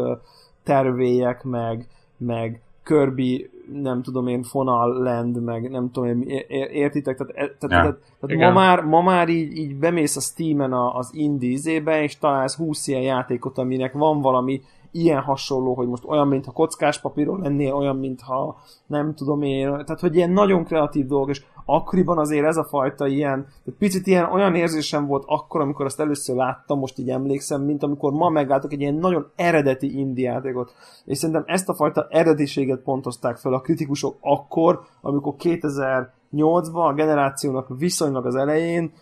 [0.62, 7.16] tervélyek, meg, meg Kirby, nem tudom én, Fonal Land, meg nem tudom én, értitek?
[7.16, 7.98] Tehát, e, tehát, ja.
[8.20, 12.86] tehát ma, már, ma már így, így bemész a Steam-en az indie és találsz 20
[12.86, 14.62] ilyen játékot, aminek van valami
[14.92, 18.56] ilyen hasonló, hogy most olyan, mintha kockás papíron lennél, olyan, mintha
[18.86, 23.06] nem tudom én, tehát hogy ilyen nagyon kreatív dolgok, és akkoriban azért ez a fajta
[23.06, 27.62] ilyen, tehát picit ilyen olyan érzésem volt akkor, amikor azt először láttam, most így emlékszem,
[27.62, 30.72] mint amikor ma meglátok egy ilyen nagyon eredeti indie játékot.
[31.04, 37.66] És szerintem ezt a fajta eredetiséget pontozták fel a kritikusok akkor, amikor 2008-ban a generációnak
[37.78, 38.92] viszonylag az elején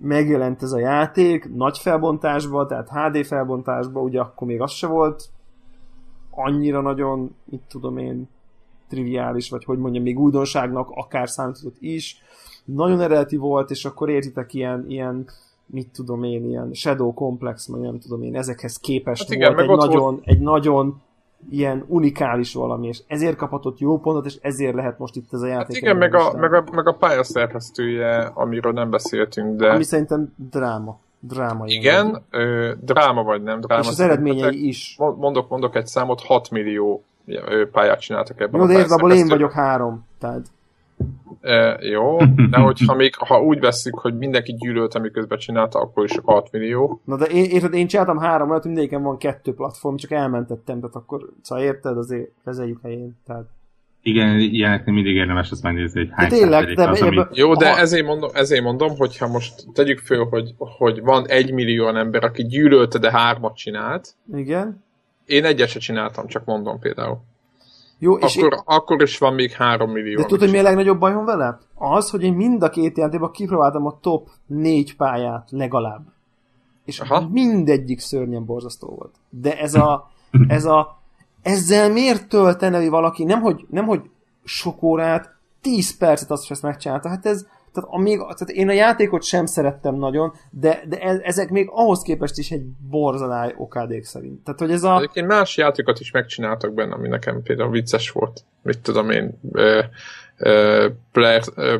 [0.00, 5.28] megjelent ez a játék nagy felbontásba, tehát HD felbontásba, ugye akkor még az se volt
[6.30, 8.28] annyira nagyon, mit tudom én,
[8.88, 12.22] triviális, vagy hogy mondjam, még újdonságnak akár számított is.
[12.64, 15.26] Nagyon eredeti volt, és akkor értitek ilyen, ilyen
[15.66, 19.60] mit tudom én, ilyen Shadow Complex, vagy nem tudom én, ezekhez képest hát igen, volt,
[19.70, 20.20] egy, nagyon, volt.
[20.24, 21.02] egy nagyon
[21.50, 25.46] ilyen unikális valami, és ezért kaphatott jó pontot, és ezért lehet most itt ez a
[25.46, 25.66] játék.
[25.66, 29.68] Hát igen, meg a, meg, a, meg a pályaszerkesztője, amiről nem beszéltünk, de...
[29.68, 30.98] Ami szerintem dráma.
[31.20, 31.64] Dráma.
[31.66, 33.82] Igen, ö, dráma vagy nem dráma.
[33.82, 34.96] És az eredményei is.
[35.16, 37.04] Mondok, mondok egy számot, 6 millió
[37.72, 40.06] pályát csináltak ebben Jó, de érted, abból én vagyok három.
[40.18, 40.46] Tehát...
[41.44, 42.16] E, jó,
[42.50, 47.00] de hogyha még, ha úgy veszik, hogy mindenki gyűlölte, miközben csinálta, akkor is 6 millió.
[47.04, 50.94] Na de én, érted, én csináltam három, mert mindegyiken van kettő platform, csak elmentettem, tehát
[50.94, 53.16] akkor, szóval érted, azért kezeljük helyén.
[53.26, 53.44] Tehát...
[54.02, 57.24] Igen, ilyeneknél mindig érdemes azt megnézni, hogy hány tényleg, de az, ami...
[57.32, 61.88] Jó, de ezért mondom, ezért mondom, hogyha most tegyük föl, hogy, hogy van egy millió
[61.88, 64.14] ember, aki gyűlölte, de hármat csinált.
[64.34, 64.84] Igen.
[65.26, 67.18] Én egyet se csináltam, csak mondom például.
[68.04, 68.60] Jó, és akkor, én...
[68.64, 70.16] akkor is van még 3 millió.
[70.16, 71.58] De tudod, hogy mi a legnagyobb bajom vele?
[71.74, 76.02] Az, hogy én mind a két játékban kipróbáltam a top négy pályát legalább.
[76.84, 77.28] És Aha.
[77.28, 79.14] mindegyik szörnyen borzasztó volt.
[79.30, 80.10] De ez a,
[80.48, 80.98] ez a
[81.42, 84.00] ezzel miért töltene valaki, nem hogy, nem hogy
[84.44, 87.08] sok órát, 10 percet azt, hogy ezt megcsinálta.
[87.08, 91.20] Hát ez, tehát, a még, tehát én a játékot sem szerettem nagyon, de, de e,
[91.22, 94.44] ezek még ahhoz képest is egy borzadály okádék szerint.
[94.44, 94.96] Tehát, hogy ez a...
[94.96, 98.44] Egyébként más játékokat is megcsináltak benne, ami nekem például vicces volt.
[98.62, 99.80] Mit tudom én, ö,
[100.38, 100.86] ö,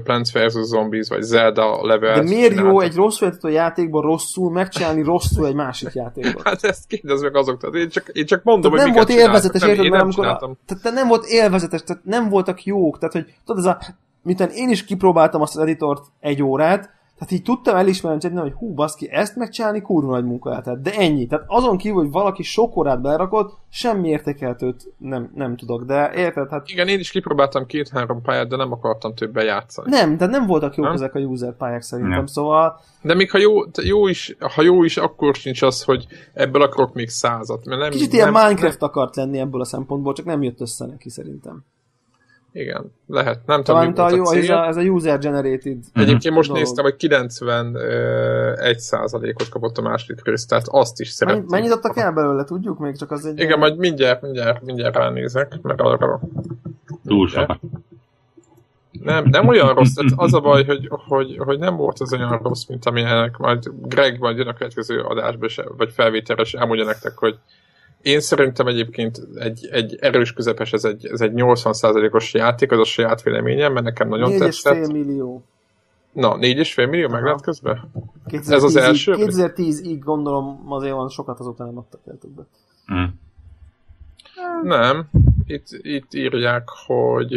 [0.04, 0.52] Plants vs.
[0.52, 2.14] Zombies, vagy Zelda level.
[2.14, 6.42] De miért jó egy rossz vezető játékban rosszul megcsinálni rosszul egy másik játékban?
[6.44, 9.20] hát ezt kérdezz meg azok, tehát én csak, én csak mondom, tehát hogy nem volt
[9.20, 13.34] élvezetes, érted, mert amikor a, tehát nem volt élvezetes, tehát nem voltak jók, tehát hogy
[13.44, 13.78] tudod, ez a,
[14.24, 18.74] miután én is kipróbáltam azt az editort egy órát, tehát így tudtam elismerni, hogy hú,
[18.74, 21.26] baszki, ezt megcsinálni kurva nagy munka tehát, de ennyi.
[21.26, 26.51] Tehát azon kívül, hogy valaki sok órát berakott, semmi értékeltőt nem, nem tudok, de érted?
[26.51, 26.68] Hát...
[26.68, 29.90] Igen, én is kipróbáltam két-három pályát, de nem akartam többen játszani.
[29.90, 30.94] Nem, de nem voltak jók nem?
[30.94, 32.26] ezek a user pályák szerintem, nem.
[32.26, 32.80] szóval...
[33.02, 33.52] De még ha jó,
[33.82, 37.64] jó is, ha jó is, akkor sincs az, hogy ebből akarok még százat.
[37.64, 38.88] Mert nem, Kicsit nem, ilyen Minecraft nem...
[38.88, 41.64] akart lenni ebből a szempontból, csak nem jött össze neki szerintem.
[42.56, 43.47] Igen, lehet.
[43.47, 46.62] Nem Talán tudom, mi a, a ez, a, ez a user-generated Egyébként most dolog.
[46.62, 51.44] néztem, hogy 91 ot kapott a második rész, tehát azt is szeretném.
[51.48, 52.97] Mennyit adtak el belőle, tudjuk még?
[52.97, 53.40] Csak az egy...
[53.40, 56.20] Igen, majd mindjárt, mindjárt, mindjárt ránézek, mert arra...
[57.06, 57.59] Túl sok.
[59.02, 62.40] Nem, nem olyan rossz, tehát az a baj, hogy, hogy, hogy nem volt az olyan
[62.43, 67.18] rossz, mint amilyenek, majd Greg majd jön a következő adásba, vagy felvételre, és elmondja nektek,
[67.18, 67.39] hogy
[68.05, 72.85] én szerintem egyébként egy, egy erős közepes, ez egy, ez egy 80%-os játék, az a
[72.85, 74.86] saját véleményem, mert nekem nagyon 4 tetszett.
[74.86, 75.44] 4,5 millió.
[76.12, 77.90] Na, 4,5 millió meg lehet közben?
[78.48, 79.14] ez az első?
[79.16, 82.47] 2010-ig gondolom azért van sokat azóta nem adtak el többet.
[82.93, 83.05] Mm.
[84.62, 85.09] Nem,
[85.47, 87.32] itt, itt írják, hogy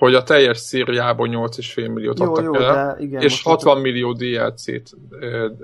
[0.00, 3.82] hogy a teljes szíriából 8,5 milliót jó, adtak jó, el, de igen, és 60 csak...
[3.82, 4.96] millió DLC-t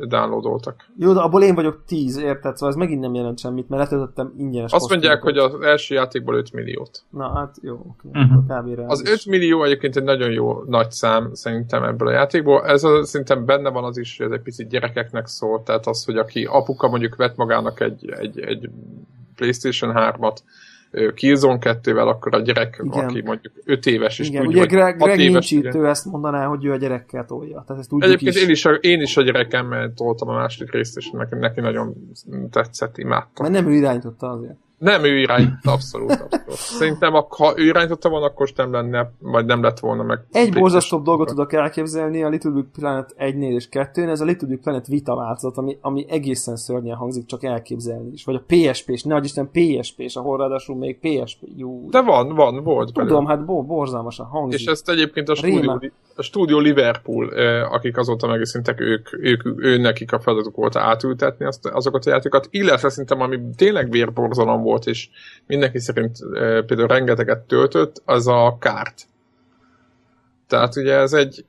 [0.09, 0.91] downloadoltak.
[0.99, 2.57] Jó, de abból én vagyok 10, érted?
[2.57, 6.35] Szóval ez megint nem jelent semmit, mert letöltöttem ingyenes Azt mondják, hogy az első játékból
[6.35, 7.03] 5 milliót.
[7.11, 8.09] Na hát jó, oké.
[8.09, 8.23] Okay.
[8.23, 8.91] Uh-huh.
[8.91, 12.65] Az 5 millió egyébként egy nagyon jó nagy szám szerintem ebből a játékból.
[12.65, 16.05] Ez a, szerintem benne van az is, hogy ez egy picit gyerekeknek szól, tehát az,
[16.05, 18.71] hogy aki apuka mondjuk vett magának egy, egy, egy
[19.35, 20.37] PlayStation 3-at,
[21.15, 23.05] Killzone 2-vel, akkor a gyerek, Igen.
[23.05, 26.05] aki mondjuk 5 éves is Igen, tudja, ugye Greg, Greg éves, nincs itt, ő ezt
[26.05, 27.65] mondaná, hogy ő a gyerekkel tolja.
[27.67, 28.43] Tehát ezt Egyébként is.
[28.43, 31.95] Én, is a, én is a gyerekemmel toltam a második részt, és neki, neki nagyon
[32.51, 33.51] tetszett, imádtam.
[33.51, 34.57] Mert nem ő irányította azért.
[34.79, 36.57] Nem ő irányította, abszolút, abszolút.
[36.57, 40.19] Szerintem, ha ő irányította volna, akkor nem lenne, vagy nem lett volna meg.
[40.33, 44.49] Egy borzasztóbb dolgot tudok elképzelni a Little Big Planet 1-nél és 2 ez a Little
[44.49, 48.25] Big Planet Vita változat, ami, ami egészen szörnyen hangzik, csak elképzelni is.
[48.25, 51.39] Vagy a PSP-s, ne Isten PSP-s, ahol ráadásul még PSP.
[51.57, 51.89] Jó.
[51.91, 52.93] De van, van, volt.
[52.93, 53.29] Tudom, belőle.
[53.29, 54.61] hát bo- borzalmasan hangzik.
[54.61, 55.81] És ezt egyébként a stúdió,
[56.17, 57.29] a stúdió Liverpool,
[57.71, 62.49] akik azóta megőszintek, ők, ők, ő nekik a feladatuk volt átültetni azt, azokat a játékokat,
[62.51, 65.09] illetve szerintem, ami tényleg vérborzalom volt, és
[65.47, 66.19] mindenki szerint
[66.67, 69.07] például rengeteget töltött, az a kárt.
[70.47, 71.45] Tehát ugye ez egy,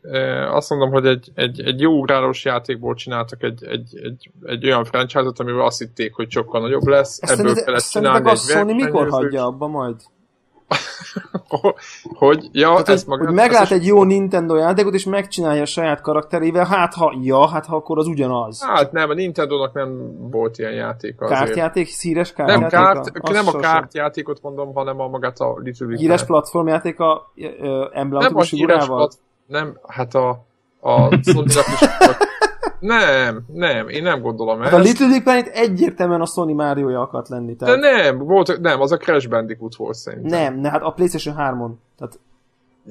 [0.49, 4.83] azt mondom, hogy egy, egy, egy jó ugrálós játékból csináltak egy, egy, egy, egy olyan
[4.83, 9.09] franchise-ot, amivel azt hitték, hogy sokkal nagyobb lesz, ezt ebből kellett csinálni egy Sony mikor
[9.09, 9.95] hagyja abba majd?
[12.13, 16.01] Hogy, ja, Tehát, ez hogy, hogy meglát egy jó Nintendo játékot, és megcsinálja a saját
[16.01, 18.63] karakterével, hát ha, ja, hát ha akkor az ugyanaz.
[18.63, 21.39] Hát nem, a Nintendo-nak nem volt ilyen játék azért.
[21.39, 22.71] Kártjáték, szíres kártjáték?
[22.71, 27.31] Nem, kárt, nem a kártjátékot mondom, hanem a magát a Little Big Híres platformjáték a
[27.93, 29.11] emblematikus figurával?
[29.45, 30.29] Nem, hát a,
[30.79, 31.55] a sony is
[32.79, 34.75] nem, nem, én nem gondolom hát ezt.
[34.75, 37.55] a Little Big Planet egyértelműen a Sony mario akart lenni.
[37.55, 37.79] Tehát...
[37.79, 40.39] De nem, volt, nem, az a Crash Bandicoot volt szerintem.
[40.39, 41.71] Nem, ne, hát a PlayStation 3-on.
[41.97, 42.19] Tehát...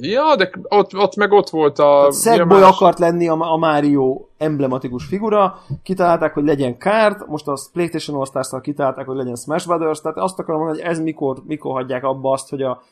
[0.01, 2.09] Ja, de ott, ott meg ott volt a...
[2.13, 2.71] Sackboy más...
[2.71, 8.61] akart lenni a, a Mario emblematikus figura, kitalálták, hogy legyen kárt, most a PlayStation All
[8.61, 12.33] kitalálták, hogy legyen Smash Brothers, tehát azt akarom mondani, hogy ez mikor, mikor hagyják abba
[12.33, 12.83] azt, hogy a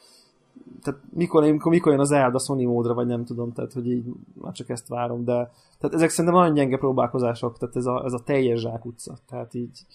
[0.82, 4.04] tehát mikor, mikor, mikor jön az Zelda Sony módra, vagy nem tudom, tehát hogy így
[4.34, 8.12] már csak ezt várom, de tehát ezek szerintem nagyon gyenge próbálkozások, tehát ez a, ez
[8.12, 9.86] a teljes zsákutca, tehát így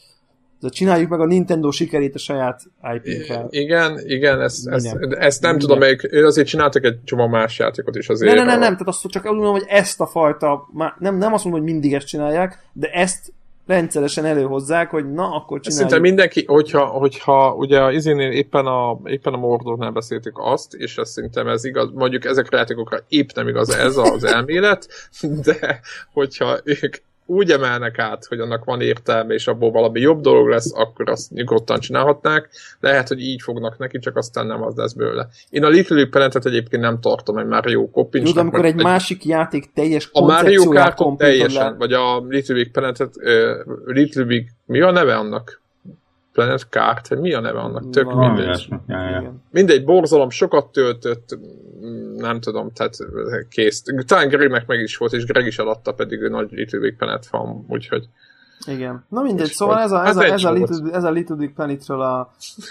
[0.59, 2.61] de csináljuk meg a Nintendo sikerét a saját
[2.93, 3.47] IP-kel.
[3.49, 8.09] Igen, igen, ezt, ezt, ezt nem tudom, melyik, azért csináltak egy csomó más játékot is
[8.09, 8.35] azért.
[8.35, 10.69] Nem, nem, nem, nem, tehát azt csak azt mondom, hogy ezt a fajta,
[10.99, 13.33] nem, nem azt mondom, hogy mindig ezt csinálják, de ezt
[13.69, 15.89] rendszeresen előhozzák, hogy na, akkor csináljuk.
[15.89, 20.97] Szinte mindenki, hogyha, hogyha ugye az izénél éppen a, éppen a Mordornál beszéltük azt, és
[20.97, 24.87] ez szerintem ez igaz, mondjuk ezekre a játékokra épp nem igaz ez az elmélet,
[25.45, 25.79] de
[26.13, 26.95] hogyha ők
[27.29, 31.31] úgy emelnek át, hogy annak van értelme, és abból valami jobb dolog lesz, akkor azt
[31.31, 32.49] nyugodtan csinálhatnák.
[32.79, 35.27] Lehet, hogy így fognak neki, csak aztán nem az lesz belőle.
[35.49, 38.35] Én a Little Big Planet egyébként nem tartom egy Kopincsnak.
[38.35, 42.71] Jó, amikor egy, egy másik játék teljes A Mario Kart teljesen, vagy a Little Big
[42.71, 43.09] Planet, uh,
[43.85, 45.61] Little Big, mi a neve annak?
[46.39, 47.89] Planet Kart, vagy mi a neve annak?
[47.89, 48.69] Tök mindegy.
[49.51, 51.37] Mindegy, borzalom, sokat töltött,
[52.17, 52.95] nem tudom, tehát
[53.49, 53.83] kész.
[54.05, 57.25] Talán Gregnek meg is volt, és Greg is eladta, pedig ő nagy Little Big Planet
[57.25, 58.09] fan, úgyhogy
[58.67, 59.05] igen.
[59.09, 62.01] Na mindegy, szóval ez a, ez, a, ez, a Little, ez a Little Big Planetről
[62.01, 62.19] a,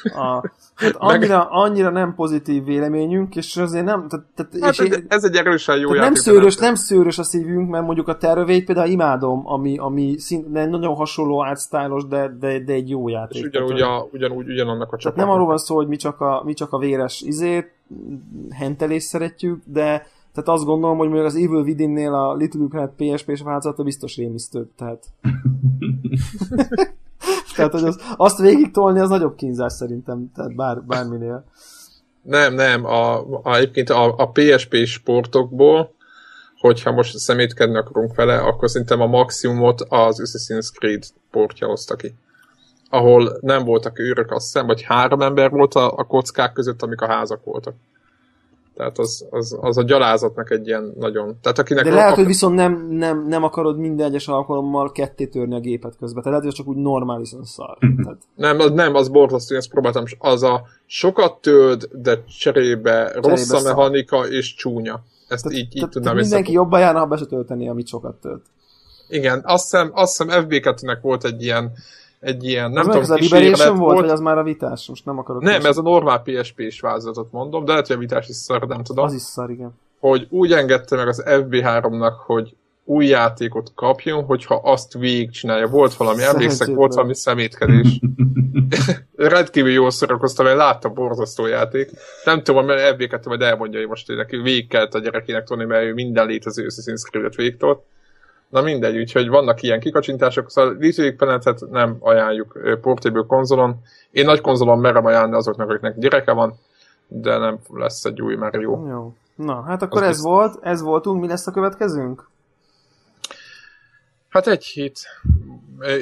[0.02, 4.08] a hát annyira, annyira nem pozitív véleményünk, és azért nem...
[4.08, 7.70] Tehát, tehát, hát és én, ez egy erősen jó nem szőrös, nem szőrös a szívünk,
[7.70, 12.72] mert mondjuk a Terrorvét például imádom, ami, ami szint, nagyon hasonló átsztájlos, de, de, de
[12.72, 13.42] egy jó játék.
[13.42, 15.26] És ugyanúgy, a, ugyanúgy ugyanannak a csapatnak.
[15.26, 17.76] nem arról van szó, hogy mi csak a, mi csak a véres izét,
[18.50, 20.06] hentelést szeretjük, de
[20.38, 23.82] tehát azt gondolom, hogy még az Evil Within-nél a Little Big Planet PSP és változata
[23.82, 24.70] biztos rémisztő.
[24.76, 25.04] Tehát...
[27.56, 31.44] tehát, hogy az, azt végig tolni, az nagyobb kínzás szerintem, tehát bár, bárminél.
[32.22, 35.94] Nem, nem, a, a, egyébként a, a PSP sportokból,
[36.58, 42.14] hogyha most szemétkedni akarunk vele, akkor szerintem a maximumot az Assassin's Creed portja hozta ki.
[42.90, 47.00] Ahol nem voltak őrök, azt hiszem, vagy három ember volt a, a kockák között, amik
[47.00, 47.74] a házak voltak.
[48.78, 51.38] Tehát az, az, az a gyalázatnak egy ilyen nagyon...
[51.42, 55.54] Tehát akinek De lehet, hogy viszont nem, nem, nem akarod minden egyes alkalommal ketté törni
[55.54, 56.22] a gépet közben.
[56.22, 57.78] Tehát lehet, hogy csak úgy normálisan szar.
[58.02, 58.18] Tehát...
[58.34, 60.04] Nem, az, nem, az borzasztó, ezt próbáltam.
[60.18, 64.32] Az a sokat tölt, de cserébe, cserébe rossz a mechanika szar.
[64.32, 65.00] és csúnya.
[65.28, 68.42] Ezt tehát, így, így tudnám mindenki jobban járna, ha be se tölteni, amit sokat tölt.
[69.08, 71.72] Igen, azt hiszem, azt hiszem FB2-nek volt egy ilyen
[72.20, 74.88] egy ilyen, nem az tudom, kis Liberation volt, volt, vagy az már a vitás?
[74.88, 75.42] Most nem akarok.
[75.42, 78.82] Nem, ez a normál PSP-s vázatot mondom, de lehet, hogy a vitás is szar, nem
[78.82, 79.04] tudom.
[79.04, 79.78] Az is szar, igen.
[80.00, 82.54] Hogy úgy engedte meg az FB3-nak, hogy
[82.84, 85.66] új játékot kapjon, hogyha azt végigcsinálja.
[85.66, 88.00] Volt valami, emlékszek, volt valami szemétkedés.
[89.16, 91.90] Rendkívül jól szórakoztam, mert láttam borzasztó játék.
[92.24, 95.84] Nem tudom, mert FB2 majd elmondja, hogy most neki végig kellett a gyerekének tudni, mert
[95.84, 97.82] ő minden létező Assassin's Creed-et végigtolt
[98.48, 103.76] Na mindegy, úgyhogy vannak ilyen kikacsintások, szóval Little Planetet nem ajánljuk portable konzolon.
[104.10, 106.54] Én nagy konzolon merem ajánlani azoknak, akiknek gyereke van,
[107.06, 108.86] de nem lesz egy új Mario.
[108.88, 109.14] Jó.
[109.34, 110.30] Na, hát akkor Az ez biztos.
[110.32, 112.28] volt, ez voltunk, mi lesz a következőnk?
[114.28, 114.98] Hát egy hét.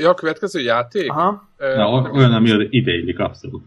[0.00, 1.10] Ja, a következő játék?
[1.10, 1.48] Aha.
[1.58, 3.64] Na, olyan, ami ideillik abszolút.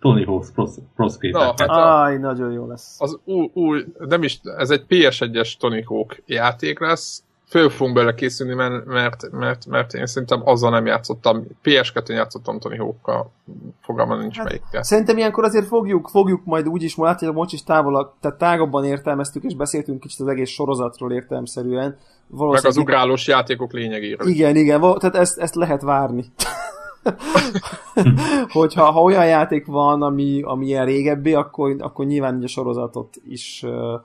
[0.00, 0.66] Tony Hawk's Pro,
[0.96, 1.30] Pro Skater.
[1.40, 3.00] Na, hát a, Aj, nagyon jó lesz.
[3.00, 8.14] Az új, új, nem is, ez egy PS1-es Tony Hawk játék lesz, föl fogunk bele
[8.14, 11.44] készülni, mert, mert, mert, mert én szerintem azzal nem játszottam.
[11.64, 13.30] PS2-n játszottam Tony Hawk-kal,
[13.82, 14.82] fogalma nincs hát, melyikkel.
[14.82, 19.42] Szerintem ilyenkor azért fogjuk, fogjuk majd úgy is, látja, most is távol, tehát tágabban értelmeztük,
[19.42, 21.98] és beszéltünk kicsit az egész sorozatról értelmszerűen.
[22.28, 24.28] Meg az ugrálós játékok lényegéről.
[24.28, 26.24] Igen, igen, tehát ezt, ezt lehet várni.
[28.52, 33.62] Hogyha ha olyan játék van, ami, ami ilyen régebbi, akkor, akkor nyilván a sorozatot is
[33.66, 34.00] uh,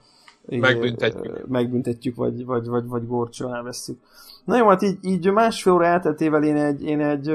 [0.47, 1.47] megbüntetjük.
[1.47, 3.99] megbüntetjük, vagy, vagy, vagy, vagy górcső elveszük.
[4.45, 7.31] Na jó, hát így, így másfél óra elteltével én egy, én egy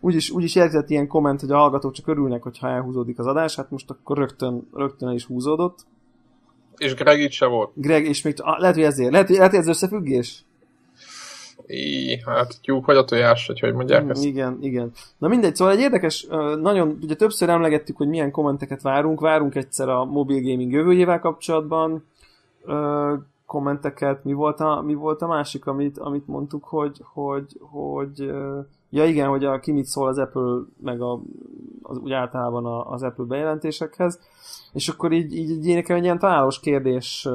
[0.00, 3.70] úgyis, úgyis érkezett ilyen komment, hogy a hallgatók csak örülnek, hogyha elhúzódik az adás, hát
[3.70, 5.78] most akkor rögtön, rögtön el is húzódott.
[6.76, 7.70] És Greg itt se volt.
[7.74, 10.44] Greg, és még, ah, lehet, hogy ezért, lehet, lehet, hogy ez összefüggés?
[11.66, 14.24] I, hát tyúk vagy a tojás, hogy hogy mondják ezt.
[14.24, 14.90] Igen, igen.
[15.18, 16.26] Na mindegy, szóval egy érdekes,
[16.60, 22.04] nagyon, ugye többször emlegettük, hogy milyen kommenteket várunk, várunk egyszer a mobil gaming jövőjével kapcsolatban,
[23.46, 28.32] kommenteket, mi volt a, mi volt a másik, amit, amit mondtuk, hogy, hogy, hogy
[28.90, 31.20] ja igen, hogy a, ki mit szól az Apple, meg a,
[31.82, 34.20] az, úgy általában az Apple bejelentésekhez,
[34.72, 37.28] és akkor így, így, így nekem egy ilyen találós kérdés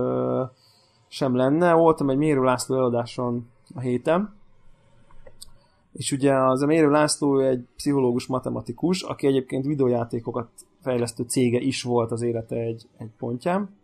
[1.07, 1.73] sem lenne.
[1.73, 4.35] Voltam egy Mérő László eladáson a héten,
[5.93, 10.47] és ugye az Mérő László egy pszichológus matematikus, aki egyébként videójátékokat
[10.81, 13.76] fejlesztő cége is volt az élete egy, egy pontján,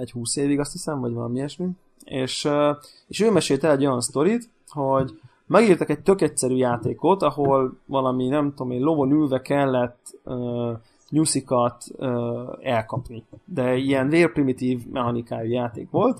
[0.00, 1.68] egy húsz évig azt hiszem, vagy valami ilyesmi.
[2.04, 2.48] És,
[3.06, 8.50] és ő mesélte egy olyan sztorit, hogy megírtak egy tök egyszerű játékot, ahol valami, nem
[8.50, 10.70] tudom én, lovon ülve kellett uh,
[11.08, 12.08] nyuszikat uh,
[12.62, 13.24] elkapni.
[13.44, 16.18] De ilyen vérprimitív mechanikájú játék volt.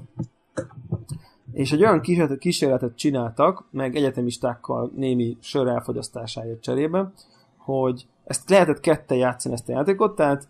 [1.52, 2.00] És egy olyan
[2.38, 7.12] kísérletet csináltak, meg egyetemistákkal némi sör elfogyasztásáért cserébe,
[7.56, 10.48] hogy ezt lehetett kette játszani ezt a játékot, tehát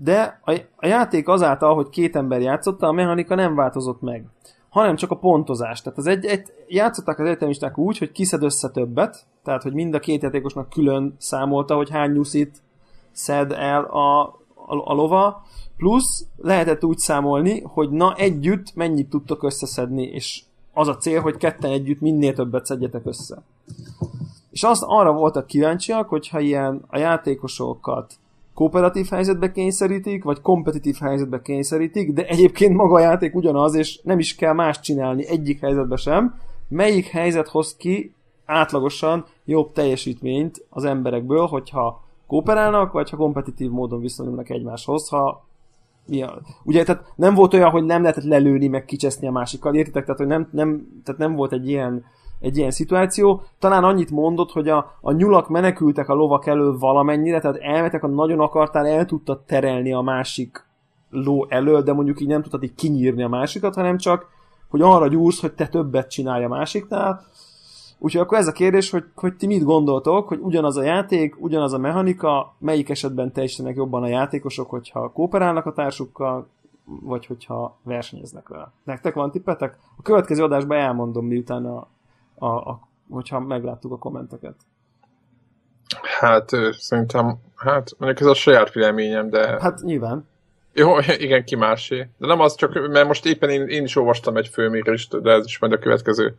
[0.00, 4.24] de a, játék azáltal, hogy két ember játszotta, a mechanika nem változott meg,
[4.68, 5.82] hanem csak a pontozás.
[5.82, 9.94] Tehát az egy, egy, játszották az egyetemisták úgy, hogy kiszed össze többet, tehát hogy mind
[9.94, 12.62] a két játékosnak külön számolta, hogy hány nyuszit
[13.12, 14.22] szed el a,
[14.66, 15.42] a, a lova,
[15.76, 20.42] plusz lehetett úgy számolni, hogy na együtt mennyit tudtok összeszedni, és
[20.72, 23.42] az a cél, hogy ketten együtt minél többet szedjetek össze.
[24.50, 28.14] És azt arra voltak kíváncsiak, hogyha ilyen a játékosokat
[28.54, 34.18] kooperatív helyzetbe kényszerítik, vagy kompetitív helyzetbe kényszerítik, de egyébként maga a játék ugyanaz, és nem
[34.18, 36.34] is kell más csinálni egyik helyzetbe sem.
[36.68, 38.14] Melyik helyzet hoz ki
[38.44, 45.44] átlagosan jobb teljesítményt az emberekből, hogyha kooperálnak, vagy ha kompetitív módon viszonyulnak egymáshoz, ha
[46.06, 46.40] mi a...
[46.62, 50.04] Ugye, tehát nem volt olyan, hogy nem lehetett lelőni, meg kicseszni a másikkal, értitek?
[50.04, 52.04] Tehát, hogy nem, nem, tehát nem volt egy ilyen,
[52.40, 53.42] egy ilyen szituáció.
[53.58, 58.06] Talán annyit mondott, hogy a, a nyulak menekültek a lovak elől valamennyire, tehát elmetek, ha
[58.06, 60.64] nagyon akartál, el tudtad terelni a másik
[61.10, 64.26] ló elől, de mondjuk így nem tudtad így kinyírni a másikat, hanem csak,
[64.68, 67.20] hogy arra gyúrsz, hogy te többet csinálja a másiknál.
[67.98, 71.72] Úgyhogy akkor ez a kérdés, hogy, hogy ti mit gondoltok, hogy ugyanaz a játék, ugyanaz
[71.72, 76.48] a mechanika, melyik esetben teljesítenek jobban a játékosok, hogyha kooperálnak a társukkal,
[76.84, 78.72] vagy hogyha versenyeznek vele.
[78.84, 79.78] Nektek van tippetek?
[79.96, 81.86] A következő adásban elmondom, miután a,
[82.40, 84.54] a, a hogyha megláttuk a kommenteket.
[86.18, 89.58] Hát szerintem, hát mondjuk ez a saját véleményem, de...
[89.60, 90.28] Hát nyilván.
[90.72, 92.08] Jó, igen, ki másé.
[92.18, 95.44] De nem az csak, mert most éppen én, én is olvastam egy főmérést, de ez
[95.44, 96.34] is majd a következő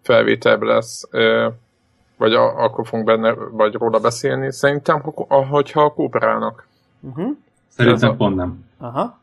[0.00, 1.08] felvételben lesz.
[2.16, 4.52] Vagy a, akkor fogunk benne, vagy róla beszélni.
[4.52, 5.00] Szerintem,
[5.50, 6.66] hogyha kooperálnak.
[7.00, 7.36] Uh-huh.
[7.68, 8.14] Szerintem a...
[8.14, 8.64] pont nem.
[8.78, 9.18] Aha.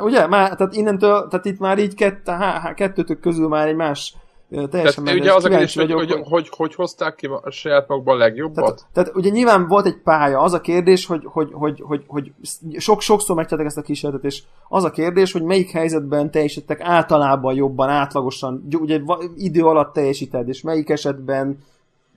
[0.00, 0.26] Ugye?
[0.26, 4.14] Már, tehát innentől, tehát itt már így kett, há, kettőtök közül már egy más
[4.48, 7.88] teljesen tehát, ugye az a kérdés, hogy, hogy, hogy, hogy, hogy hozták ki a saját
[7.88, 8.64] magukban a legjobbat?
[8.64, 12.32] Tehát, tehát, ugye nyilván volt egy pálya, az a kérdés, hogy, hogy, hogy, hogy, hogy
[12.76, 17.54] sok, sokszor megtettek ezt a kísérletet, és az a kérdés, hogy melyik helyzetben teljesítettek általában
[17.54, 19.00] jobban, átlagosan, ugye
[19.36, 21.58] idő alatt teljesíted, és melyik esetben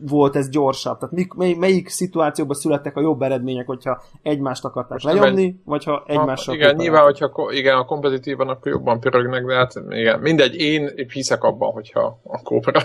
[0.08, 0.98] volt ez gyorsabb?
[1.00, 5.56] Tehát mik, mely, melyik szituációban születtek a jobb eredmények, hogyha egymást akarták Most lenyomni, egy...
[5.66, 10.20] vagy ha egymással Igen, nyilván, hogyha igen, a kompetitívan, akkor jobban pörögnek, de hát igen,
[10.20, 12.80] mindegy, én hiszek abban, hogyha a kópera.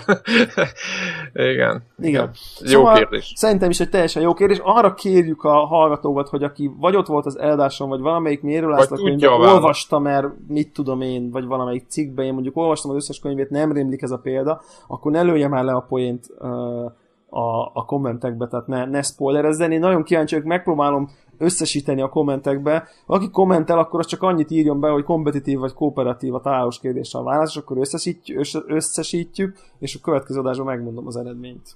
[1.51, 1.83] igen.
[1.99, 2.29] Igen.
[2.59, 3.33] Jó szóval kérdés.
[3.35, 4.59] Szerintem is egy teljesen jó kérdés.
[4.63, 8.91] Arra kérjük a hallgatókat, hogy aki vagy ott volt az eldáson, vagy valamelyik mérő lesz
[8.91, 13.19] a könyvben, olvasta, mert mit tudom én, vagy valamelyik cikkben, én mondjuk olvastam az összes
[13.19, 16.91] könyvét, nem rémlik ez a példa, akkor ne lője már le a poént uh,
[17.29, 19.71] a, a kommentekbe, tehát ne, ne spoilerezzen.
[19.71, 22.87] Én nagyon kíváncsi vagyok, megpróbálom összesíteni a kommentekbe.
[23.05, 27.21] Aki kommentel, akkor az csak annyit írjon be, hogy kompetitív vagy kooperatív a találós kérdéssel
[27.21, 31.75] a válasz, és akkor összesítjük, összesítjük, és a következő adásban megmondom az eredményt.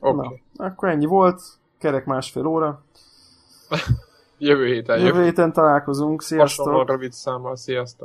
[0.00, 0.42] Okay.
[0.52, 1.42] Na, akkor ennyi volt,
[1.78, 2.82] kerek másfél óra.
[4.38, 4.98] jövő héten.
[4.98, 6.66] Jövő héten találkozunk, sziasztok!
[6.66, 8.04] Hasonló rövid számmal, sziasztok!